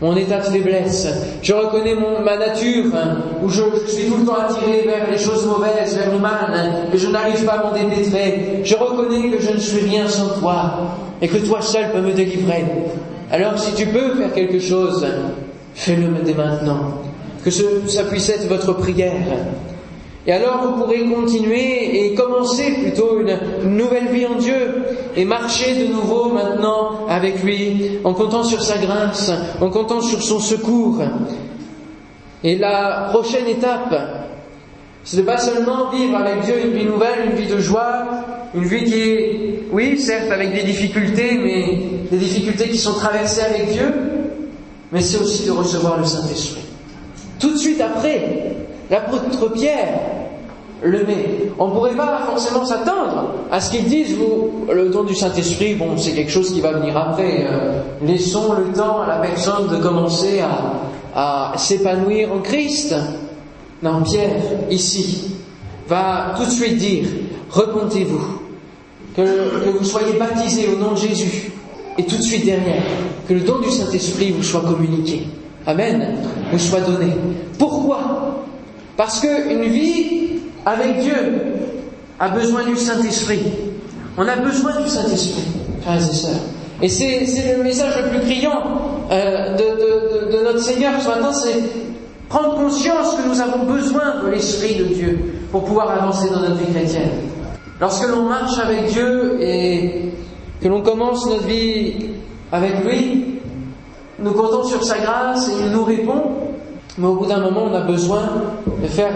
mon 0.00 0.14
état 0.14 0.38
de 0.38 0.44
faiblesse. 0.44 1.08
Je 1.42 1.54
reconnais 1.54 1.94
ma 2.24 2.36
nature, 2.36 2.84
hein, 2.94 3.16
où 3.42 3.48
je, 3.48 3.62
suis 3.88 4.06
tout 4.06 4.18
le 4.18 4.26
temps 4.26 4.36
attiré 4.48 4.82
vers 4.86 5.10
les 5.10 5.18
choses 5.18 5.46
mauvaises, 5.46 5.96
vers 5.96 6.12
le 6.12 6.18
mal, 6.18 6.52
hein, 6.52 6.70
et 6.92 6.98
je 6.98 7.08
n'arrive 7.08 7.44
pas 7.44 7.52
à 7.52 7.62
m'en 7.64 7.72
dépêtrer. 7.72 8.60
Je 8.62 8.76
reconnais 8.76 9.30
que 9.30 9.40
je 9.40 9.52
ne 9.52 9.58
suis 9.58 9.88
rien 9.88 10.06
sans 10.06 10.38
toi, 10.40 10.96
et 11.22 11.28
que 11.28 11.38
toi 11.38 11.62
seul 11.62 11.90
peux 11.92 12.00
me 12.00 12.12
délivrer. 12.12 12.64
Alors 13.30 13.58
si 13.58 13.74
tu 13.74 13.86
peux 13.86 14.14
faire 14.14 14.32
quelque 14.32 14.60
chose, 14.60 15.06
fais-le 15.74 16.08
dès 16.24 16.34
maintenant. 16.34 17.02
Que 17.46 17.52
ça 17.52 18.02
puisse 18.10 18.28
être 18.28 18.48
votre 18.48 18.72
prière. 18.72 19.12
Et 20.26 20.32
alors 20.32 20.64
vous 20.64 20.82
pourrez 20.82 21.04
continuer 21.04 22.04
et 22.04 22.12
commencer 22.12 22.72
plutôt 22.82 23.20
une 23.20 23.76
nouvelle 23.76 24.08
vie 24.08 24.26
en 24.26 24.34
Dieu 24.34 24.82
et 25.14 25.24
marcher 25.24 25.76
de 25.76 25.92
nouveau 25.92 26.32
maintenant 26.32 27.06
avec 27.08 27.44
lui 27.44 28.00
en 28.02 28.14
comptant 28.14 28.42
sur 28.42 28.60
sa 28.60 28.78
grâce, 28.78 29.30
en 29.60 29.70
comptant 29.70 30.00
sur 30.00 30.20
son 30.24 30.40
secours. 30.40 31.00
Et 32.42 32.58
la 32.58 33.10
prochaine 33.12 33.46
étape, 33.46 33.94
c'est 35.04 35.18
de 35.18 35.22
pas 35.22 35.38
seulement 35.38 35.90
vivre 35.90 36.16
avec 36.16 36.40
Dieu 36.40 36.54
une 36.64 36.72
vie 36.72 36.84
nouvelle, 36.84 37.30
une 37.30 37.36
vie 37.36 37.46
de 37.46 37.60
joie, 37.60 38.06
une 38.56 38.64
vie 38.64 38.82
qui 38.86 38.94
est, 38.94 39.60
oui, 39.70 40.00
certes 40.00 40.32
avec 40.32 40.52
des 40.52 40.64
difficultés, 40.64 41.38
mais 41.40 42.08
des 42.10 42.18
difficultés 42.18 42.70
qui 42.70 42.78
sont 42.78 42.94
traversées 42.94 43.42
avec 43.42 43.70
Dieu, 43.70 43.94
mais 44.90 45.00
c'est 45.00 45.20
aussi 45.20 45.46
de 45.46 45.52
recevoir 45.52 45.96
le 45.96 46.04
Saint-Esprit. 46.04 46.65
Tout 47.38 47.52
de 47.52 47.56
suite 47.56 47.80
après, 47.80 48.56
L'apôtre 48.90 49.52
Pierre 49.52 50.00
le 50.82 51.04
met. 51.04 51.50
On 51.58 51.68
ne 51.68 51.72
pourrait 51.72 51.96
pas 51.96 52.20
forcément 52.26 52.64
s'attendre 52.64 53.34
à 53.50 53.60
ce 53.60 53.70
qu'ils 53.70 53.86
disent, 53.86 54.14
vous, 54.14 54.66
le 54.72 54.90
don 54.90 55.04
du 55.04 55.14
Saint-Esprit, 55.14 55.74
bon, 55.74 55.96
c'est 55.96 56.12
quelque 56.12 56.30
chose 56.30 56.52
qui 56.52 56.60
va 56.60 56.72
venir 56.72 56.96
après. 56.96 57.46
Euh, 57.48 57.80
laissons 58.02 58.52
le 58.52 58.72
temps 58.72 59.02
à 59.02 59.06
la 59.08 59.16
personne 59.16 59.68
de 59.68 59.76
commencer 59.76 60.40
à, 61.14 61.54
s'épanouir 61.56 62.30
en 62.32 62.40
Christ. 62.40 62.94
Non, 63.82 64.02
Pierre, 64.02 64.36
ici, 64.70 65.30
va 65.88 66.34
tout 66.36 66.44
de 66.44 66.50
suite 66.50 66.76
dire, 66.76 67.06
repentez-vous, 67.50 68.40
que, 69.16 69.22
que 69.22 69.78
vous 69.78 69.84
soyez 69.84 70.12
baptisés 70.18 70.68
au 70.68 70.76
nom 70.76 70.92
de 70.92 70.98
Jésus, 70.98 71.50
et 71.96 72.04
tout 72.04 72.18
de 72.18 72.22
suite 72.22 72.44
derrière, 72.44 72.82
que 73.26 73.32
le 73.32 73.40
don 73.40 73.60
du 73.60 73.70
Saint-Esprit 73.70 74.32
vous 74.32 74.42
soit 74.42 74.60
communiqué. 74.60 75.26
Amen, 75.66 76.16
vous 76.52 76.58
soit 76.58 76.80
donné. 76.80 77.12
Pourquoi? 77.58 78.44
Parce 78.96 79.20
qu'une 79.20 79.64
vie 79.64 80.38
avec 80.64 81.00
Dieu 81.00 81.14
a 82.20 82.28
besoin 82.28 82.64
du 82.64 82.76
Saint-Esprit. 82.76 83.42
On 84.16 84.26
a 84.28 84.36
besoin 84.36 84.80
du 84.80 84.88
Saint-Esprit, 84.88 85.44
frères 85.82 85.96
et 85.96 86.14
sœurs. 86.14 86.40
Et 86.82 86.88
c'est 86.88 87.56
le 87.56 87.62
message 87.62 87.94
le 88.02 88.10
plus 88.10 88.20
criant 88.20 88.62
euh, 89.10 89.56
de, 89.56 90.30
de, 90.30 90.36
de, 90.36 90.44
notre 90.44 90.60
Seigneur 90.60 90.92
ce 91.00 91.08
matin, 91.08 91.32
c'est 91.32 91.62
prendre 92.28 92.54
conscience 92.54 93.14
que 93.14 93.28
nous 93.28 93.40
avons 93.40 93.64
besoin 93.64 94.22
de 94.24 94.30
l'Esprit 94.30 94.76
de 94.76 94.84
Dieu 94.84 95.18
pour 95.50 95.64
pouvoir 95.64 95.90
avancer 95.90 96.28
dans 96.28 96.40
notre 96.40 96.56
vie 96.56 96.72
chrétienne. 96.72 97.10
Lorsque 97.80 98.08
l'on 98.08 98.22
marche 98.24 98.58
avec 98.58 98.86
Dieu 98.86 99.38
et 99.40 100.12
que 100.62 100.68
l'on 100.68 100.82
commence 100.82 101.26
notre 101.26 101.46
vie 101.46 101.94
avec 102.52 102.84
lui, 102.84 103.35
nous 104.18 104.32
comptons 104.32 104.64
sur 104.64 104.82
sa 104.82 104.98
grâce 104.98 105.48
et 105.48 105.52
il 105.64 105.70
nous 105.70 105.84
répond, 105.84 106.22
mais 106.98 107.06
au 107.06 107.14
bout 107.14 107.26
d'un 107.26 107.40
moment, 107.40 107.64
on 107.70 107.74
a 107.74 107.82
besoin 107.82 108.22
de 108.82 108.86
faire 108.88 109.12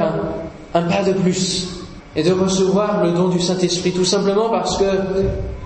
un, 0.74 0.82
pas 0.82 1.02
de 1.02 1.12
plus 1.12 1.68
et 2.14 2.22
de 2.22 2.32
recevoir 2.32 3.02
le 3.04 3.12
don 3.12 3.28
du 3.28 3.40
Saint-Esprit, 3.40 3.92
tout 3.92 4.04
simplement 4.04 4.50
parce 4.50 4.76
que 4.76 4.84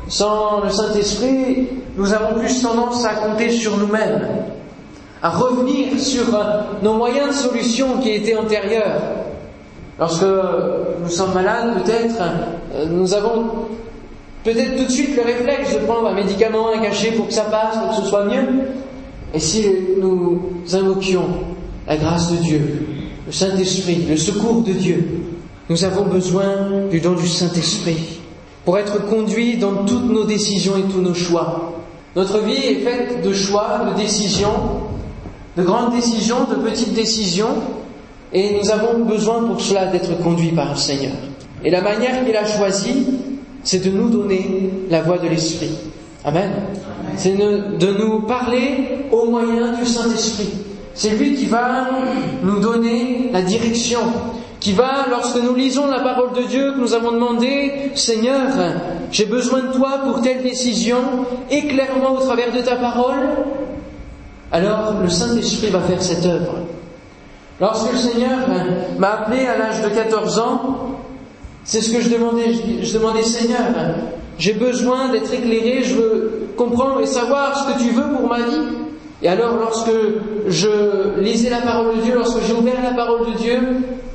sans 0.08 0.60
le 0.62 0.70
Saint-Esprit, 0.70 1.68
nous 1.96 2.12
avons 2.12 2.38
plus 2.38 2.62
tendance 2.62 3.04
à 3.04 3.14
compter 3.14 3.50
sur 3.50 3.76
nous-mêmes, 3.76 4.28
à 5.22 5.30
revenir 5.30 5.98
sur 5.98 6.24
nos 6.82 6.94
moyens 6.94 7.28
de 7.28 7.32
solution 7.32 7.98
qui 8.02 8.10
étaient 8.10 8.36
antérieurs. 8.36 9.00
Lorsque 9.98 10.26
nous 11.02 11.08
sommes 11.08 11.32
malades, 11.32 11.82
peut-être, 11.82 12.22
nous 12.90 13.14
avons 13.14 13.44
peut-être 14.44 14.76
tout 14.76 14.84
de 14.84 14.90
suite 14.90 15.16
le 15.16 15.22
réflexe 15.22 15.74
de 15.74 15.78
prendre 15.86 16.08
un 16.08 16.14
médicament, 16.14 16.68
un 16.74 16.80
cachet 16.80 17.12
pour 17.12 17.28
que 17.28 17.32
ça 17.32 17.44
passe, 17.44 17.78
pour 17.78 17.90
que 17.90 17.96
ce 17.96 18.08
soit 18.08 18.26
mieux. 18.26 18.44
Et 19.34 19.40
si 19.40 19.64
nous 20.00 20.40
invoquions 20.72 21.28
la 21.86 21.96
grâce 21.96 22.30
de 22.30 22.36
Dieu, 22.36 22.86
le 23.26 23.32
Saint-Esprit, 23.32 24.04
le 24.08 24.16
secours 24.16 24.62
de 24.62 24.72
Dieu. 24.72 25.20
Nous 25.68 25.84
avons 25.84 26.04
besoin 26.04 26.88
du 26.90 27.00
don 27.00 27.12
du 27.12 27.26
Saint-Esprit 27.26 28.20
pour 28.64 28.78
être 28.78 29.06
conduits 29.06 29.56
dans 29.56 29.84
toutes 29.84 30.10
nos 30.10 30.24
décisions 30.24 30.76
et 30.76 30.82
tous 30.82 31.00
nos 31.00 31.14
choix. 31.14 31.72
Notre 32.16 32.40
vie 32.40 32.52
est 32.52 32.80
faite 32.80 33.24
de 33.24 33.32
choix, 33.32 33.90
de 33.90 34.00
décisions, 34.00 34.52
de 35.56 35.62
grandes 35.62 35.94
décisions, 35.94 36.44
de 36.50 36.56
petites 36.56 36.94
décisions, 36.94 37.54
et 38.32 38.58
nous 38.60 38.70
avons 38.70 39.04
besoin 39.04 39.44
pour 39.44 39.60
cela 39.60 39.86
d'être 39.86 40.18
conduits 40.22 40.52
par 40.52 40.70
le 40.70 40.76
Seigneur. 40.76 41.14
Et 41.64 41.70
la 41.70 41.80
manière 41.80 42.24
qu'il 42.24 42.36
a 42.36 42.46
choisie, 42.46 43.06
c'est 43.62 43.84
de 43.84 43.90
nous 43.90 44.08
donner 44.08 44.70
la 44.90 45.02
voix 45.02 45.18
de 45.18 45.28
l'Esprit. 45.28 45.70
Amen. 46.24 46.50
C'est 47.16 47.36
de 47.36 47.98
nous 47.98 48.20
parler 48.22 49.06
au 49.12 49.26
moyen 49.26 49.72
du 49.72 49.84
Saint-Esprit. 49.84 50.48
C'est 50.94 51.10
lui 51.10 51.34
qui 51.34 51.46
va 51.46 51.88
nous 52.42 52.60
donner 52.60 53.30
la 53.32 53.42
direction, 53.42 54.00
qui 54.60 54.72
va, 54.72 55.06
lorsque 55.10 55.42
nous 55.42 55.54
lisons 55.54 55.86
la 55.88 56.00
parole 56.00 56.32
de 56.32 56.42
Dieu, 56.42 56.72
que 56.72 56.80
nous 56.80 56.94
avons 56.94 57.12
demandé, 57.12 57.90
Seigneur, 57.94 58.48
j'ai 59.10 59.26
besoin 59.26 59.60
de 59.60 59.72
toi 59.72 60.00
pour 60.04 60.22
telle 60.22 60.42
décision, 60.42 60.98
éclaire-moi 61.50 62.12
au 62.12 62.20
travers 62.20 62.52
de 62.52 62.60
ta 62.60 62.76
parole, 62.76 63.28
alors 64.50 64.94
le 65.02 65.08
Saint-Esprit 65.08 65.68
va 65.68 65.80
faire 65.80 66.00
cette 66.00 66.24
œuvre. 66.24 66.54
Lorsque 67.60 67.92
le 67.92 67.98
Seigneur 67.98 68.38
m'a 68.98 69.10
appelé 69.10 69.46
à 69.46 69.58
l'âge 69.58 69.82
de 69.82 69.88
14 69.88 70.38
ans, 70.38 70.78
c'est 71.64 71.80
ce 71.80 71.92
que 71.92 72.00
je 72.00 72.08
demandais. 72.08 72.52
Je 72.82 72.92
demandais, 72.94 73.22
Seigneur, 73.22 73.60
j'ai 74.38 74.54
besoin 74.54 75.10
d'être 75.10 75.32
éclairé, 75.32 75.82
je 75.82 75.94
veux 75.94 76.48
comprendre 76.56 77.00
et 77.00 77.06
savoir 77.06 77.56
ce 77.56 77.72
que 77.72 77.82
tu 77.82 77.90
veux 77.90 78.16
pour 78.16 78.28
ma 78.28 78.38
vie. 78.38 78.66
Et 79.22 79.28
alors, 79.28 79.56
lorsque 79.56 79.92
je 80.48 81.18
lisais 81.20 81.50
la 81.50 81.60
parole 81.60 81.96
de 81.96 82.02
Dieu, 82.02 82.14
lorsque 82.14 82.42
j'ai 82.46 82.52
ouvert 82.52 82.82
la 82.82 82.90
parole 82.90 83.32
de 83.32 83.38
Dieu, 83.38 83.58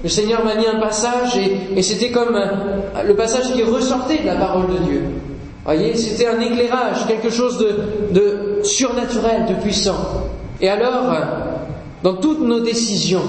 le 0.04 0.10
Seigneur 0.10 0.44
m'a 0.44 0.56
mis 0.56 0.68
un 0.68 0.80
passage 0.80 1.38
et, 1.38 1.82
c'était 1.82 2.12
comme 2.12 2.36
euh, 2.36 3.04
le 3.06 3.16
passage 3.16 3.54
qui 3.54 3.64
ressortait 3.64 4.20
de 4.20 4.28
la 4.28 4.36
parole 4.36 4.68
de 4.68 4.78
Dieu. 4.86 5.02
Voyez, 5.66 5.96
c'était 5.96 6.28
un 6.28 6.40
éclairage, 6.40 7.06
quelque 7.08 7.30
chose 7.30 7.58
de, 7.58 7.76
de 8.12 8.64
surnaturel, 8.64 9.46
de 9.48 9.56
puissant. 9.56 9.98
Et 10.62 10.70
alors, 10.70 11.14
dans 12.04 12.16
toutes 12.16 12.42
nos 12.42 12.60
décisions, 12.60 13.24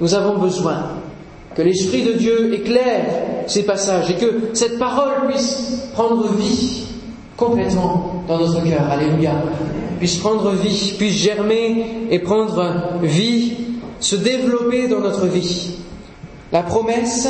nous 0.00 0.14
avons 0.14 0.38
besoin 0.38 0.84
que 1.58 1.62
l'Esprit 1.64 2.04
de 2.04 2.12
Dieu 2.12 2.54
éclaire 2.54 3.04
ces 3.48 3.64
passages 3.64 4.08
et 4.12 4.14
que 4.14 4.50
cette 4.52 4.78
parole 4.78 5.26
puisse 5.28 5.88
prendre 5.92 6.32
vie 6.34 6.84
complètement 7.36 8.22
dans 8.28 8.38
notre 8.38 8.62
cœur. 8.62 8.88
Alléluia 8.88 9.32
puisse 9.98 10.18
prendre 10.18 10.52
vie, 10.52 10.94
puisse 10.96 11.16
germer 11.16 12.06
et 12.12 12.20
prendre 12.20 13.00
vie, 13.02 13.54
se 13.98 14.14
développer 14.14 14.86
dans 14.86 15.00
notre 15.00 15.26
vie. 15.26 15.72
La 16.52 16.62
promesse 16.62 17.28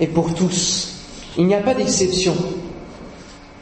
est 0.00 0.06
pour 0.06 0.32
tous. 0.32 0.94
Il 1.36 1.46
n'y 1.46 1.54
a 1.54 1.60
pas 1.60 1.74
d'exception. 1.74 2.34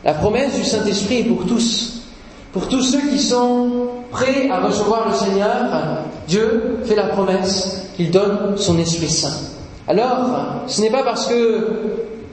La 0.04 0.14
promesse 0.14 0.54
du 0.54 0.62
Saint-Esprit 0.62 1.22
est 1.22 1.24
pour 1.24 1.44
tous. 1.44 2.04
Pour 2.52 2.68
tous 2.68 2.82
ceux 2.82 3.00
qui 3.10 3.18
sont 3.18 3.88
prêts 4.12 4.48
à 4.48 4.60
recevoir 4.60 5.08
le 5.08 5.14
Seigneur, 5.16 6.04
Dieu 6.28 6.78
fait 6.84 6.94
la 6.94 7.08
promesse 7.08 7.88
qu'il 7.96 8.12
donne 8.12 8.56
son 8.56 8.78
Esprit 8.78 9.10
Saint. 9.10 9.57
Alors, 9.88 10.64
ce 10.66 10.82
n'est 10.82 10.90
pas 10.90 11.02
parce 11.02 11.26
que 11.26 11.64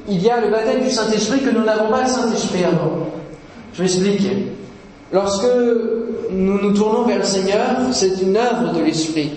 il 0.07 0.21
y 0.21 0.29
a 0.29 0.41
le 0.41 0.51
baptême 0.51 0.83
du 0.83 0.91
Saint-Esprit 0.91 1.39
que 1.39 1.49
nous 1.49 1.63
n'avons 1.63 1.89
pas 1.89 2.03
le 2.03 2.09
Saint-Esprit 2.09 2.63
avant. 2.65 3.07
Je 3.73 3.81
m'explique. 3.81 4.27
Lorsque 5.11 5.47
nous 6.31 6.61
nous 6.61 6.73
tournons 6.73 7.03
vers 7.03 7.19
le 7.19 7.23
Seigneur, 7.23 7.77
c'est 7.91 8.21
une 8.21 8.35
œuvre 8.35 8.73
de 8.73 8.83
l'Esprit. 8.83 9.31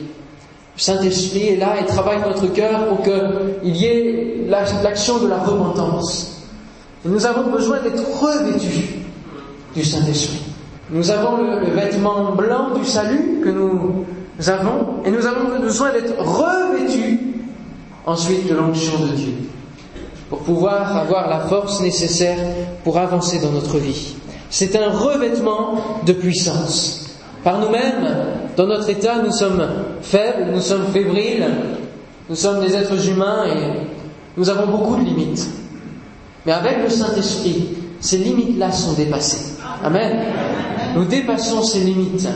Le 0.77 0.81
Saint-Esprit 0.81 1.51
est 1.51 1.57
là 1.57 1.81
et 1.81 1.87
travaille 1.87 2.21
notre 2.21 2.53
cœur 2.53 2.87
pour 2.87 3.03
qu'il 3.03 3.77
y 3.77 3.85
ait 3.87 4.47
l'action 4.49 5.19
de 5.19 5.29
la 5.29 5.39
repentance. 5.39 6.43
Nous 7.05 7.25
avons 7.25 7.51
besoin 7.51 7.81
d'être 7.81 8.03
revêtus 8.21 8.97
du 9.75 9.85
Saint-Esprit. 9.85 10.43
Nous 10.91 11.11
avons 11.11 11.37
le, 11.37 11.71
vêtement 11.71 12.33
blanc 12.33 12.75
du 12.75 12.85
salut 12.85 13.41
que 13.45 13.51
nous 13.51 14.05
avons 14.49 15.05
et 15.05 15.11
nous 15.11 15.27
avons 15.27 15.61
besoin 15.61 15.93
d'être 15.93 16.19
revêtus 16.19 17.28
ensuite 18.09 18.49
de 18.49 18.55
l'onction 18.55 18.99
de 19.01 19.09
Dieu 19.09 19.35
pour 20.31 20.41
pouvoir 20.41 20.97
avoir 20.97 21.29
la 21.29 21.41
force 21.41 21.81
nécessaire 21.81 22.39
pour 22.85 22.99
avancer 22.99 23.39
dans 23.41 23.51
notre 23.51 23.79
vie. 23.79 24.15
C'est 24.51 24.77
un 24.77 24.91
revêtement 24.91 25.75
de 26.07 26.13
puissance. 26.13 27.19
Par 27.45 27.61
nous-mêmes, 27.61 28.09
dans 28.57 28.67
notre 28.67 28.89
état, 28.91 29.23
nous 29.23 29.31
sommes 29.31 29.63
faibles, 30.03 30.53
nous 30.53 30.61
sommes 30.61 30.87
fébriles, 30.93 31.47
nous 32.29 32.37
sommes 32.37 32.61
des 32.61 32.75
êtres 32.75 33.09
humains 33.09 33.45
et 33.47 33.87
nous 34.37 34.49
avons 34.51 34.67
beaucoup 34.67 34.97
de 34.97 35.05
limites. 35.05 35.47
Mais 36.45 36.53
avec 36.53 36.83
le 36.83 36.89
Saint-Esprit, 36.89 37.69
ces 38.01 38.19
limites-là 38.19 38.73
sont 38.73 38.95
dépassées. 38.95 39.55
Amen. 39.83 40.19
Nous 40.95 41.05
dépassons 41.05 41.63
ces 41.63 41.81
limites. 41.81 42.29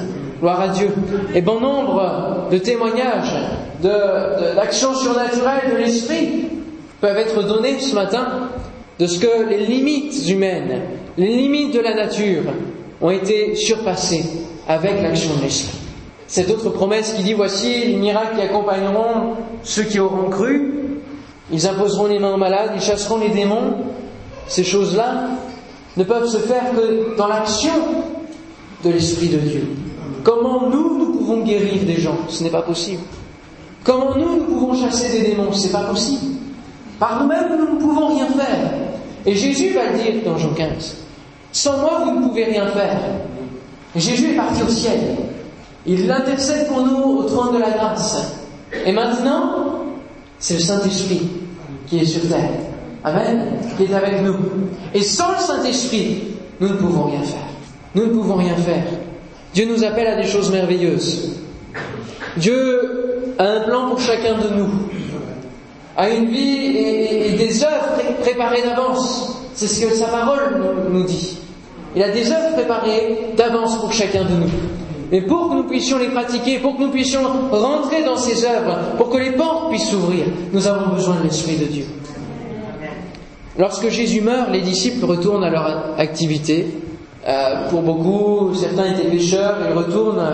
Gloire 0.42 0.60
à 0.60 0.68
Dieu. 0.70 0.88
Et 1.36 1.40
bon 1.40 1.60
nombre 1.60 2.48
de 2.50 2.58
témoignages 2.58 3.32
d'actions 3.80 4.92
surnaturelles 4.92 5.70
de 5.70 5.76
l'Esprit 5.76 6.46
peuvent 7.00 7.16
être 7.16 7.44
donnés 7.44 7.78
ce 7.78 7.94
matin 7.94 8.48
de 8.98 9.06
ce 9.06 9.20
que 9.20 9.48
les 9.48 9.64
limites 9.64 10.28
humaines, 10.28 10.80
les 11.16 11.28
limites 11.28 11.72
de 11.72 11.78
la 11.78 11.94
nature 11.94 12.42
ont 13.00 13.10
été 13.10 13.54
surpassées 13.54 14.24
avec 14.66 15.00
l'action 15.00 15.32
de 15.36 15.42
l'Esprit. 15.42 15.78
Cette 16.26 16.50
autre 16.50 16.70
promesse 16.70 17.12
qui 17.12 17.22
dit 17.22 17.34
voici 17.34 17.84
les 17.84 17.94
miracles 17.94 18.34
qui 18.34 18.42
accompagneront 18.42 19.34
ceux 19.62 19.84
qui 19.84 20.00
auront 20.00 20.28
cru, 20.28 20.74
ils 21.52 21.68
imposeront 21.68 22.06
les 22.06 22.18
mains 22.18 22.34
aux 22.34 22.38
malades, 22.38 22.72
ils 22.74 22.82
chasseront 22.82 23.18
les 23.18 23.28
démons. 23.28 23.74
Ces 24.48 24.64
choses-là 24.64 25.28
ne 25.96 26.02
peuvent 26.02 26.26
se 26.26 26.38
faire 26.38 26.64
que 26.72 27.16
dans 27.16 27.28
l'action 27.28 27.74
de 28.84 28.90
l'Esprit 28.90 29.28
de 29.28 29.38
Dieu. 29.38 29.68
Comment 30.22 30.68
nous, 30.68 30.98
nous 30.98 31.12
pouvons 31.18 31.42
guérir 31.42 31.84
des 31.84 31.96
gens? 31.96 32.16
Ce 32.28 32.42
n'est 32.42 32.50
pas 32.50 32.62
possible. 32.62 33.02
Comment 33.84 34.16
nous, 34.16 34.36
nous 34.36 34.44
pouvons 34.44 34.74
chasser 34.74 35.20
des 35.20 35.30
démons? 35.30 35.52
Ce 35.52 35.66
n'est 35.66 35.72
pas 35.72 35.84
possible. 35.84 36.36
Par 36.98 37.22
nous-mêmes, 37.22 37.58
nous 37.58 37.74
ne 37.74 37.80
pouvons 37.80 38.08
rien 38.08 38.26
faire. 38.26 38.72
Et 39.26 39.34
Jésus 39.34 39.70
va 39.70 39.96
dire 39.98 40.22
dans 40.24 40.38
Jean 40.38 40.52
15. 40.54 40.96
Sans 41.50 41.78
moi, 41.78 42.02
vous 42.04 42.20
ne 42.20 42.28
pouvez 42.28 42.44
rien 42.44 42.66
faire. 42.66 42.98
Jésus 43.96 44.32
est 44.32 44.36
parti 44.36 44.62
au 44.62 44.68
ciel. 44.68 45.16
Il 45.84 46.10
intercède 46.10 46.68
pour 46.68 46.80
nous 46.86 47.18
au 47.18 47.22
trône 47.24 47.54
de 47.54 47.58
la 47.58 47.70
grâce. 47.70 48.36
Et 48.86 48.92
maintenant, 48.92 49.84
c'est 50.38 50.54
le 50.54 50.60
Saint-Esprit 50.60 51.28
qui 51.86 51.98
est 51.98 52.04
sur 52.04 52.28
terre. 52.28 52.50
Amen. 53.04 53.58
Qui 53.76 53.84
est 53.84 53.94
avec 53.94 54.22
nous. 54.22 54.36
Et 54.94 55.02
sans 55.02 55.32
le 55.32 55.38
Saint-Esprit, 55.38 56.22
nous 56.60 56.68
ne 56.68 56.74
pouvons 56.74 57.04
rien 57.04 57.22
faire. 57.22 57.46
Nous 57.94 58.06
ne 58.06 58.12
pouvons 58.12 58.36
rien 58.36 58.54
faire. 58.54 58.84
Dieu 59.54 59.66
nous 59.66 59.84
appelle 59.84 60.06
à 60.06 60.16
des 60.16 60.26
choses 60.26 60.50
merveilleuses. 60.50 61.36
Dieu 62.36 63.34
a 63.38 63.44
un 63.44 63.60
plan 63.60 63.88
pour 63.90 64.00
chacun 64.00 64.38
de 64.38 64.48
nous, 64.56 64.70
a 65.96 66.08
une 66.08 66.26
vie 66.26 66.76
et, 66.76 67.32
des 67.32 67.62
œuvres 67.62 68.20
préparées 68.20 68.62
d'avance. 68.62 69.42
C'est 69.54 69.66
ce 69.66 69.86
que 69.86 69.94
sa 69.94 70.06
parole 70.06 70.60
nous 70.90 71.04
dit. 71.04 71.38
Il 71.94 72.02
a 72.02 72.10
des 72.10 72.30
œuvres 72.30 72.54
préparées 72.54 73.34
d'avance 73.36 73.78
pour 73.78 73.92
chacun 73.92 74.24
de 74.24 74.34
nous. 74.34 74.50
Mais 75.10 75.20
pour 75.20 75.50
que 75.50 75.56
nous 75.56 75.64
puissions 75.64 75.98
les 75.98 76.08
pratiquer, 76.08 76.58
pour 76.58 76.78
que 76.78 76.82
nous 76.84 76.90
puissions 76.90 77.20
rentrer 77.50 78.02
dans 78.02 78.16
ces 78.16 78.46
œuvres, 78.46 78.96
pour 78.96 79.10
que 79.10 79.18
les 79.18 79.32
portes 79.32 79.68
puissent 79.68 79.90
s'ouvrir, 79.90 80.24
nous 80.54 80.66
avons 80.66 80.94
besoin 80.94 81.16
de 81.16 81.24
l'Esprit 81.24 81.56
de 81.56 81.66
Dieu. 81.66 81.84
Lorsque 83.58 83.90
Jésus 83.90 84.22
meurt, 84.22 84.50
les 84.50 84.62
disciples 84.62 85.04
retournent 85.04 85.44
à 85.44 85.50
leur 85.50 85.94
activité. 85.98 86.66
Euh, 87.26 87.68
pour 87.70 87.82
beaucoup, 87.82 88.54
certains 88.54 88.92
étaient 88.92 89.08
pêcheurs, 89.08 89.56
ils 89.68 89.76
retournent 89.76 90.24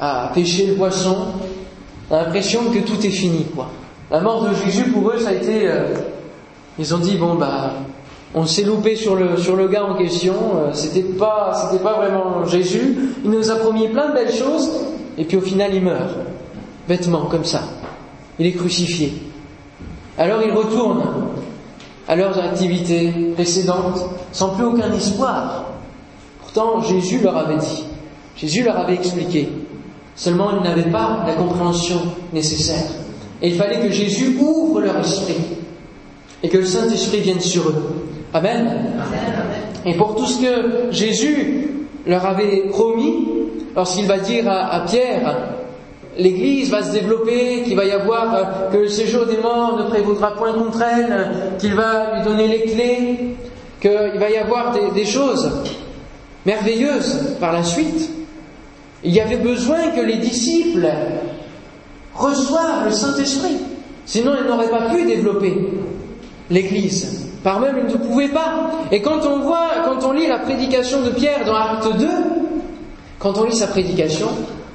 à 0.00 0.30
pêcher 0.34 0.66
le 0.66 0.74
poisson. 0.74 1.16
On 2.10 2.16
l'impression 2.16 2.70
que 2.72 2.80
tout 2.80 3.04
est 3.06 3.10
fini, 3.10 3.46
quoi. 3.54 3.68
La 4.10 4.20
mort 4.20 4.48
de 4.48 4.54
Jésus, 4.54 4.90
pour 4.90 5.10
eux, 5.10 5.18
ça 5.18 5.30
a 5.30 5.32
été... 5.32 5.68
Euh, 5.68 5.94
ils 6.78 6.94
ont 6.94 6.98
dit, 6.98 7.16
bon, 7.16 7.34
bah, 7.34 7.72
on 8.34 8.46
s'est 8.46 8.64
loupé 8.64 8.96
sur 8.96 9.14
le, 9.14 9.36
sur 9.36 9.54
le 9.54 9.68
gars 9.68 9.84
en 9.84 9.94
question, 9.94 10.34
euh, 10.56 10.72
c'était 10.72 11.02
pas, 11.02 11.52
c'était 11.54 11.82
pas 11.82 11.94
vraiment 11.94 12.44
Jésus. 12.44 12.96
Il 13.24 13.30
nous 13.30 13.50
a 13.50 13.56
promis 13.56 13.88
plein 13.88 14.08
de 14.08 14.14
belles 14.14 14.32
choses, 14.32 14.70
et 15.16 15.24
puis 15.24 15.36
au 15.36 15.40
final, 15.40 15.72
il 15.72 15.82
meurt. 15.82 16.10
Bêtement, 16.88 17.26
comme 17.26 17.44
ça. 17.44 17.62
Il 18.38 18.46
est 18.46 18.52
crucifié. 18.52 19.14
Alors 20.18 20.40
ils 20.44 20.52
retournent 20.52 21.04
à 22.06 22.14
leurs 22.14 22.38
activités 22.38 23.32
précédentes, 23.34 24.04
sans 24.32 24.50
plus 24.50 24.64
aucun 24.64 24.92
espoir. 24.92 25.64
Pourtant, 26.54 26.80
Jésus 26.82 27.18
leur 27.20 27.36
avait 27.36 27.56
dit, 27.56 27.84
Jésus 28.36 28.62
leur 28.62 28.78
avait 28.78 28.94
expliqué. 28.94 29.48
Seulement, 30.14 30.50
ils 30.56 30.62
n'avaient 30.62 30.88
pas 30.88 31.24
la 31.26 31.34
compréhension 31.34 32.00
nécessaire. 32.32 32.92
Et 33.42 33.48
il 33.48 33.56
fallait 33.56 33.80
que 33.80 33.90
Jésus 33.90 34.36
ouvre 34.38 34.80
leur 34.80 34.96
esprit 34.98 35.34
et 36.44 36.48
que 36.48 36.58
le 36.58 36.64
Saint-Esprit 36.64 37.22
vienne 37.22 37.40
sur 37.40 37.68
eux. 37.68 38.04
Amen. 38.32 38.86
Et 39.84 39.94
pour 39.94 40.14
tout 40.14 40.26
ce 40.26 40.40
que 40.40 40.92
Jésus 40.92 41.86
leur 42.06 42.24
avait 42.24 42.68
promis, 42.68 43.26
lorsqu'il 43.74 44.06
va 44.06 44.18
dire 44.18 44.48
à, 44.48 44.84
Pierre, 44.86 45.56
l'Église 46.16 46.70
va 46.70 46.84
se 46.84 46.92
développer, 46.92 47.62
qu'il 47.64 47.74
va 47.74 47.84
y 47.84 47.90
avoir, 47.90 48.32
euh, 48.32 48.70
que 48.70 48.76
le 48.76 48.88
séjour 48.88 49.26
des 49.26 49.38
morts 49.38 49.76
ne 49.76 49.88
prévaudra 49.88 50.36
point 50.36 50.52
contre 50.52 50.82
elle, 50.82 51.56
qu'il 51.58 51.74
va 51.74 52.14
lui 52.14 52.24
donner 52.24 52.46
les 52.46 52.62
clés, 52.62 53.18
qu'il 53.80 54.20
va 54.20 54.30
y 54.30 54.36
avoir 54.36 54.72
des, 54.72 54.92
des 54.94 55.04
choses 55.04 55.50
merveilleuses 56.46 57.36
par 57.40 57.52
la 57.52 57.62
suite. 57.62 58.10
Il 59.02 59.12
y 59.12 59.20
avait 59.20 59.36
besoin 59.36 59.90
que 59.90 60.00
les 60.00 60.16
disciples 60.16 60.88
reçoivent 62.14 62.86
le 62.86 62.92
Saint-Esprit. 62.92 63.56
Sinon, 64.06 64.32
ils 64.40 64.46
n'auraient 64.46 64.70
pas 64.70 64.90
pu 64.90 65.04
développer 65.04 65.54
l'Église. 66.50 67.26
Par 67.42 67.60
même, 67.60 67.76
ils 67.86 67.92
ne 67.92 67.98
pouvaient 67.98 68.28
pas. 68.28 68.70
Et 68.90 69.02
quand 69.02 69.26
on 69.26 69.40
voit, 69.40 69.70
quand 69.84 70.06
on 70.06 70.12
lit 70.12 70.26
la 70.26 70.38
prédication 70.38 71.02
de 71.02 71.10
Pierre 71.10 71.44
dans 71.44 71.54
Acte 71.54 71.98
2, 71.98 72.06
quand 73.18 73.36
on 73.38 73.44
lit 73.44 73.56
sa 73.56 73.66
prédication, 73.66 74.28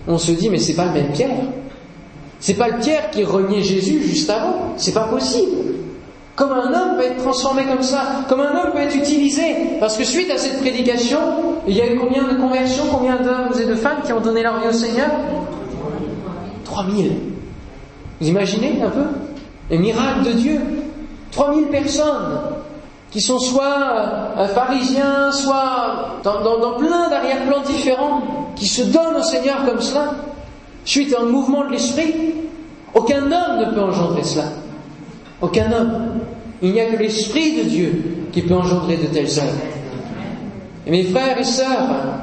on 0.08 0.17
se 0.17 0.32
dit, 0.32 0.49
mais 0.49 0.60
c'est 0.60 0.75
pas 0.75 0.86
le 0.86 0.93
même 0.93 1.12
Pierre. 1.12 1.38
C'est 2.39 2.53
pas 2.53 2.69
le 2.69 2.79
Pierre 2.79 3.10
qui 3.12 3.23
reniait 3.23 3.63
Jésus 3.63 4.01
juste 4.03 4.29
avant. 4.29 4.73
C'est 4.77 4.93
pas 4.93 5.08
possible. 5.08 5.58
Comme 6.39 6.54
un 6.54 6.73
homme 6.73 6.95
peut 6.95 7.04
être 7.04 7.17
transformé 7.17 7.65
comme 7.65 7.84
ça, 7.84 8.02
comme 8.30 8.39
un 8.39 8.52
homme 8.52 8.71
peut 8.71 8.80
être 8.80 8.95
utilisé. 8.95 9.43
Parce 9.82 9.97
que 9.97 10.06
suite 10.06 10.32
à 10.32 10.38
cette 10.38 10.62
prédication, 10.62 11.19
il 11.67 11.75
y 11.75 11.82
a 11.82 11.91
eu 11.91 11.99
combien 11.99 12.23
de 12.23 12.36
conversions, 12.39 12.86
combien 12.89 13.17
d'hommes 13.17 13.52
et 13.62 13.65
de 13.65 13.75
femmes 13.75 13.97
qui 14.06 14.13
ont 14.13 14.21
donné 14.21 14.41
leur 14.41 14.58
vie 14.62 14.69
au 14.69 14.71
Seigneur? 14.71 15.10
3000. 16.63 17.12
Vous 18.21 18.28
imaginez 18.30 18.82
un 18.82 18.89
peu? 18.89 19.04
Les 19.69 19.80
miracles 19.80 20.23
de 20.28 20.32
Dieu. 20.32 20.62
3000 21.34 21.65
personnes 21.65 22.39
qui 23.12 23.19
sont 23.19 23.39
soit 23.39 24.38
euh, 24.38 24.47
pharisiens, 24.47 25.34
soit 25.34 26.21
dans, 26.23 26.78
plein 26.78 27.10
d'arrière-plans 27.10 27.63
différents, 27.65 28.21
qui 28.56 28.67
se 28.67 28.84
donnent 28.84 29.17
au 29.17 29.23
Seigneur 29.23 29.65
comme 29.65 29.82
cela, 29.82 30.12
suite 30.86 31.13
à 31.13 31.21
un 31.21 31.25
mouvement 31.25 31.65
de 31.65 31.71
l'esprit. 31.71 32.15
Aucun 32.93 33.23
homme 33.23 33.60
ne 33.60 33.73
peut 33.73 33.82
engendrer 33.82 34.23
cela. 34.23 34.45
Aucun 35.41 35.71
homme. 35.71 36.19
Il 36.62 36.73
n'y 36.73 36.82
a 36.82 36.86
que 36.86 36.97
l'Esprit 36.97 37.63
de 37.63 37.69
Dieu 37.69 38.04
qui 38.32 38.41
peut 38.41 38.56
engendrer 38.56 38.97
de 38.97 39.08
telles 39.08 39.39
œuvres. 39.39 39.62
Et 40.86 40.91
mes 40.91 41.04
frères 41.04 41.39
et 41.39 41.43
sœurs, 41.43 42.21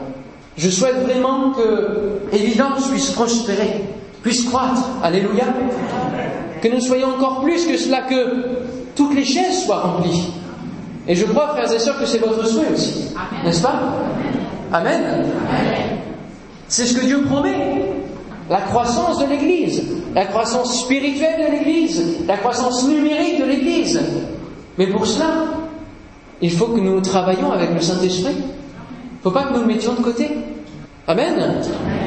je 0.57 0.68
souhaite 0.68 1.02
vraiment 1.05 1.52
que 1.52 2.20
Évidence 2.33 2.88
puisse 2.88 3.11
prospérer 3.11 3.85
puisse 4.26 4.44
croître. 4.44 4.83
Alléluia. 5.05 5.44
Que 6.61 6.66
nous 6.66 6.81
soyons 6.81 7.14
encore 7.14 7.42
plus 7.42 7.64
que 7.64 7.76
cela, 7.76 8.02
que 8.02 8.59
toutes 8.96 9.14
les 9.14 9.24
chaises 9.24 9.64
soient 9.64 9.79
remplies. 9.79 10.33
Et 11.07 11.14
je 11.14 11.24
crois, 11.26 11.50
frères 11.50 11.72
et 11.72 11.79
sœurs, 11.79 11.96
que 12.00 12.07
c'est 12.07 12.18
votre 12.18 12.44
souhait 12.44 12.72
aussi. 12.72 13.14
N'est-ce 13.44 13.62
pas? 13.62 13.81
Amen. 14.72 15.26
C'est 16.66 16.87
ce 16.87 16.98
que 16.98 17.07
Dieu 17.07 17.22
promet. 17.22 17.92
La 18.48 18.61
croissance 18.61 19.18
de 19.18 19.26
l'Église, 19.26 19.82
la 20.14 20.26
croissance 20.26 20.82
spirituelle 20.82 21.46
de 21.46 21.52
l'Église, 21.52 22.26
la 22.26 22.37
croissance 22.37 22.87
numérique 22.87 23.40
de 23.40 23.44
l'Église. 23.44 24.00
Mais 24.78 24.87
pour 24.87 25.06
cela, 25.06 25.44
il 26.40 26.52
faut 26.52 26.66
que 26.66 26.80
nous 26.80 27.00
travaillions 27.00 27.50
avec 27.50 27.74
le 27.74 27.80
Saint-Esprit. 27.80 28.37
Il 28.37 29.16
ne 29.16 29.22
faut 29.22 29.30
pas 29.30 29.44
que 29.44 29.54
nous 29.54 29.61
le 29.61 29.66
mettions 29.66 29.94
de 29.94 30.02
côté. 30.02 30.30
Amen. 31.09 31.61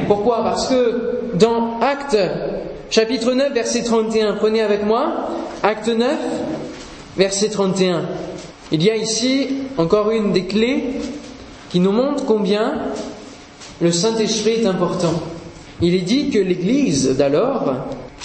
Pourquoi? 0.06 0.42
Parce 0.42 0.68
que 0.68 1.20
dans 1.34 1.78
Acte 1.80 2.16
chapitre 2.90 3.32
9, 3.32 3.52
verset 3.52 3.84
31. 3.84 4.34
Prenez 4.34 4.60
avec 4.60 4.84
moi, 4.84 5.28
acte 5.62 5.88
9, 5.88 6.16
verset 7.16 7.48
31. 7.48 8.02
Il 8.72 8.82
y 8.82 8.90
a 8.90 8.96
ici 8.96 9.48
encore 9.78 10.10
une 10.10 10.32
des 10.32 10.44
clés 10.44 11.00
qui 11.70 11.80
nous 11.80 11.92
montre 11.92 12.26
combien 12.26 12.74
le 13.80 13.92
Saint-Esprit 13.92 14.62
est 14.62 14.66
important. 14.66 15.14
Il 15.82 15.94
est 15.94 16.02
dit 16.02 16.30
que 16.30 16.38
l'Église 16.38 17.16
d'alors 17.16 17.74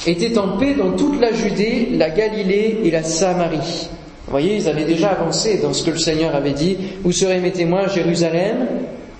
était 0.05 0.37
en 0.37 0.57
paix 0.57 0.73
dans 0.73 0.91
toute 0.91 1.19
la 1.21 1.31
Judée, 1.31 1.89
la 1.93 2.09
Galilée 2.09 2.79
et 2.83 2.91
la 2.91 3.03
Samarie. 3.03 3.89
Vous 4.25 4.31
voyez, 4.31 4.57
ils 4.57 4.67
avaient 4.67 4.85
déjà 4.85 5.11
avancé 5.11 5.59
dans 5.59 5.71
ce 5.71 5.83
que 5.83 5.91
le 5.91 5.97
Seigneur 5.97 6.35
avait 6.35 6.53
dit. 6.53 6.77
Vous 7.03 7.11
serez 7.11 7.39
mes 7.39 7.51
témoins? 7.51 7.83
À 7.83 7.87
Jérusalem, 7.87 8.67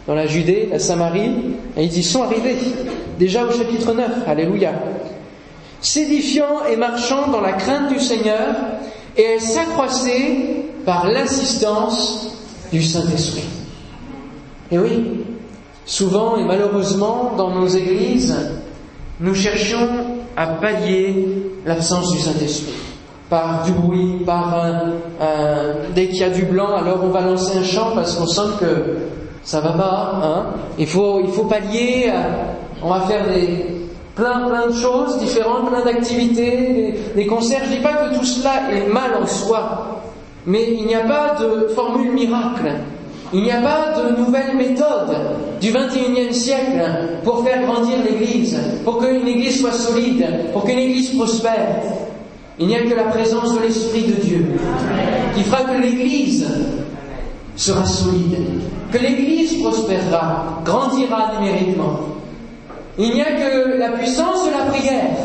dans 0.07 0.15
la 0.15 0.27
Judée, 0.27 0.67
la 0.69 0.79
Samarie. 0.79 1.31
Et 1.77 1.83
ils 1.83 1.97
y 1.97 2.03
sont 2.03 2.23
arrivés. 2.23 2.57
Déjà 3.17 3.45
au 3.45 3.51
chapitre 3.51 3.93
9. 3.93 4.27
Alléluia. 4.27 4.73
S'édifiant 5.79 6.65
et 6.71 6.75
marchant 6.75 7.29
dans 7.31 7.41
la 7.41 7.53
crainte 7.53 7.93
du 7.93 7.99
Seigneur, 7.99 8.55
et 9.15 9.21
elle 9.21 9.41
s'accroissait 9.41 10.65
par 10.85 11.07
l'assistance 11.07 12.35
du 12.71 12.81
Saint-Esprit. 12.81 13.45
Et 14.71 14.79
oui, 14.79 15.03
souvent 15.85 16.37
et 16.37 16.43
malheureusement, 16.43 17.33
dans 17.37 17.49
nos 17.51 17.67
églises, 17.67 18.35
nous 19.19 19.35
cherchons 19.35 19.87
à 20.35 20.47
pallier 20.47 21.27
l'absence 21.65 22.11
du 22.11 22.19
Saint-Esprit 22.19 22.73
par 23.29 23.63
du 23.63 23.71
bruit, 23.71 24.23
par 24.25 24.53
un, 24.53 24.93
dès 25.95 26.07
qu'il 26.07 26.19
y 26.19 26.23
a 26.23 26.29
du 26.29 26.43
blanc, 26.43 26.75
alors 26.75 26.99
on 27.03 27.09
va 27.09 27.21
lancer 27.21 27.57
un 27.57 27.63
chant 27.63 27.91
parce 27.95 28.15
qu'on 28.15 28.27
sent 28.27 28.53
que 28.59 28.97
ça 29.43 29.61
va 29.61 29.71
pas. 29.71 30.19
Hein 30.23 30.45
il 30.77 30.87
faut 30.87 31.47
pallier. 31.49 32.11
On 32.83 32.89
va 32.89 33.01
faire 33.01 33.25
des 33.27 33.75
plein 34.15 34.47
plein 34.47 34.67
de 34.67 34.73
choses 34.73 35.17
différentes, 35.17 35.69
plein 35.69 35.83
d'activités, 35.83 36.95
des, 37.15 37.25
concerts. 37.25 37.63
Je 37.65 37.75
dis 37.75 37.81
pas 37.81 37.93
que 37.93 38.15
tout 38.15 38.25
cela 38.25 38.71
est 38.71 38.87
mal 38.87 39.11
en 39.21 39.25
soi, 39.25 40.01
mais 40.45 40.73
il 40.73 40.85
n'y 40.85 40.95
a 40.95 41.01
pas 41.01 41.35
de 41.39 41.67
formule 41.69 42.11
miracle. 42.13 42.71
Il 43.33 43.41
n'y 43.41 43.51
a 43.51 43.61
pas 43.61 43.93
de 43.99 44.17
nouvelle 44.17 44.55
méthode 44.55 45.15
du 45.59 45.71
21e 45.71 46.31
siècle 46.31 46.81
pour 47.23 47.43
faire 47.43 47.63
grandir 47.63 47.97
l'Église, 48.03 48.57
pour 48.83 48.99
qu'une 48.99 49.27
Église 49.27 49.61
soit 49.61 49.71
solide, 49.71 50.25
pour 50.53 50.63
qu'une 50.63 50.79
Église 50.79 51.15
prospère. 51.17 51.81
Il 52.59 52.67
n'y 52.67 52.75
a 52.75 52.83
que 52.83 52.93
la 52.93 53.05
présence 53.05 53.53
de 53.55 53.59
l'Esprit 53.59 54.03
de 54.03 54.13
Dieu 54.13 54.45
qui 55.35 55.43
fera 55.43 55.63
que 55.63 55.81
l'Église 55.81 56.47
sera 57.55 57.85
solide, 57.85 58.37
que 58.91 58.97
l'Église 58.97 59.61
prospérera, 59.61 60.61
grandira 60.63 61.33
numériquement. 61.39 61.99
Il 62.97 63.13
n'y 63.13 63.21
a 63.21 63.31
que 63.31 63.77
la 63.77 63.89
puissance 63.89 64.45
de 64.45 64.51
la 64.51 64.71
prière 64.71 65.17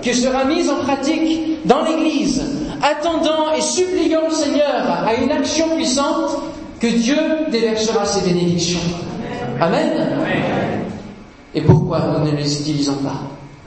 qui 0.00 0.14
sera 0.14 0.44
mise 0.44 0.70
en 0.70 0.76
pratique 0.76 1.66
dans 1.66 1.82
l'Église, 1.84 2.42
attendant 2.82 3.52
et 3.56 3.60
suppliant 3.60 4.22
le 4.28 4.34
Seigneur 4.34 5.04
à 5.06 5.14
une 5.14 5.32
action 5.32 5.76
puissante 5.76 6.38
que 6.84 6.98
Dieu 6.98 7.16
déversera 7.50 8.04
ses 8.04 8.28
bénédictions. 8.28 8.80
Amen. 9.58 9.90
Et 11.54 11.62
pourquoi 11.62 12.00
nous 12.18 12.30
ne 12.30 12.36
les 12.36 12.60
utilisons 12.60 12.96
pas? 12.96 13.22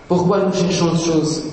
Pourquoi 0.08 0.42
nous 0.46 0.54
cherchons 0.54 0.88
autre 0.88 1.04
chose 1.04 1.44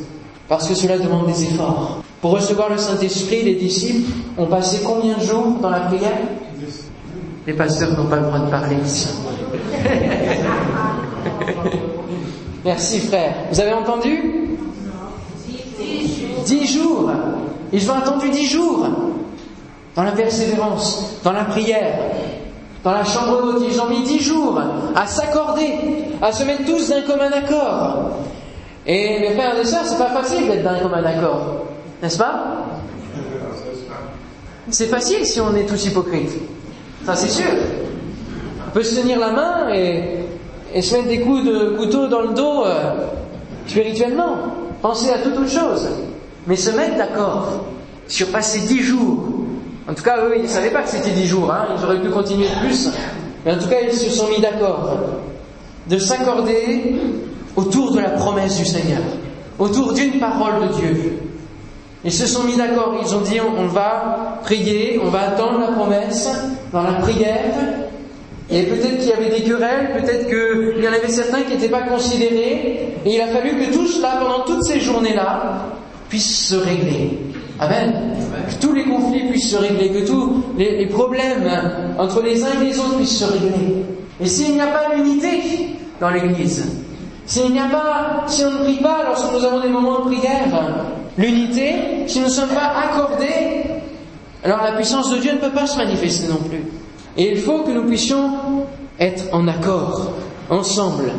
parce 0.47 0.69
que 0.69 0.75
cela 0.75 0.99
demande 0.99 1.27
des 1.27 1.43
efforts. 1.45 2.03
Pour 2.21 2.33
recevoir 2.33 2.69
le 2.69 2.77
Saint-Esprit, 2.77 3.45
les 3.45 3.55
disciples 3.55 4.11
ont 4.37 4.45
passé 4.47 4.83
combien 4.85 5.17
de 5.17 5.23
jours 5.23 5.57
dans 5.63 5.71
la 5.71 5.81
prière? 5.81 6.19
Les 7.47 7.55
pasteurs 7.55 7.97
n'ont 7.97 8.11
pas 8.11 8.17
le 8.17 8.27
droit 8.27 8.41
de 8.41 8.51
parler 8.51 8.77
ici. 8.85 9.09
Merci 12.65 13.01
frère. 13.01 13.35
Vous 13.51 13.59
avez 13.59 13.73
entendu? 13.73 14.21
Dix 16.45 16.67
jours. 16.67 17.11
Ils 17.73 17.91
ont 17.91 17.95
attendu 17.95 18.29
dix 18.29 18.47
jours 18.47 18.87
dans 19.97 20.03
la 20.03 20.13
persévérance, 20.13 21.21
dans 21.23 21.33
la 21.33 21.45
prière, 21.45 21.95
dans 22.83 22.93
la 22.93 23.05
chambre 23.05 23.43
d'hôte. 23.43 23.65
Ils 23.69 23.81
ont 23.81 23.89
mis 23.89 24.03
dix 24.03 24.21
jours 24.21 24.61
à 24.95 25.07
s'accorder, 25.07 25.79
à 26.21 26.33
se 26.33 26.45
mettre 26.45 26.65
tous 26.65 26.89
d'un 26.89 27.03
commun 27.03 27.31
accord. 27.33 28.19
Et 28.87 29.21
mes 29.21 29.35
frères 29.35 29.59
et 29.59 29.65
sœurs, 29.65 29.85
c'est 29.85 29.99
pas 29.99 30.11
facile 30.11 30.47
d'être 30.47 30.63
d'un 30.63 30.79
commun 30.79 31.03
accord, 31.03 31.65
n'est-ce 32.03 32.19
pas? 32.19 32.67
C'est 34.71 34.87
facile 34.87 35.25
si 35.27 35.41
on 35.41 35.55
est 35.55 35.67
tous 35.67 35.87
hypocrites. 35.87 36.39
Ça, 37.05 37.15
c'est 37.15 37.29
sûr. 37.29 37.51
On 38.67 38.71
peut 38.71 38.83
se 38.83 39.01
tenir 39.01 39.19
la 39.19 39.31
main 39.31 39.69
et, 39.73 40.81
se 40.81 40.97
mettre 40.97 41.09
des 41.09 41.21
coups 41.21 41.45
de 41.45 41.77
couteau 41.77 42.09
dans 42.09 42.23
le 42.23 42.35
dos 42.35 42.65
euh, 42.65 42.95
spirituellement. 43.67 44.37
Penser 44.83 45.11
à 45.11 45.19
toute 45.19 45.37
autre 45.37 45.51
chose. 45.51 45.89
Mais 46.47 46.57
se 46.57 46.71
mettre 46.71 46.97
d'accord 46.97 47.65
sur 48.09 48.29
passer 48.29 48.61
dix 48.61 48.81
jours. 48.81 49.34
En 49.89 49.95
tout 49.95 50.03
cas, 50.03 50.19
eux, 50.25 50.35
ils 50.37 50.43
ne 50.43 50.49
savaient 50.49 50.71
pas 50.71 50.83
que 50.83 50.89
c'était 50.89 51.11
dix 51.11 51.27
jours. 51.27 51.53
Hein, 51.53 51.69
ils 51.77 51.85
auraient 51.85 52.01
pu 52.01 52.09
continuer 52.09 52.47
plus. 52.61 52.89
Mais 53.45 53.53
en 53.53 53.59
tout 53.59 53.69
cas, 53.69 53.81
ils 53.83 53.93
se 53.93 54.11
sont 54.11 54.29
mis 54.29 54.41
d'accord. 54.41 54.97
De 55.89 55.99
s'accorder 55.99 56.97
autour 57.57 57.93
de 57.93 58.01
la 58.01 58.11
promesse 58.11 58.57
du 58.57 58.65
Seigneur, 58.65 59.03
autour 59.59 59.93
d'une 59.93 60.19
parole 60.19 60.69
de 60.69 60.75
Dieu. 60.75 61.19
Ils 62.05 62.13
se 62.13 62.27
sont 62.27 62.45
mis 62.45 62.57
d'accord, 62.57 62.97
ils 63.03 63.15
ont 63.15 63.21
dit 63.21 63.39
on, 63.41 63.67
va 63.67 64.41
prier, 64.43 65.01
on 65.03 65.09
va 65.09 65.29
attendre 65.29 65.59
la 65.61 65.69
promesse 65.69 66.29
dans 66.73 66.83
la 66.83 66.95
prière. 66.95 67.55
Et 68.51 68.65
peut-être 68.65 68.99
qu'il 68.99 69.09
y 69.09 69.13
avait 69.13 69.31
des 69.31 69.43
querelles, 69.43 69.93
peut-être 69.99 70.27
qu'il 70.29 70.85
y 70.85 70.89
en 70.89 70.93
avait 70.93 71.09
certains 71.09 71.43
qui 71.43 71.55
n'étaient 71.55 71.69
pas 71.69 71.83
considérés. 71.83 72.95
Et 73.07 73.15
il 73.15 73.21
a 73.21 73.29
fallu 73.29 73.57
que 73.59 73.73
tout 73.73 73.87
cela, 73.87 74.19
pendant 74.21 74.45
toutes 74.45 74.65
ces 74.65 74.81
journées-là, 74.81 75.67
puisse 76.11 76.49
se 76.49 76.57
régler. 76.57 77.19
Amen. 77.61 77.93
Que 78.49 78.67
tous 78.67 78.73
les 78.73 78.85
conflits 78.85 79.29
puissent 79.29 79.51
se 79.51 79.57
régler, 79.57 79.91
que 79.91 80.07
tous 80.07 80.43
les, 80.59 80.87
problèmes 80.87 81.49
entre 81.99 82.23
les 82.23 82.43
uns 82.43 82.61
et 82.61 82.65
les 82.65 82.79
autres 82.79 82.97
puissent 82.97 83.19
se 83.19 83.33
régler. 83.33 83.85
Et 84.21 84.27
s'il 84.27 84.55
n'y 84.55 84.61
a 84.61 84.67
pas 84.67 84.95
d'unité 84.95 85.77
dans 86.01 86.11
l'Église, 86.11 86.65
s'il 87.27 87.53
n'y 87.53 87.61
a 87.61 87.67
pas, 87.67 88.25
si 88.27 88.45
on 88.45 88.51
ne 88.51 88.65
prie 88.65 88.83
pas 88.83 89.05
lorsque 89.07 89.33
nous 89.33 89.45
avons 89.45 89.61
des 89.61 89.69
moments 89.69 90.01
de 90.01 90.15
prière, 90.15 90.47
l'unité, 91.17 91.75
si 92.07 92.19
nous 92.19 92.27
ne 92.27 92.31
sommes 92.31 92.51
pas 92.51 92.73
accordés, 92.85 93.65
alors 94.43 94.63
la 94.63 94.73
puissance 94.73 95.11
de 95.11 95.19
Dieu 95.19 95.33
ne 95.33 95.39
peut 95.39 95.53
pas 95.53 95.67
se 95.67 95.79
manifester 95.79 96.29
non 96.29 96.39
plus. 96.49 96.65
Et 97.17 97.31
il 97.31 97.39
faut 97.39 97.61
que 97.61 97.71
nous 97.71 97.85
puissions 97.85 98.31
être 98.99 99.25
en 99.33 99.47
accord, 99.49 100.11
ensemble. 100.51 101.13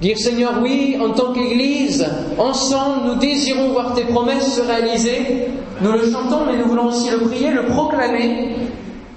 Dire 0.00 0.18
Seigneur, 0.18 0.54
oui, 0.62 0.98
en 1.00 1.10
tant 1.10 1.32
qu'Église, 1.32 2.06
ensemble, 2.38 3.06
nous 3.06 3.14
désirons 3.14 3.68
voir 3.68 3.94
tes 3.94 4.04
promesses 4.04 4.54
se 4.56 4.60
réaliser. 4.60 5.48
Nous 5.80 5.92
le 5.92 6.10
chantons, 6.10 6.44
mais 6.46 6.58
nous 6.58 6.68
voulons 6.68 6.88
aussi 6.88 7.10
le 7.10 7.20
prier, 7.20 7.50
le 7.50 7.64
proclamer, 7.66 8.56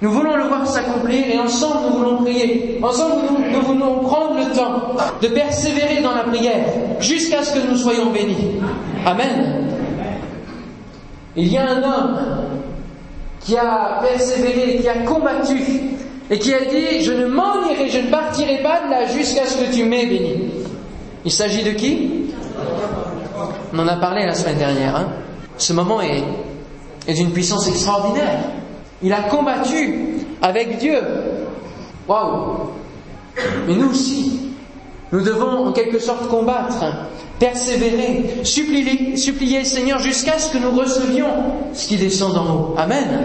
nous 0.02 0.10
voulons 0.12 0.34
le 0.34 0.44
voir 0.44 0.66
s'accomplir 0.66 1.26
et 1.30 1.38
ensemble 1.38 1.90
nous 1.90 1.98
voulons 1.98 2.16
prier. 2.22 2.78
Ensemble 2.82 3.16
nous, 3.52 3.60
voulons 3.60 3.98
prendre 3.98 4.36
le 4.38 4.54
temps 4.54 4.96
de 5.20 5.28
persévérer 5.28 6.00
dans 6.02 6.14
la 6.14 6.22
prière 6.22 6.64
jusqu'à 7.00 7.42
ce 7.42 7.58
que 7.58 7.66
nous 7.68 7.76
soyons 7.76 8.10
bénis. 8.10 8.60
Amen. 9.04 9.68
Il 11.36 11.52
y 11.52 11.58
a 11.58 11.68
un 11.68 11.82
homme 11.82 12.18
qui 13.40 13.56
a 13.58 14.00
persévéré, 14.02 14.78
qui 14.80 14.88
a 14.88 15.04
combattu 15.04 15.60
et 16.30 16.38
qui 16.38 16.54
a 16.54 16.60
dit 16.60 17.02
Je 17.02 17.12
ne 17.12 17.26
m'en 17.26 17.68
irai, 17.70 17.90
je 17.90 17.98
ne 17.98 18.10
partirai 18.10 18.62
pas 18.62 18.80
de 18.86 18.90
là 18.90 19.06
jusqu'à 19.06 19.44
ce 19.44 19.58
que 19.58 19.70
tu 19.70 19.84
m'aies 19.84 20.06
béni. 20.06 20.50
Il 21.24 21.30
s'agit 21.30 21.62
de 21.62 21.70
qui 21.70 22.26
On 23.72 23.78
en 23.78 23.88
a 23.88 23.96
parlé 23.96 24.24
la 24.24 24.34
semaine 24.34 24.58
dernière. 24.58 24.96
Hein. 24.96 25.08
Ce 25.58 25.72
moment 25.72 26.00
est, 26.00 26.24
d'une 27.12 27.30
puissance 27.30 27.68
extraordinaire. 27.68 28.38
Il 29.02 29.12
a 29.12 29.22
combattu 29.22 30.16
avec 30.40 30.78
Dieu. 30.78 30.98
Waouh 32.08 32.70
Mais 33.66 33.74
nous 33.74 33.90
aussi, 33.90 34.50
nous 35.12 35.22
devons 35.22 35.66
en 35.66 35.72
quelque 35.72 35.98
sorte 35.98 36.28
combattre, 36.28 36.84
persévérer, 37.38 38.40
supplier, 38.44 39.16
supplier 39.16 39.60
le 39.60 39.64
Seigneur 39.64 39.98
jusqu'à 39.98 40.38
ce 40.38 40.52
que 40.52 40.58
nous 40.58 40.70
recevions 40.70 41.28
ce 41.72 41.88
qui 41.88 41.96
descend 41.96 42.34
d'en 42.34 42.54
haut. 42.54 42.74
Amen. 42.78 43.24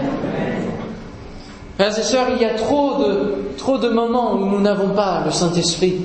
Frères 1.76 1.98
et 1.98 2.02
sœurs, 2.02 2.28
il 2.34 2.40
y 2.40 2.44
a 2.44 2.54
trop 2.54 2.98
de, 2.98 3.34
trop 3.58 3.78
de 3.78 3.88
moments 3.88 4.34
où 4.34 4.46
nous 4.46 4.60
n'avons 4.60 4.90
pas 4.90 5.22
le 5.24 5.30
Saint-Esprit, 5.30 5.96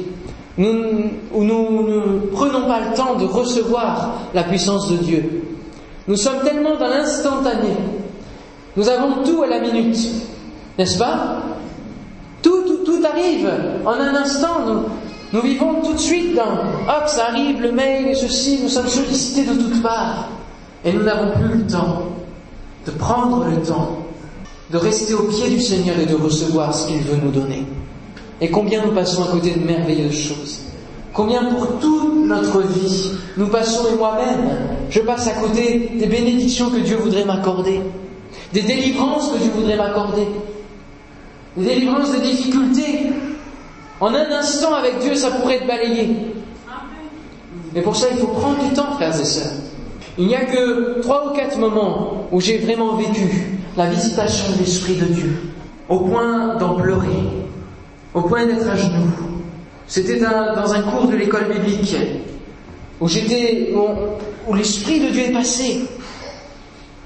où 0.58 1.44
nous 1.44 1.88
ne 1.88 2.20
prenons 2.34 2.68
pas 2.68 2.80
le 2.90 2.96
temps 2.96 3.16
de 3.16 3.26
recevoir 3.26 4.20
la 4.34 4.44
puissance 4.44 4.90
de 4.90 4.98
Dieu. 4.98 5.44
Nous 6.08 6.16
sommes 6.16 6.42
tellement 6.44 6.78
dans 6.78 6.88
l'instantané, 6.88 7.70
nous 8.76 8.88
avons 8.90 9.24
tout 9.24 9.44
à 9.44 9.48
la 9.48 9.60
minute, 9.60 9.98
n'est-ce 10.78 10.98
pas? 10.98 11.44
Tout, 12.42 12.64
tout, 12.66 12.84
tout, 12.86 13.06
arrive 13.06 13.50
en 13.86 13.92
un 13.92 14.16
instant. 14.16 14.66
Nous, 14.66 14.82
nous 15.34 15.42
vivons 15.42 15.82
tout 15.84 15.94
de 15.94 16.00
suite 16.00 16.36
dans 16.36 16.52
hop, 16.52 17.08
ça 17.08 17.28
arrive, 17.28 17.62
le 17.62 17.72
mail 17.72 18.08
et 18.08 18.16
ceci, 18.16 18.60
nous 18.62 18.70
sommes 18.70 18.88
sollicités 18.88 19.46
de 19.46 19.62
toutes 19.62 19.82
parts. 19.82 20.30
Et 20.84 20.92
nous 20.92 21.04
n'avons 21.04 21.32
plus 21.32 21.60
le 21.60 21.68
temps 21.68 22.08
de 22.86 22.92
prendre 22.92 23.46
le 23.46 23.62
temps 23.62 24.00
de 24.72 24.78
rester 24.78 25.14
au 25.14 25.24
pied 25.24 25.50
du 25.50 25.62
Seigneur 25.62 26.00
et 26.00 26.06
de 26.06 26.16
recevoir 26.16 26.74
ce 26.74 26.88
qu'il 26.88 27.02
veut 27.02 27.18
nous 27.22 27.32
donner. 27.32 27.66
Et 28.42 28.50
combien 28.50 28.84
nous 28.84 28.92
passons 28.92 29.24
à 29.24 29.28
côté 29.28 29.52
de 29.52 29.64
merveilleuses 29.64 30.20
choses. 30.20 30.62
Combien 31.14 31.46
pour 31.46 31.80
toute 31.80 32.26
notre 32.26 32.62
vie, 32.62 33.12
nous 33.38 33.48
passons, 33.48 33.88
et 33.94 33.98
moi-même, 33.98 34.50
je 34.90 35.02
passe 35.02 35.28
à 35.28 35.34
côté 35.34 35.92
des 36.00 36.08
bénédictions 36.08 36.70
que 36.70 36.80
Dieu 36.80 36.98
voudrait 36.98 37.26
m'accorder, 37.26 37.82
des 38.54 38.62
délivrances 38.62 39.32
que 39.32 39.38
Dieu 39.38 39.52
voudrait 39.54 39.76
m'accorder, 39.76 40.26
des 41.58 41.66
délivrances 41.66 42.12
des 42.12 42.22
difficultés. 42.22 43.12
En 44.00 44.16
un 44.16 44.32
instant, 44.32 44.74
avec 44.74 45.00
Dieu, 45.00 45.14
ça 45.16 45.32
pourrait 45.32 45.58
être 45.58 45.68
balayé. 45.68 46.16
Mais 47.74 47.82
pour 47.82 47.96
ça, 47.96 48.08
il 48.12 48.18
faut 48.18 48.28
prendre 48.28 48.64
du 48.64 48.74
temps, 48.74 48.94
frères 48.96 49.20
et 49.20 49.26
sœurs. 49.26 49.52
Il 50.18 50.28
n'y 50.28 50.36
a 50.36 50.46
que 50.46 51.02
trois 51.02 51.28
ou 51.28 51.36
quatre 51.36 51.58
moments 51.58 52.28
où 52.32 52.42
j'ai 52.42 52.58
vraiment 52.58 52.96
vécu 52.96 53.60
la 53.78 53.90
visitation 53.90 54.54
de 54.54 54.60
l'Esprit 54.60 54.96
de 54.96 55.06
Dieu, 55.06 55.42
au 55.88 56.00
point 56.00 56.56
d'en 56.56 56.76
pleurer, 56.76 57.08
au 58.14 58.22
point 58.22 58.46
d'être 58.46 58.68
à 58.70 58.76
genoux. 58.76 59.12
C'était 59.88 60.20
dans 60.20 60.74
un 60.74 60.82
cours 60.84 61.08
de 61.08 61.16
l'école 61.16 61.48
biblique 61.54 61.96
où 63.02 64.54
l'Esprit 64.54 65.00
de 65.00 65.10
Dieu 65.10 65.24
est 65.24 65.32
passé. 65.32 65.82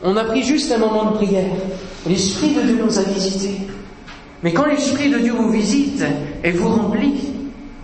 On 0.03 0.16
a 0.18 0.24
pris 0.26 0.43
juste 0.43 0.72
un 0.72 0.78
moment 0.78 1.12
de 1.12 1.18
prière. 1.18 1.45
L'Esprit 2.08 2.53
de 2.53 2.62
Dieu 2.62 2.80
nous 2.84 2.99
a 2.99 3.03
visités. 3.03 3.58
Mais 4.43 4.53
quand 4.53 4.66
l'Esprit 4.66 5.10
de 5.10 5.18
Dieu 5.18 5.34
vous 5.34 5.49
visite 5.49 6.03
et 6.43 6.51
vous 6.51 6.70
remplit, 6.70 7.30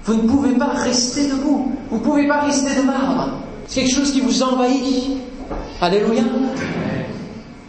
vous 0.03 0.15
ne 0.15 0.27
pouvez 0.27 0.51
pas 0.51 0.73
rester 0.73 1.29
debout. 1.29 1.71
Vous 1.89 1.97
ne 1.97 2.03
pouvez 2.03 2.27
pas 2.27 2.41
rester 2.41 2.79
de 2.79 2.85
marbre. 2.85 3.29
C'est 3.67 3.81
quelque 3.81 3.95
chose 3.95 4.11
qui 4.11 4.21
vous 4.21 4.43
envahit. 4.43 5.17
Alléluia. 5.79 6.23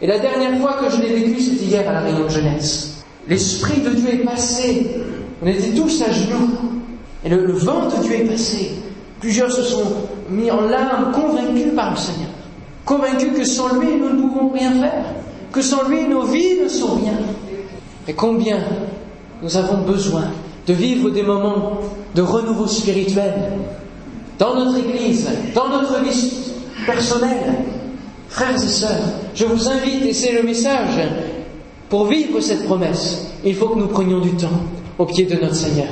Et 0.03 0.07
la 0.07 0.19
dernière 0.19 0.59
fois 0.61 0.75
que 0.75 0.91
je 0.91 1.01
l'ai 1.01 1.15
vécu, 1.15 1.41
c'était 1.41 1.65
hier 1.65 1.89
à 1.89 1.93
la 1.93 2.01
réunion 2.01 2.25
de 2.25 2.31
jeunesse. 2.31 3.05
L'Esprit 3.29 3.81
de 3.81 3.91
Dieu 3.91 4.09
est 4.15 4.25
passé. 4.25 4.91
On 5.43 5.47
était 5.47 5.71
tous 5.71 6.03
à 6.03 6.11
genoux. 6.13 6.51
Et 7.25 7.29
le, 7.29 7.53
vent 7.53 7.89
de 7.89 8.03
Dieu 8.03 8.15
est 8.15 8.25
passé. 8.25 8.71
Plusieurs 9.21 9.51
se 9.51 9.63
sont 9.63 9.85
mis 10.29 10.51
en 10.51 10.63
larmes, 10.63 11.13
convaincus 11.13 11.75
par 11.75 11.91
le 11.91 11.97
Seigneur. 11.97 12.31
Convaincus 12.85 13.31
que 13.37 13.45
sans 13.45 13.79
lui, 13.79 13.89
nous 13.97 14.11
ne 14.11 14.23
pouvons 14.23 14.51
rien 14.51 14.73
faire. 14.73 15.05
Que 15.53 15.63
sans 15.63 15.89
lui, 15.89 16.07
nos 16.09 16.23
vies 16.23 16.61
ne 16.63 16.69
sont 16.69 16.95
rien. 16.95 17.15
Et 18.09 18.15
combien 18.15 18.59
nous 19.43 19.57
avons 19.57 19.83
besoin 19.83 20.25
de 20.67 20.73
vivre 20.73 21.11
des 21.11 21.23
moments 21.23 21.81
de 22.15 22.23
renouveau 22.23 22.67
spirituel 22.67 23.35
dans 24.39 24.55
notre 24.55 24.79
Église, 24.79 25.29
dans 25.55 25.69
notre 25.69 26.03
vie 26.03 26.33
personnelle. 26.87 27.55
Frères 28.29 28.55
et 28.55 28.59
sœurs, 28.59 29.05
je 29.35 29.45
vous 29.45 29.69
invite, 29.69 30.05
et 30.07 30.13
c'est 30.13 30.33
le 30.33 30.43
message, 30.43 31.01
pour 31.89 32.07
vivre 32.07 32.41
cette 32.41 32.65
promesse, 32.65 33.27
il 33.45 33.55
faut 33.55 33.69
que 33.69 33.79
nous 33.79 33.89
prenions 33.89 34.21
du 34.21 34.31
temps 34.31 34.49
au 34.99 35.07
pied 35.07 35.25
de 35.25 35.35
notre 35.41 35.55
Seigneur. 35.55 35.89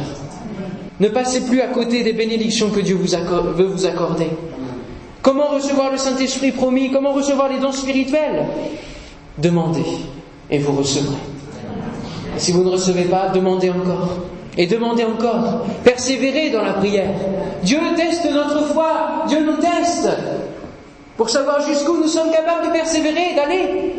Ne 1.01 1.09
passez 1.09 1.47
plus 1.47 1.61
à 1.63 1.69
côté 1.69 2.03
des 2.03 2.13
bénédictions 2.13 2.71
que 2.71 2.81
Dieu 2.81 2.97
vous 2.97 3.17
veut 3.55 3.67
vous 3.67 3.87
accorder. 3.87 4.29
Comment 5.23 5.49
recevoir 5.49 5.91
le 5.91 5.99
Saint-Esprit 5.99 6.53
promis? 6.53 6.91
Comment 6.91 7.13
recevoir 7.13 7.49
les 7.49 7.59
dons 7.59 7.73
spirituels? 7.73 8.45
Demandez 9.39 9.85
et 10.51 10.59
vous 10.59 10.73
recevrez. 10.73 11.17
si 12.37 12.53
vous 12.53 12.65
ne 12.65 12.71
recevez 12.71 13.05
pas, 13.05 13.29
demandez 13.29 13.71
encore. 13.71 14.09
Et 14.57 14.67
demandez 14.67 15.05
encore. 15.05 15.65
Persévérez 15.85 16.51
dans 16.51 16.63
la 16.63 16.75
prière. 16.75 17.15
Dieu 17.63 17.79
teste 17.97 18.31
notre 18.31 18.67
foi. 18.67 19.25
Dieu 19.29 19.45
nous 19.45 19.57
teste 19.57 20.09
pour 21.17 21.31
savoir 21.31 21.61
jusqu'où 21.67 21.97
nous 21.97 22.09
sommes 22.09 22.31
capables 22.31 22.67
de 22.67 22.73
persévérer 22.73 23.33
et 23.33 23.35
d'aller. 23.37 23.95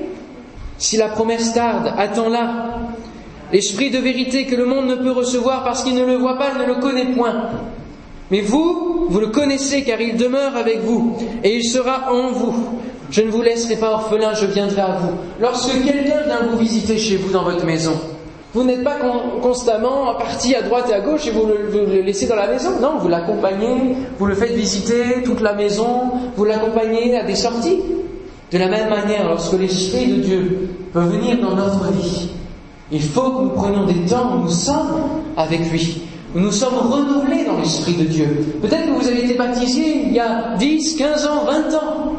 Si 0.77 0.97
la 0.97 1.09
promesse 1.09 1.53
tarde, 1.53 1.93
attends-la. 1.97 2.90
L'esprit 3.53 3.89
de 3.89 3.97
vérité 3.97 4.45
que 4.45 4.55
le 4.55 4.65
monde 4.65 4.87
ne 4.87 4.95
peut 4.95 5.11
recevoir 5.11 5.63
parce 5.63 5.83
qu'il 5.83 5.95
ne 5.95 6.05
le 6.05 6.15
voit 6.15 6.37
pas, 6.37 6.53
ne 6.57 6.65
le 6.65 6.79
connaît 6.79 7.11
point. 7.13 7.49
Mais 8.31 8.41
vous, 8.41 9.07
vous 9.09 9.19
le 9.19 9.27
connaissez 9.27 9.83
car 9.83 9.99
il 9.99 10.15
demeure 10.15 10.55
avec 10.55 10.79
vous 10.79 11.17
et 11.43 11.55
il 11.55 11.63
sera 11.63 12.13
en 12.13 12.31
vous. 12.31 12.55
Je 13.11 13.21
ne 13.21 13.29
vous 13.29 13.41
laisserai 13.41 13.75
pas 13.75 13.91
orphelin, 13.91 14.33
je 14.33 14.45
viendrai 14.45 14.81
à 14.81 14.97
vous. 15.01 15.11
Lorsque 15.41 15.73
quelqu'un 15.83 16.21
vient 16.25 16.47
vous 16.49 16.57
visiter 16.57 16.97
chez 16.97 17.17
vous 17.17 17.33
dans 17.33 17.43
votre 17.43 17.65
maison, 17.65 17.99
vous 18.53 18.63
n'êtes 18.63 18.85
pas 18.85 18.97
constamment 19.41 20.15
parti 20.15 20.55
à 20.55 20.61
droite 20.61 20.87
et 20.89 20.93
à 20.93 21.01
gauche 21.01 21.27
et 21.27 21.31
vous 21.31 21.45
le, 21.45 22.01
laissez 22.01 22.27
dans 22.27 22.35
la 22.35 22.47
maison. 22.47 22.79
Non, 22.81 22.99
vous 22.99 23.09
l'accompagnez, 23.09 23.95
vous 24.17 24.25
le 24.25 24.35
faites 24.35 24.53
visiter 24.53 25.23
toute 25.25 25.41
la 25.41 25.53
maison, 25.53 26.11
vous 26.37 26.45
l'accompagnez 26.45 27.17
à 27.17 27.23
des 27.23 27.35
sorties. 27.35 27.79
De 28.51 28.57
la 28.57 28.67
même 28.67 28.89
manière, 28.89 29.27
lorsque 29.27 29.57
l'Esprit 29.59 30.07
de 30.07 30.21
Dieu 30.21 30.69
peut 30.93 30.99
venir 30.99 31.39
dans 31.41 31.55
notre 31.55 31.91
vie, 31.91 32.29
il 32.91 33.01
faut 33.01 33.21
que 33.21 33.41
nous 33.43 33.49
prenions 33.49 33.85
des 33.85 34.05
temps 34.05 34.35
où 34.35 34.43
nous 34.43 34.49
sommes 34.49 35.01
avec 35.37 35.71
lui, 35.71 36.01
où 36.35 36.39
nous 36.39 36.51
sommes 36.51 36.75
renouvelés 36.75 37.45
dans 37.45 37.57
l'Esprit 37.57 37.93
de 37.93 38.03
Dieu. 38.03 38.57
Peut-être 38.61 38.87
que 38.87 39.01
vous 39.01 39.07
avez 39.07 39.23
été 39.23 39.35
baptisé 39.35 40.03
il 40.07 40.13
y 40.13 40.19
a 40.19 40.55
10, 40.57 40.95
15 40.95 41.25
ans, 41.25 41.45
20 41.45 41.75
ans. 41.75 42.13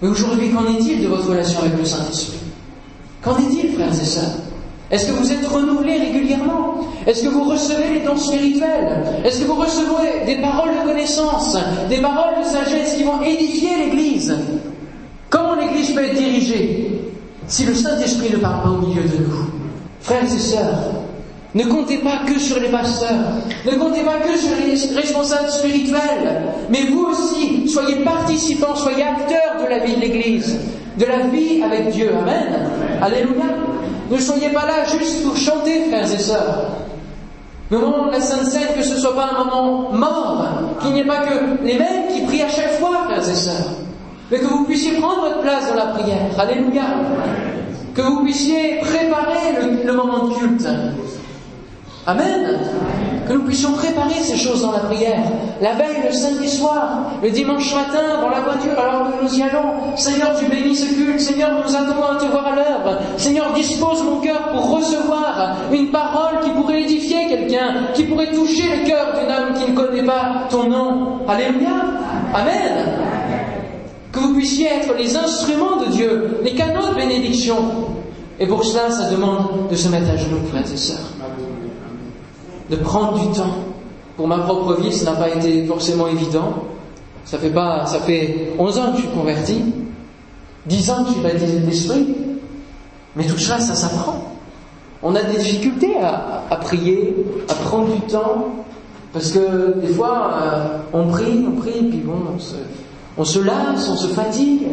Mais 0.00 0.08
aujourd'hui, 0.08 0.50
qu'en 0.50 0.64
est-il 0.66 1.02
de 1.02 1.08
votre 1.08 1.28
relation 1.28 1.60
avec 1.60 1.78
le 1.78 1.84
Saint-Esprit? 1.84 2.38
Qu'en 3.22 3.36
est-il, 3.36 3.72
frères 3.74 3.92
et 3.92 4.04
sœurs? 4.04 4.38
Est-ce 4.90 5.06
que 5.06 5.12
vous 5.12 5.30
êtes 5.30 5.46
renouvelé 5.46 5.98
régulièrement? 5.98 6.80
Est-ce 7.06 7.24
que 7.24 7.28
vous 7.28 7.44
recevez 7.44 7.94
les 7.94 8.00
dons 8.00 8.16
spirituels? 8.16 9.04
Est-ce 9.24 9.42
que 9.42 9.46
vous 9.46 9.54
recevez 9.54 10.24
des 10.26 10.40
paroles 10.40 10.70
de 10.70 10.88
connaissance, 10.88 11.56
des 11.88 11.98
paroles 11.98 12.42
de 12.42 12.48
sagesse 12.48 12.96
qui 12.96 13.04
vont 13.04 13.22
édifier 13.22 13.70
l'Église? 13.84 14.34
Comment 15.28 15.54
l'Église 15.54 15.92
peut 15.92 16.02
être 16.02 16.16
dirigée 16.16 17.02
si 17.46 17.64
le 17.66 17.74
Saint-Esprit 17.74 18.32
ne 18.32 18.38
parle 18.38 18.62
pas 18.62 18.70
au 18.70 18.86
milieu 18.86 19.02
de 19.02 19.16
nous? 19.18 19.59
Frères 20.00 20.24
et 20.24 20.38
sœurs, 20.38 20.92
ne 21.54 21.64
comptez 21.64 21.98
pas 21.98 22.20
que 22.26 22.38
sur 22.38 22.60
les 22.60 22.68
pasteurs, 22.68 23.10
ne 23.66 23.72
comptez 23.72 24.02
pas 24.02 24.18
que 24.20 24.36
sur 24.38 24.50
les 24.56 24.70
responsables 24.96 25.50
spirituels, 25.50 26.42
mais 26.70 26.84
vous 26.90 27.06
aussi, 27.06 27.68
soyez 27.68 27.96
participants, 27.96 28.74
soyez 28.76 29.02
acteurs 29.02 29.62
de 29.62 29.68
la 29.68 29.80
vie 29.80 29.96
de 29.96 30.00
l'Église, 30.00 30.58
de 30.96 31.04
la 31.04 31.26
vie 31.26 31.62
avec 31.62 31.90
Dieu. 31.90 32.10
Amen. 32.22 32.70
Alléluia. 33.02 33.44
Ne 34.10 34.18
soyez 34.18 34.50
pas 34.50 34.66
là 34.66 34.84
juste 34.84 35.24
pour 35.24 35.36
chanter, 35.36 35.84
frères 35.88 36.12
et 36.12 36.18
sœurs. 36.18 36.66
Le 37.70 37.78
moment 37.78 38.06
de 38.06 38.12
la 38.12 38.20
Sainte 38.20 38.46
Seine, 38.46 38.74
que 38.76 38.82
ce 38.82 38.94
ne 38.94 39.00
soit 39.00 39.14
pas 39.14 39.30
un 39.36 39.44
moment 39.44 39.92
mort, 39.92 40.46
qu'il 40.82 40.92
n'y 40.92 41.00
ait 41.00 41.04
pas 41.04 41.18
que 41.18 41.64
les 41.64 41.78
mêmes 41.78 42.08
qui 42.12 42.22
prient 42.22 42.42
à 42.42 42.48
chaque 42.48 42.78
fois, 42.80 43.04
frères 43.06 43.28
et 43.28 43.34
sœurs, 43.34 43.70
mais 44.30 44.38
que 44.38 44.46
vous 44.46 44.64
puissiez 44.64 44.92
prendre 45.00 45.22
votre 45.22 45.40
place 45.40 45.68
dans 45.68 45.76
la 45.76 45.86
prière. 45.86 46.18
Alléluia. 46.38 46.82
Que 47.94 48.02
vous 48.02 48.22
puissiez 48.22 48.78
préparer 48.80 49.84
le, 49.84 49.92
moment 49.92 50.28
de 50.28 50.34
culte. 50.34 50.68
Amen. 52.06 52.58
Que 53.26 53.32
nous 53.32 53.42
puissions 53.42 53.72
préparer 53.72 54.14
ces 54.14 54.36
choses 54.36 54.62
dans 54.62 54.72
la 54.72 54.80
prière. 54.80 55.22
La 55.60 55.72
veille, 55.72 56.02
le 56.04 56.12
samedi 56.12 56.48
soir, 56.48 57.12
le 57.22 57.30
dimanche 57.30 57.74
matin, 57.74 58.20
dans 58.20 58.30
la 58.30 58.40
voiture, 58.40 58.78
alors 58.78 59.08
que 59.10 59.24
nous 59.24 59.38
y 59.38 59.42
allons. 59.42 59.96
Seigneur, 59.96 60.34
tu 60.38 60.46
bénis 60.46 60.76
ce 60.76 60.94
culte. 60.94 61.20
Seigneur, 61.20 61.50
nous 61.64 61.74
attendons 61.74 62.04
à 62.04 62.16
te 62.16 62.26
voir 62.26 62.46
à 62.46 62.56
l'heure. 62.56 63.00
Seigneur, 63.16 63.52
dispose 63.52 64.02
mon 64.02 64.20
cœur 64.20 64.50
pour 64.52 64.76
recevoir 64.76 65.56
une 65.72 65.90
parole 65.90 66.40
qui 66.44 66.50
pourrait 66.50 66.82
édifier 66.82 67.28
quelqu'un, 67.28 67.88
qui 67.94 68.04
pourrait 68.04 68.32
toucher 68.32 68.64
le 68.76 68.86
cœur 68.88 69.18
d'une 69.18 69.30
âme 69.30 69.54
qui 69.54 69.70
ne 69.70 69.76
connaît 69.76 70.04
pas 70.04 70.46
ton 70.48 70.68
nom. 70.68 71.18
Alléluia. 71.28 71.70
Amen. 72.34 73.10
Que 74.20 74.26
vous 74.26 74.34
puissiez 74.34 74.66
être 74.66 74.94
les 74.98 75.16
instruments 75.16 75.80
de 75.80 75.92
Dieu, 75.92 76.38
les 76.42 76.54
canaux 76.54 76.88
de 76.90 76.94
bénédiction. 76.94 77.56
Et 78.38 78.46
pour 78.46 78.64
cela, 78.64 78.90
ça 78.90 79.10
demande 79.10 79.68
de 79.70 79.74
se 79.74 79.88
mettre 79.88 80.10
à 80.10 80.16
genoux, 80.16 80.40
frères 80.50 80.70
et 80.70 80.76
sœurs 80.76 80.98
de 82.70 82.76
prendre 82.76 83.18
du 83.18 83.36
temps. 83.36 83.54
Pour 84.16 84.28
ma 84.28 84.38
propre 84.38 84.80
vie, 84.80 84.92
ça 84.92 85.12
n'a 85.12 85.16
pas 85.16 85.28
été 85.28 85.66
forcément 85.66 86.06
évident. 86.08 86.64
Ça 87.24 87.38
fait 87.38 87.50
pas, 87.50 87.84
ça 87.86 87.98
fait 88.00 88.52
11 88.58 88.78
ans 88.78 88.92
que 88.92 88.98
je 88.98 89.02
suis 89.02 89.10
converti, 89.10 89.62
10 90.66 90.90
ans 90.90 91.02
que 91.02 91.08
je 91.08 91.14
suis 91.14 91.22
baptisé 91.22 91.58
de 91.58 91.66
l'esprit. 91.66 92.06
Mais 93.16 93.24
tout 93.24 93.38
cela, 93.38 93.58
ça 93.58 93.74
s'apprend. 93.74 94.22
On 95.02 95.14
a 95.14 95.22
des 95.22 95.38
difficultés 95.38 95.96
à, 96.00 96.56
prier, 96.56 97.16
à 97.48 97.54
prendre 97.54 97.92
du 97.92 98.00
temps, 98.02 98.64
parce 99.12 99.32
que 99.32 99.80
des 99.80 99.88
fois, 99.94 100.30
euh, 100.42 100.78
on 100.92 101.08
prie, 101.08 101.44
on 101.48 101.58
prie, 101.58 101.82
puis 101.88 101.98
bon, 101.98 102.18
on 102.36 102.38
se, 102.38 102.54
on 103.16 103.24
se 103.24 103.40
lasse, 103.40 103.88
on 103.88 103.96
se 103.96 104.08
fatigue. 104.08 104.68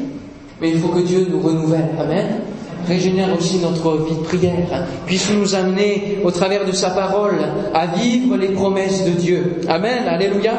Mais 0.62 0.72
il 0.72 0.80
faut 0.80 0.90
que 0.90 1.02
Dieu 1.02 1.28
nous 1.30 1.40
renouvelle. 1.40 1.90
Amen 2.00 2.42
régénère 2.88 3.30
aussi 3.38 3.58
notre 3.58 3.98
vie 4.06 4.16
de 4.16 4.24
prière, 4.24 4.86
puisse 5.06 5.30
nous 5.32 5.56
amener 5.56 6.20
au 6.24 6.32
travers 6.32 6.66
de 6.66 6.72
sa 6.72 6.92
parole 6.92 7.40
à 7.74 7.88
vivre 7.88 8.38
les 8.38 8.50
promesses 8.50 9.04
de 9.06 9.12
Dieu. 9.12 9.62
Amen, 9.68 10.08
alléluia. 10.08 10.54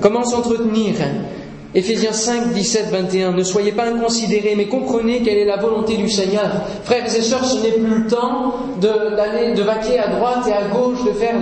Comment 0.00 0.24
s'entretenir 0.24 0.94
Éphésiens 1.76 2.12
5, 2.12 2.52
17, 2.52 2.86
21. 2.92 3.32
Ne 3.32 3.42
soyez 3.42 3.72
pas 3.72 3.86
inconsidérés, 3.86 4.54
mais 4.56 4.66
comprenez 4.66 5.22
quelle 5.22 5.38
est 5.38 5.44
la 5.44 5.56
volonté 5.56 5.96
du 5.96 6.08
Seigneur. 6.08 6.48
Frères 6.84 7.04
et 7.04 7.20
sœurs, 7.20 7.44
ce 7.44 7.60
n'est 7.60 7.72
plus 7.72 8.02
le 8.02 8.06
temps 8.06 8.54
d'aller, 8.80 9.54
de, 9.54 9.62
vaquer 9.64 9.98
à 9.98 10.06
droite 10.06 10.46
et 10.46 10.52
à 10.52 10.68
gauche, 10.68 11.04
de 11.04 11.10
faire 11.10 11.34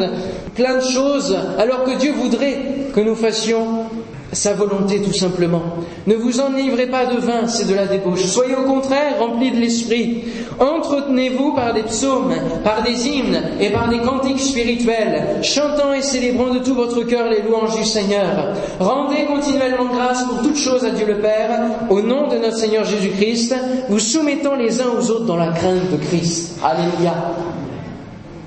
plein 0.54 0.78
de 0.78 0.84
choses, 0.84 1.36
alors 1.58 1.84
que 1.84 1.98
Dieu 1.98 2.14
voudrait 2.14 2.56
que 2.94 3.00
nous 3.00 3.14
fassions 3.14 3.84
sa 4.32 4.54
volonté 4.54 5.02
tout 5.02 5.12
simplement. 5.12 5.62
Ne 6.06 6.14
vous 6.14 6.40
enivrez 6.40 6.86
pas 6.86 7.06
de 7.06 7.18
vin, 7.18 7.46
c'est 7.46 7.68
de 7.68 7.74
la 7.74 7.86
débauche. 7.86 8.24
Soyez 8.24 8.56
au 8.56 8.62
contraire 8.62 9.18
remplis 9.20 9.50
de 9.50 9.58
l'esprit. 9.58 10.24
Entretenez-vous 10.58 11.54
par 11.54 11.74
des 11.74 11.82
psaumes, 11.82 12.34
par 12.64 12.82
des 12.82 13.08
hymnes 13.08 13.42
et 13.60 13.70
par 13.70 13.88
des 13.88 13.98
cantiques 13.98 14.40
spirituels, 14.40 15.38
chantant 15.42 15.92
et 15.92 16.02
célébrant 16.02 16.54
de 16.54 16.60
tout 16.60 16.74
votre 16.74 17.02
cœur 17.02 17.28
les 17.28 17.42
louanges 17.42 17.76
du 17.76 17.84
Seigneur. 17.84 18.54
Rendez 18.80 19.24
continuellement 19.26 19.92
grâce 19.92 20.24
pour 20.24 20.42
toutes 20.42 20.56
choses 20.56 20.84
à 20.84 20.90
Dieu 20.90 21.06
le 21.06 21.18
Père, 21.18 21.50
au 21.90 22.00
nom 22.00 22.28
de 22.28 22.36
notre 22.36 22.56
Seigneur 22.56 22.84
Jésus-Christ, 22.84 23.54
vous 23.88 23.98
soumettant 23.98 24.54
les 24.54 24.80
uns 24.80 24.88
aux 24.98 25.10
autres 25.10 25.26
dans 25.26 25.36
la 25.36 25.52
crainte 25.52 25.90
de 25.90 25.96
Christ. 25.96 26.58
Alléluia. 26.64 27.14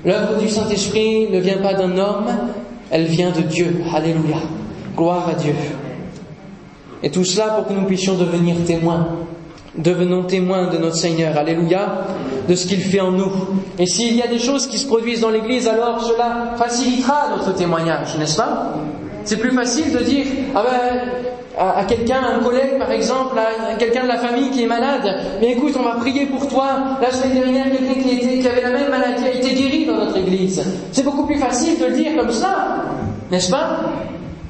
L'œuvre 0.04 0.38
du 0.40 0.48
Saint-Esprit 0.48 1.30
ne 1.30 1.40
vient 1.40 1.58
pas 1.58 1.74
d'un 1.74 1.96
homme, 1.98 2.26
elle 2.90 3.04
vient 3.04 3.30
de 3.30 3.42
Dieu. 3.42 3.82
Alléluia. 3.94 4.36
Gloire 4.96 5.28
à 5.28 5.34
Dieu. 5.34 5.54
Et 7.02 7.10
tout 7.10 7.24
cela 7.24 7.48
pour 7.48 7.66
que 7.66 7.72
nous 7.72 7.86
puissions 7.86 8.14
devenir 8.14 8.56
témoins. 8.66 9.08
Devenons 9.76 10.24
témoins 10.24 10.70
de 10.70 10.78
notre 10.78 10.96
Seigneur. 10.96 11.36
Alléluia. 11.36 12.06
De 12.48 12.54
ce 12.54 12.66
qu'il 12.66 12.80
fait 12.80 13.00
en 13.00 13.12
nous. 13.12 13.30
Et 13.78 13.86
s'il 13.86 14.14
y 14.16 14.22
a 14.22 14.26
des 14.26 14.38
choses 14.38 14.66
qui 14.66 14.78
se 14.78 14.86
produisent 14.86 15.20
dans 15.20 15.30
l'Église, 15.30 15.68
alors 15.68 16.02
cela 16.02 16.54
facilitera 16.56 17.36
notre 17.36 17.54
témoignage, 17.54 18.16
n'est-ce 18.18 18.36
pas? 18.36 18.72
C'est 19.24 19.38
plus 19.38 19.50
facile 19.50 19.92
de 19.92 19.98
dire, 19.98 20.26
ah 20.54 20.62
ben, 20.62 21.10
à, 21.58 21.84
quelqu'un, 21.84 22.20
un 22.36 22.38
collègue 22.42 22.78
par 22.78 22.90
exemple, 22.92 23.36
à, 23.36 23.74
quelqu'un 23.74 24.04
de 24.04 24.08
la 24.08 24.18
famille 24.18 24.50
qui 24.50 24.62
est 24.62 24.66
malade, 24.66 25.08
mais 25.40 25.52
écoute, 25.52 25.74
on 25.78 25.82
va 25.82 25.96
prier 25.96 26.26
pour 26.26 26.46
toi. 26.46 26.98
La 27.02 27.10
semaine 27.10 27.34
dernière, 27.34 27.64
quelqu'un 27.64 28.00
qui, 28.00 28.38
qui 28.38 28.48
avait 28.48 28.62
la 28.62 28.70
même 28.70 28.90
maladie 28.90 29.24
a 29.24 29.32
été 29.32 29.54
guéri 29.54 29.86
dans 29.86 29.96
notre 29.96 30.16
église. 30.16 30.62
C'est 30.92 31.04
beaucoup 31.04 31.26
plus 31.26 31.38
facile 31.38 31.78
de 31.80 31.86
le 31.86 31.92
dire 31.92 32.16
comme 32.16 32.30
ça, 32.30 32.84
n'est-ce 33.30 33.50
pas? 33.50 33.80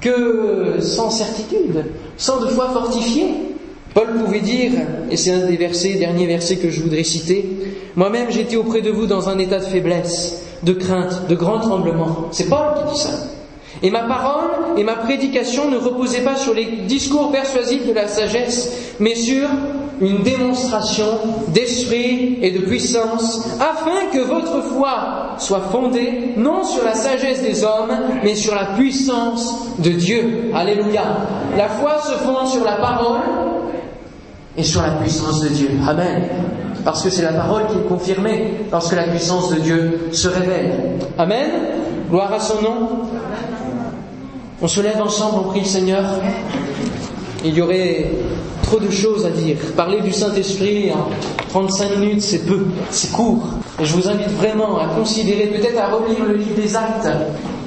Que 0.00 0.80
sans 0.80 1.10
certitude, 1.10 1.84
sans 2.16 2.40
de 2.40 2.46
foi 2.48 2.68
fortifiée. 2.70 3.26
Paul 3.94 4.08
pouvait 4.24 4.40
dire, 4.40 4.72
et 5.10 5.16
c'est 5.16 5.32
un 5.32 5.46
des 5.46 5.56
versets, 5.56 5.94
derniers 5.94 6.26
versets 6.26 6.56
que 6.56 6.68
je 6.68 6.82
voudrais 6.82 7.04
citer, 7.04 7.48
moi-même 7.96 8.30
j'étais 8.30 8.56
auprès 8.56 8.82
de 8.82 8.90
vous 8.90 9.06
dans 9.06 9.30
un 9.30 9.38
état 9.38 9.58
de 9.58 9.64
faiblesse, 9.64 10.42
de 10.62 10.74
crainte, 10.74 11.28
de 11.28 11.34
grand 11.34 11.60
tremblement. 11.60 12.28
C'est 12.30 12.48
Paul 12.48 12.74
qui 12.76 12.92
dit 12.94 13.00
ça. 13.00 13.35
Et 13.82 13.90
ma 13.90 14.02
parole 14.02 14.50
et 14.76 14.84
ma 14.84 14.94
prédication 14.94 15.70
ne 15.70 15.76
reposaient 15.76 16.22
pas 16.22 16.36
sur 16.36 16.54
les 16.54 16.64
discours 16.86 17.30
persuasifs 17.30 17.86
de 17.86 17.92
la 17.92 18.08
sagesse, 18.08 18.94
mais 19.00 19.14
sur 19.14 19.48
une 20.00 20.22
démonstration 20.22 21.06
d'esprit 21.48 22.38
et 22.42 22.50
de 22.50 22.60
puissance, 22.60 23.48
afin 23.60 24.06
que 24.12 24.18
votre 24.24 24.62
foi 24.62 25.34
soit 25.38 25.68
fondée 25.72 26.34
non 26.36 26.64
sur 26.64 26.84
la 26.84 26.94
sagesse 26.94 27.42
des 27.42 27.64
hommes, 27.64 27.92
mais 28.22 28.34
sur 28.34 28.54
la 28.54 28.66
puissance 28.76 29.54
de 29.78 29.90
Dieu. 29.90 30.50
Alléluia. 30.54 31.02
La 31.56 31.68
foi 31.68 31.98
se 32.02 32.12
fonde 32.12 32.48
sur 32.48 32.64
la 32.64 32.76
parole 32.76 33.20
et 34.56 34.62
sur 34.62 34.82
la 34.82 34.90
puissance 34.92 35.40
de 35.40 35.48
Dieu. 35.48 35.70
Amen. 35.86 36.24
Parce 36.84 37.02
que 37.02 37.10
c'est 37.10 37.22
la 37.22 37.32
parole 37.32 37.66
qui 37.66 37.78
est 37.78 37.88
confirmée 37.88 38.54
lorsque 38.70 38.94
la 38.94 39.08
puissance 39.08 39.50
de 39.50 39.60
Dieu 39.60 40.08
se 40.12 40.28
révèle. 40.28 40.98
Amen. 41.18 41.50
Gloire 42.10 42.32
à 42.32 42.38
son 42.38 42.62
nom. 42.62 42.88
On 44.62 44.68
se 44.68 44.80
lève 44.80 45.02
ensemble, 45.02 45.40
on 45.44 45.48
prie 45.50 45.60
le 45.60 45.66
Seigneur. 45.66 46.02
Il 47.44 47.54
y 47.54 47.60
aurait 47.60 48.10
trop 48.62 48.80
de 48.80 48.90
choses 48.90 49.26
à 49.26 49.30
dire. 49.30 49.58
Parler 49.76 50.00
du 50.00 50.12
Saint-Esprit 50.12 50.90
en 50.92 51.10
35 51.50 51.98
minutes, 51.98 52.22
c'est 52.22 52.46
peu, 52.46 52.64
c'est 52.90 53.12
court. 53.12 53.46
Et 53.78 53.84
je 53.84 53.92
vous 53.92 54.08
invite 54.08 54.30
vraiment 54.30 54.78
à 54.78 54.86
considérer, 54.86 55.48
peut-être 55.48 55.78
à 55.78 55.88
relire 55.88 56.24
le 56.24 56.36
livre 56.36 56.56
des 56.56 56.74
actes 56.74 57.06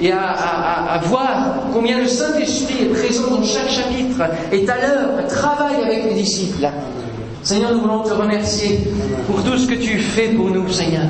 et 0.01 0.11
à, 0.11 0.99
voir 1.03 1.57
combien 1.73 1.99
le 1.99 2.07
Saint-Esprit 2.07 2.85
est 2.85 2.93
présent 2.93 3.29
dans 3.29 3.43
chaque 3.43 3.69
chapitre, 3.69 4.23
est 4.51 4.67
à 4.67 4.77
l'heure, 4.77 5.27
travaille 5.27 5.83
avec 5.83 6.05
les 6.05 6.15
disciples. 6.15 6.67
Seigneur, 7.43 7.73
nous 7.73 7.81
voulons 7.81 8.01
te 8.01 8.13
remercier 8.13 8.79
pour 9.27 9.43
tout 9.43 9.57
ce 9.59 9.67
que 9.67 9.75
tu 9.75 9.99
fais 9.99 10.29
pour 10.29 10.49
nous, 10.49 10.67
Seigneur. 10.69 11.05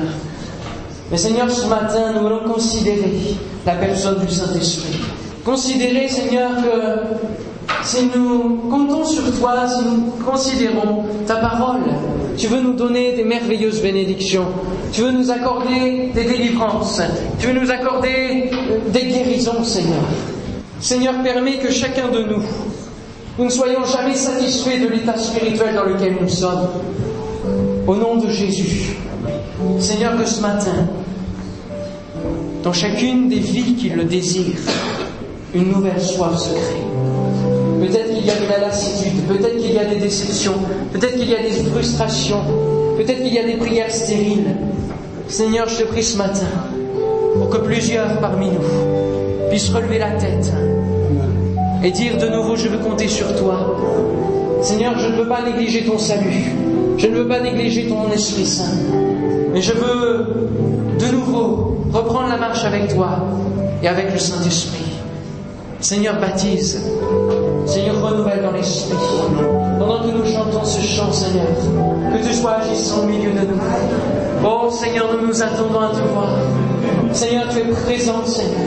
Mais 1.10 1.16
Seigneur, 1.16 1.50
ce 1.50 1.66
matin, 1.66 2.12
nous 2.14 2.20
voulons 2.20 2.52
considérer 2.52 3.34
la 3.64 3.76
personne 3.76 4.18
du 4.18 4.32
Saint-Esprit. 4.32 5.00
Considérer, 5.44 6.06
Seigneur, 6.08 6.50
que 6.56 7.16
si 7.82 8.10
nous 8.14 8.68
comptons 8.70 9.04
sur 9.04 9.38
toi, 9.38 9.66
si 9.66 9.84
nous 9.84 10.24
considérons 10.24 11.04
ta 11.26 11.36
parole, 11.36 11.80
tu 12.36 12.46
veux 12.46 12.60
nous 12.60 12.74
donner 12.74 13.12
des 13.12 13.24
merveilleuses 13.24 13.80
bénédictions, 13.80 14.46
tu 14.92 15.02
veux 15.02 15.12
nous 15.12 15.30
accorder 15.30 16.10
des 16.14 16.24
délivrances, 16.24 17.00
tu 17.38 17.46
veux 17.46 17.60
nous 17.60 17.70
accorder 17.70 18.50
des 18.88 19.04
guérisons, 19.06 19.64
Seigneur. 19.64 20.04
Seigneur, 20.80 21.14
permets 21.22 21.58
que 21.58 21.70
chacun 21.70 22.08
de 22.08 22.22
nous, 22.22 22.42
nous 23.38 23.44
ne 23.46 23.50
soyons 23.50 23.84
jamais 23.84 24.14
satisfaits 24.14 24.80
de 24.82 24.88
l'état 24.88 25.16
spirituel 25.16 25.74
dans 25.74 25.84
lequel 25.84 26.16
nous 26.20 26.28
sommes. 26.28 26.68
Au 27.86 27.96
nom 27.96 28.16
de 28.16 28.28
Jésus, 28.28 28.96
Seigneur, 29.78 30.16
que 30.18 30.26
ce 30.26 30.42
matin, 30.42 30.86
dans 32.62 32.72
chacune 32.74 33.28
des 33.28 33.38
vies 33.38 33.74
qui 33.74 33.88
le 33.88 34.04
désirent, 34.04 34.60
une 35.54 35.72
nouvelle 35.72 36.00
soif 36.00 36.36
se 36.38 36.50
crée. 36.50 37.86
Peut-être 37.86 38.14
qu'il 38.14 38.26
y 38.26 38.30
a 38.30 38.34
de 38.34 38.48
la 38.48 38.66
lassitude, 38.66 39.22
peut-être 39.26 39.56
qu'il 39.56 39.72
y 39.72 39.78
a 39.78 39.84
des 39.84 39.96
déceptions, 39.96 40.54
peut-être 40.92 41.16
qu'il 41.16 41.30
y 41.30 41.34
a 41.34 41.42
des 41.42 41.50
frustrations, 41.70 42.42
peut-être 42.96 43.22
qu'il 43.22 43.34
y 43.34 43.38
a 43.38 43.44
des 43.44 43.54
prières 43.54 43.90
stériles. 43.90 44.54
Seigneur, 45.28 45.68
je 45.68 45.82
te 45.82 45.88
prie 45.88 46.02
ce 46.02 46.16
matin 46.18 46.46
pour 47.38 47.48
que 47.48 47.58
plusieurs 47.58 48.18
parmi 48.20 48.48
nous 48.48 49.48
puissent 49.48 49.70
relever 49.70 49.98
la 49.98 50.10
tête 50.10 50.52
et 51.82 51.90
dire 51.90 52.18
de 52.18 52.28
nouveau, 52.28 52.56
je 52.56 52.68
veux 52.68 52.78
compter 52.78 53.08
sur 53.08 53.34
toi. 53.36 53.76
Seigneur, 54.62 54.98
je 54.98 55.08
ne 55.08 55.16
veux 55.16 55.28
pas 55.28 55.42
négliger 55.42 55.84
ton 55.84 55.98
salut, 55.98 56.52
je 56.98 57.06
ne 57.06 57.16
veux 57.16 57.28
pas 57.28 57.40
négliger 57.40 57.86
ton 57.88 58.10
Esprit 58.12 58.44
Saint, 58.44 58.76
mais 59.52 59.62
je 59.62 59.72
veux 59.72 60.26
de 60.98 61.12
nouveau 61.12 61.78
reprendre 61.92 62.28
la 62.28 62.36
marche 62.36 62.64
avec 62.64 62.94
toi 62.94 63.24
et 63.82 63.88
avec 63.88 64.12
le 64.12 64.18
Saint-Esprit. 64.18 64.89
Seigneur, 65.80 66.20
baptise. 66.20 66.78
Seigneur, 67.64 68.02
renouvelle 68.02 68.42
dans 68.42 68.52
l'esprit. 68.52 68.96
Pendant 69.78 70.02
que 70.02 70.10
nous 70.10 70.26
chantons 70.26 70.64
ce 70.64 70.82
chant, 70.82 71.10
Seigneur, 71.10 71.46
que 72.12 72.26
tu 72.26 72.34
sois 72.34 72.56
agissant 72.56 73.02
au 73.02 73.06
milieu 73.06 73.30
de 73.30 73.46
nous. 73.46 73.60
Oh 74.44 74.70
Seigneur, 74.70 75.06
nous 75.16 75.28
nous 75.28 75.42
attendons 75.42 75.80
à 75.80 75.88
te 75.88 76.02
voir. 76.12 76.28
Seigneur, 77.12 77.44
tu 77.50 77.60
es 77.60 77.64
présent, 77.64 78.24
Seigneur. 78.26 78.60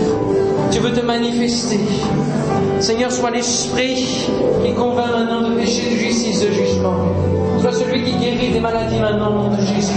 Tu 0.71 0.79
veux 0.79 0.91
te 0.91 1.05
manifester. 1.05 1.79
Seigneur, 2.79 3.11
sois 3.11 3.29
l'esprit 3.29 4.07
qui 4.65 4.73
convainc 4.73 5.11
maintenant 5.11 5.49
de 5.49 5.55
péché, 5.55 5.83
de 5.91 5.97
justice, 5.97 6.41
de 6.41 6.51
jugement. 6.51 6.95
Sois 7.61 7.73
celui 7.73 8.03
qui 8.03 8.17
guérit 8.17 8.51
des 8.51 8.59
maladies 8.59 8.99
maintenant 8.99 9.29
au 9.29 9.43
nom 9.43 9.49
de 9.49 9.61
Jésus. 9.61 9.93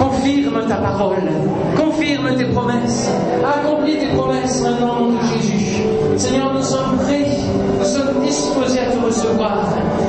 Confirme 0.00 0.66
ta 0.66 0.76
parole. 0.76 1.28
Confirme 1.76 2.34
tes 2.34 2.46
promesses. 2.46 3.10
Accomplis 3.44 3.98
tes 3.98 4.16
promesses 4.16 4.64
au 4.64 4.80
nom 4.80 5.10
de 5.10 5.18
Jésus. 5.34 5.82
Seigneur, 6.16 6.54
nous 6.54 6.62
sommes 6.62 6.96
prêts. 7.04 7.26
Nous 7.78 7.84
sommes 7.84 8.24
disposés 8.24 8.80
à 8.80 8.92
te 8.92 9.04
recevoir. 9.04 9.66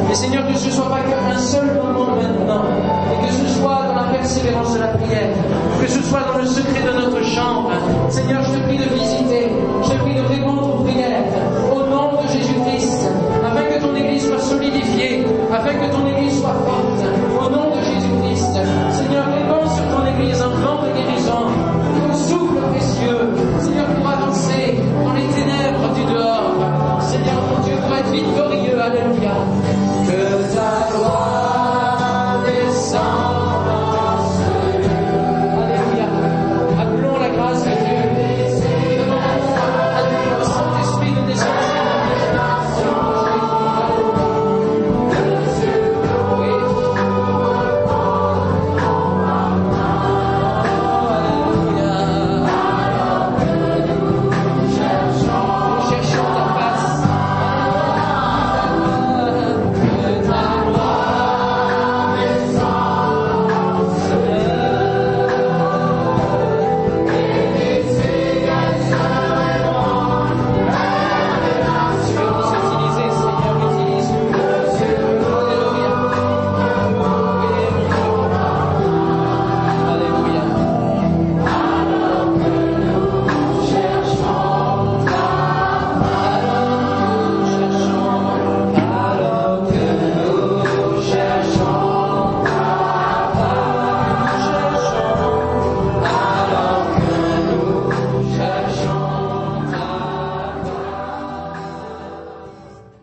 Et 0.09 0.15
Seigneur, 0.15 0.47
que 0.47 0.57
ce 0.57 0.67
ne 0.67 0.71
soit 0.71 0.89
pas 0.89 1.01
qu'un 1.01 1.37
seul 1.37 1.75
moment 1.75 2.15
maintenant. 2.15 2.63
Et 3.11 3.27
que 3.27 3.33
ce 3.33 3.59
soit 3.59 3.81
dans 3.89 3.95
la 3.95 4.17
persévérance 4.17 4.73
de 4.75 4.79
la 4.79 4.87
prière. 4.87 5.35
Que 5.81 5.87
ce 5.87 6.01
soit 6.03 6.21
dans 6.31 6.39
le 6.39 6.45
secret 6.45 6.83
de 6.87 6.97
notre 6.97 7.23
chambre. 7.25 7.71
Seigneur, 8.09 8.43
je 8.43 8.59
te 8.59 8.63
prie 8.63 8.77
de 8.77 8.89
visiter. 8.95 9.51
Je 9.83 9.89
te 9.89 9.97
prie 9.99 10.15
de 10.15 10.21
répondre 10.21 10.79
aux 10.79 10.83
prières. 10.83 11.25
Au 11.69 11.89
nom 11.89 12.21
de 12.21 12.27
Jésus-Christ. 12.31 13.09
Afin 13.45 13.63
que 13.63 13.81
ton 13.81 13.93
Église 13.93 14.25
soit 14.25 14.39
solidifiée. 14.39 15.25
Afin 15.51 15.73
que 15.73 15.91
ton 15.91 16.07
Église 16.07 16.39
soit 16.39 16.55
forte. 16.65 16.90